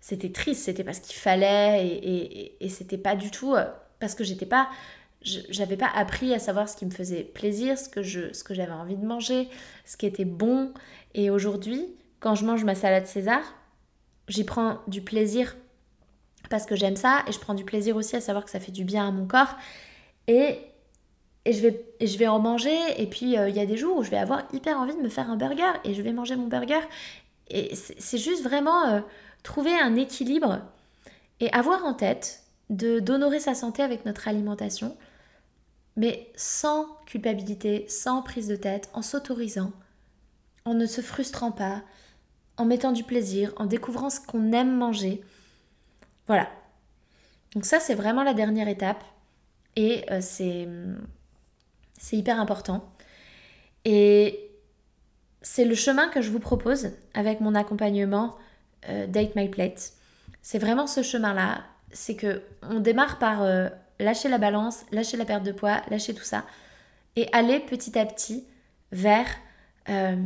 c'était 0.00 0.30
triste, 0.30 0.64
c'était 0.64 0.84
parce 0.84 1.00
qu'il 1.00 1.16
fallait 1.16 1.86
et, 1.86 2.64
et, 2.64 2.68
c'était 2.68 2.98
pas 2.98 3.16
du 3.16 3.30
tout 3.30 3.54
euh, 3.54 3.64
parce 3.98 4.14
que 4.14 4.24
j'étais 4.24 4.46
pas 4.46 4.68
j'avais 5.26 5.76
pas 5.76 5.90
appris 5.94 6.32
à 6.32 6.38
savoir 6.38 6.68
ce 6.68 6.76
qui 6.76 6.86
me 6.86 6.90
faisait 6.90 7.24
plaisir, 7.24 7.78
ce 7.78 7.88
que 7.88 8.02
je 8.02 8.32
ce 8.32 8.44
que 8.44 8.54
j'avais 8.54 8.72
envie 8.72 8.96
de 8.96 9.04
manger, 9.04 9.48
ce 9.84 9.96
qui 9.96 10.06
était 10.06 10.24
bon. 10.24 10.72
Et 11.14 11.30
aujourd'hui, 11.30 11.84
quand 12.20 12.34
je 12.34 12.44
mange 12.44 12.64
ma 12.64 12.74
salade 12.74 13.06
César, 13.06 13.42
j'y 14.28 14.44
prends 14.44 14.80
du 14.86 15.02
plaisir 15.02 15.56
parce 16.48 16.66
que 16.66 16.76
j'aime 16.76 16.96
ça 16.96 17.24
et 17.26 17.32
je 17.32 17.40
prends 17.40 17.54
du 17.54 17.64
plaisir 17.64 17.96
aussi 17.96 18.16
à 18.16 18.20
savoir 18.20 18.44
que 18.44 18.50
ça 18.50 18.60
fait 18.60 18.72
du 18.72 18.84
bien 18.84 19.08
à 19.08 19.10
mon 19.10 19.26
corps. 19.26 19.56
Et 20.28 20.58
et 21.44 21.52
je 21.52 21.62
vais, 21.62 21.84
je 22.00 22.18
vais 22.18 22.26
en 22.26 22.40
manger 22.40 22.76
et 22.98 23.06
puis 23.06 23.38
euh, 23.38 23.48
il 23.48 23.54
y 23.54 23.60
a 23.60 23.66
des 23.66 23.76
jours 23.76 23.98
où 23.98 24.02
je 24.02 24.10
vais 24.10 24.18
avoir 24.18 24.42
hyper 24.52 24.78
envie 24.78 24.96
de 24.96 25.00
me 25.00 25.08
faire 25.08 25.30
un 25.30 25.36
burger 25.36 25.72
et 25.84 25.94
je 25.94 26.02
vais 26.02 26.12
manger 26.12 26.34
mon 26.34 26.48
burger. 26.48 26.80
Et 27.48 27.76
c'est 27.76 28.18
juste 28.18 28.42
vraiment 28.42 28.88
euh, 28.88 29.00
trouver 29.44 29.72
un 29.78 29.94
équilibre 29.94 30.60
et 31.38 31.52
avoir 31.52 31.84
en 31.84 31.94
tête 31.94 32.42
de 32.70 32.98
d'honorer 32.98 33.38
sa 33.38 33.54
santé 33.54 33.82
avec 33.82 34.04
notre 34.04 34.26
alimentation, 34.26 34.96
mais 35.96 36.30
sans 36.36 36.86
culpabilité, 37.06 37.86
sans 37.88 38.22
prise 38.22 38.48
de 38.48 38.56
tête, 38.56 38.90
en 38.92 39.02
s'autorisant, 39.02 39.72
en 40.64 40.74
ne 40.74 40.86
se 40.86 41.00
frustrant 41.00 41.52
pas, 41.52 41.82
en 42.56 42.64
mettant 42.64 42.92
du 42.92 43.02
plaisir, 43.02 43.52
en 43.56 43.66
découvrant 43.66 44.10
ce 44.10 44.20
qu'on 44.20 44.52
aime 44.52 44.76
manger. 44.76 45.22
Voilà. 46.26 46.48
Donc 47.54 47.64
ça, 47.64 47.80
c'est 47.80 47.94
vraiment 47.94 48.22
la 48.22 48.34
dernière 48.34 48.68
étape 48.68 49.02
et 49.76 50.04
euh, 50.10 50.20
c'est 50.20 50.68
c'est 51.98 52.16
hyper 52.16 52.38
important. 52.40 52.92
Et 53.84 54.50
c'est 55.40 55.64
le 55.64 55.74
chemin 55.74 56.08
que 56.08 56.20
je 56.20 56.30
vous 56.30 56.40
propose 56.40 56.90
avec 57.14 57.40
mon 57.40 57.54
accompagnement 57.54 58.36
euh, 58.88 59.06
Date 59.06 59.36
My 59.36 59.48
Plate. 59.48 59.92
C'est 60.42 60.58
vraiment 60.58 60.86
ce 60.86 61.02
chemin-là. 61.02 61.64
C'est 61.92 62.16
que 62.16 62.42
on 62.62 62.80
démarre 62.80 63.18
par 63.18 63.42
euh, 63.42 63.68
lâcher 63.98 64.28
la 64.28 64.38
balance, 64.38 64.84
lâcher 64.92 65.16
la 65.16 65.24
perte 65.24 65.44
de 65.44 65.52
poids, 65.52 65.82
lâcher 65.90 66.14
tout 66.14 66.24
ça, 66.24 66.44
et 67.16 67.28
aller 67.32 67.60
petit 67.60 67.98
à 67.98 68.06
petit 68.06 68.44
vers 68.92 69.26
euh, 69.88 70.16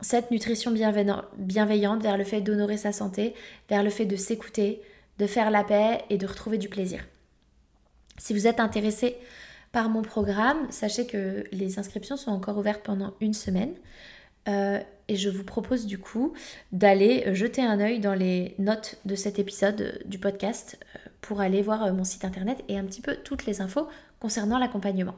cette 0.00 0.30
nutrition 0.30 0.72
bienveillante, 0.72 2.02
vers 2.02 2.16
le 2.16 2.24
fait 2.24 2.40
d'honorer 2.40 2.76
sa 2.76 2.92
santé, 2.92 3.34
vers 3.68 3.82
le 3.82 3.90
fait 3.90 4.06
de 4.06 4.16
s'écouter, 4.16 4.82
de 5.18 5.26
faire 5.26 5.50
la 5.50 5.64
paix 5.64 6.04
et 6.10 6.18
de 6.18 6.26
retrouver 6.26 6.58
du 6.58 6.68
plaisir. 6.68 7.04
Si 8.18 8.32
vous 8.32 8.46
êtes 8.46 8.60
intéressé 8.60 9.16
par 9.72 9.88
mon 9.88 10.02
programme. 10.02 10.70
Sachez 10.70 11.06
que 11.06 11.44
les 11.52 11.78
inscriptions 11.78 12.16
sont 12.16 12.30
encore 12.30 12.58
ouvertes 12.58 12.82
pendant 12.82 13.14
une 13.20 13.34
semaine. 13.34 13.74
Euh, 14.48 14.80
et 15.08 15.16
je 15.16 15.28
vous 15.28 15.44
propose 15.44 15.86
du 15.86 15.98
coup 15.98 16.32
d'aller 16.72 17.34
jeter 17.34 17.62
un 17.62 17.78
œil 17.78 18.00
dans 18.00 18.14
les 18.14 18.54
notes 18.58 18.96
de 19.04 19.14
cet 19.14 19.38
épisode 19.38 20.00
du 20.06 20.18
podcast 20.18 20.78
euh, 20.96 21.09
pour 21.20 21.40
aller 21.40 21.62
voir 21.62 21.92
mon 21.92 22.04
site 22.04 22.24
internet 22.24 22.64
et 22.68 22.78
un 22.78 22.84
petit 22.84 23.00
peu 23.00 23.16
toutes 23.16 23.46
les 23.46 23.60
infos 23.60 23.88
concernant 24.20 24.58
l'accompagnement. 24.58 25.14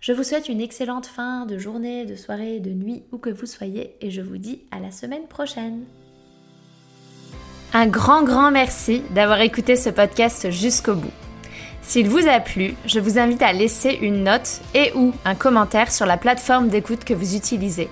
Je 0.00 0.12
vous 0.12 0.22
souhaite 0.22 0.50
une 0.50 0.60
excellente 0.60 1.06
fin 1.06 1.46
de 1.46 1.56
journée, 1.56 2.04
de 2.04 2.14
soirée, 2.14 2.60
de 2.60 2.70
nuit, 2.70 3.04
où 3.10 3.16
que 3.16 3.30
vous 3.30 3.46
soyez, 3.46 3.96
et 4.02 4.10
je 4.10 4.20
vous 4.20 4.36
dis 4.36 4.60
à 4.70 4.78
la 4.78 4.90
semaine 4.90 5.26
prochaine. 5.26 5.84
Un 7.72 7.86
grand, 7.86 8.22
grand 8.22 8.50
merci 8.50 9.02
d'avoir 9.14 9.40
écouté 9.40 9.76
ce 9.76 9.88
podcast 9.88 10.50
jusqu'au 10.50 10.94
bout. 10.94 11.12
S'il 11.80 12.08
vous 12.08 12.28
a 12.28 12.38
plu, 12.40 12.74
je 12.86 13.00
vous 13.00 13.18
invite 13.18 13.42
à 13.42 13.52
laisser 13.52 13.98
une 14.00 14.24
note 14.24 14.60
et 14.74 14.92
ou 14.94 15.12
un 15.24 15.34
commentaire 15.34 15.90
sur 15.90 16.06
la 16.06 16.16
plateforme 16.16 16.68
d'écoute 16.68 17.04
que 17.04 17.14
vous 17.14 17.34
utilisez. 17.34 17.88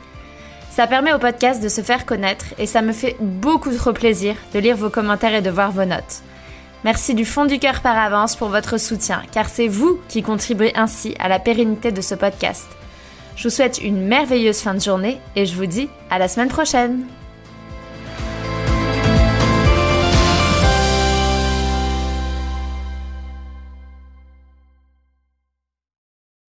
Ça 0.71 0.87
permet 0.87 1.13
au 1.13 1.19
podcast 1.19 1.63
de 1.63 1.69
se 1.69 1.81
faire 1.81 2.07
connaître 2.07 2.47
et 2.59 2.67
ça 2.67 2.81
me 2.81 2.93
fait 2.93 3.17
beaucoup 3.21 3.75
trop 3.75 3.93
plaisir 3.93 4.37
de 4.55 4.59
lire 4.59 4.77
vos 4.77 4.89
commentaires 4.89 5.35
et 5.35 5.43
de 5.43 5.51
voir 5.51 5.73
vos 5.73 5.85
notes. 5.85 6.23
Merci 6.85 7.15
du 7.15 7.25
fond 7.25 7.45
du 7.45 7.59
cœur 7.59 7.81
par 7.81 7.97
avance 7.97 8.35
pour 8.35 8.49
votre 8.49 8.79
soutien, 8.79 9.23
car 9.31 9.49
c'est 9.49 9.69
vous 9.69 10.01
qui 10.09 10.23
contribuez 10.23 10.77
ainsi 10.77 11.15
à 11.21 11.29
la 11.29 11.39
pérennité 11.39 11.93
de 11.93 12.01
ce 12.01 12.17
podcast. 12.17 12.67
Je 13.37 13.45
vous 13.45 13.55
souhaite 13.55 13.79
une 13.83 14.07
merveilleuse 14.07 14.61
fin 14.61 14.75
de 14.75 14.81
journée 14.81 15.21
et 15.37 15.47
je 15.47 15.55
vous 15.55 15.67
dis 15.67 15.89
à 16.11 16.19
la 16.19 16.29
semaine 16.29 16.49
prochaine 16.49 17.07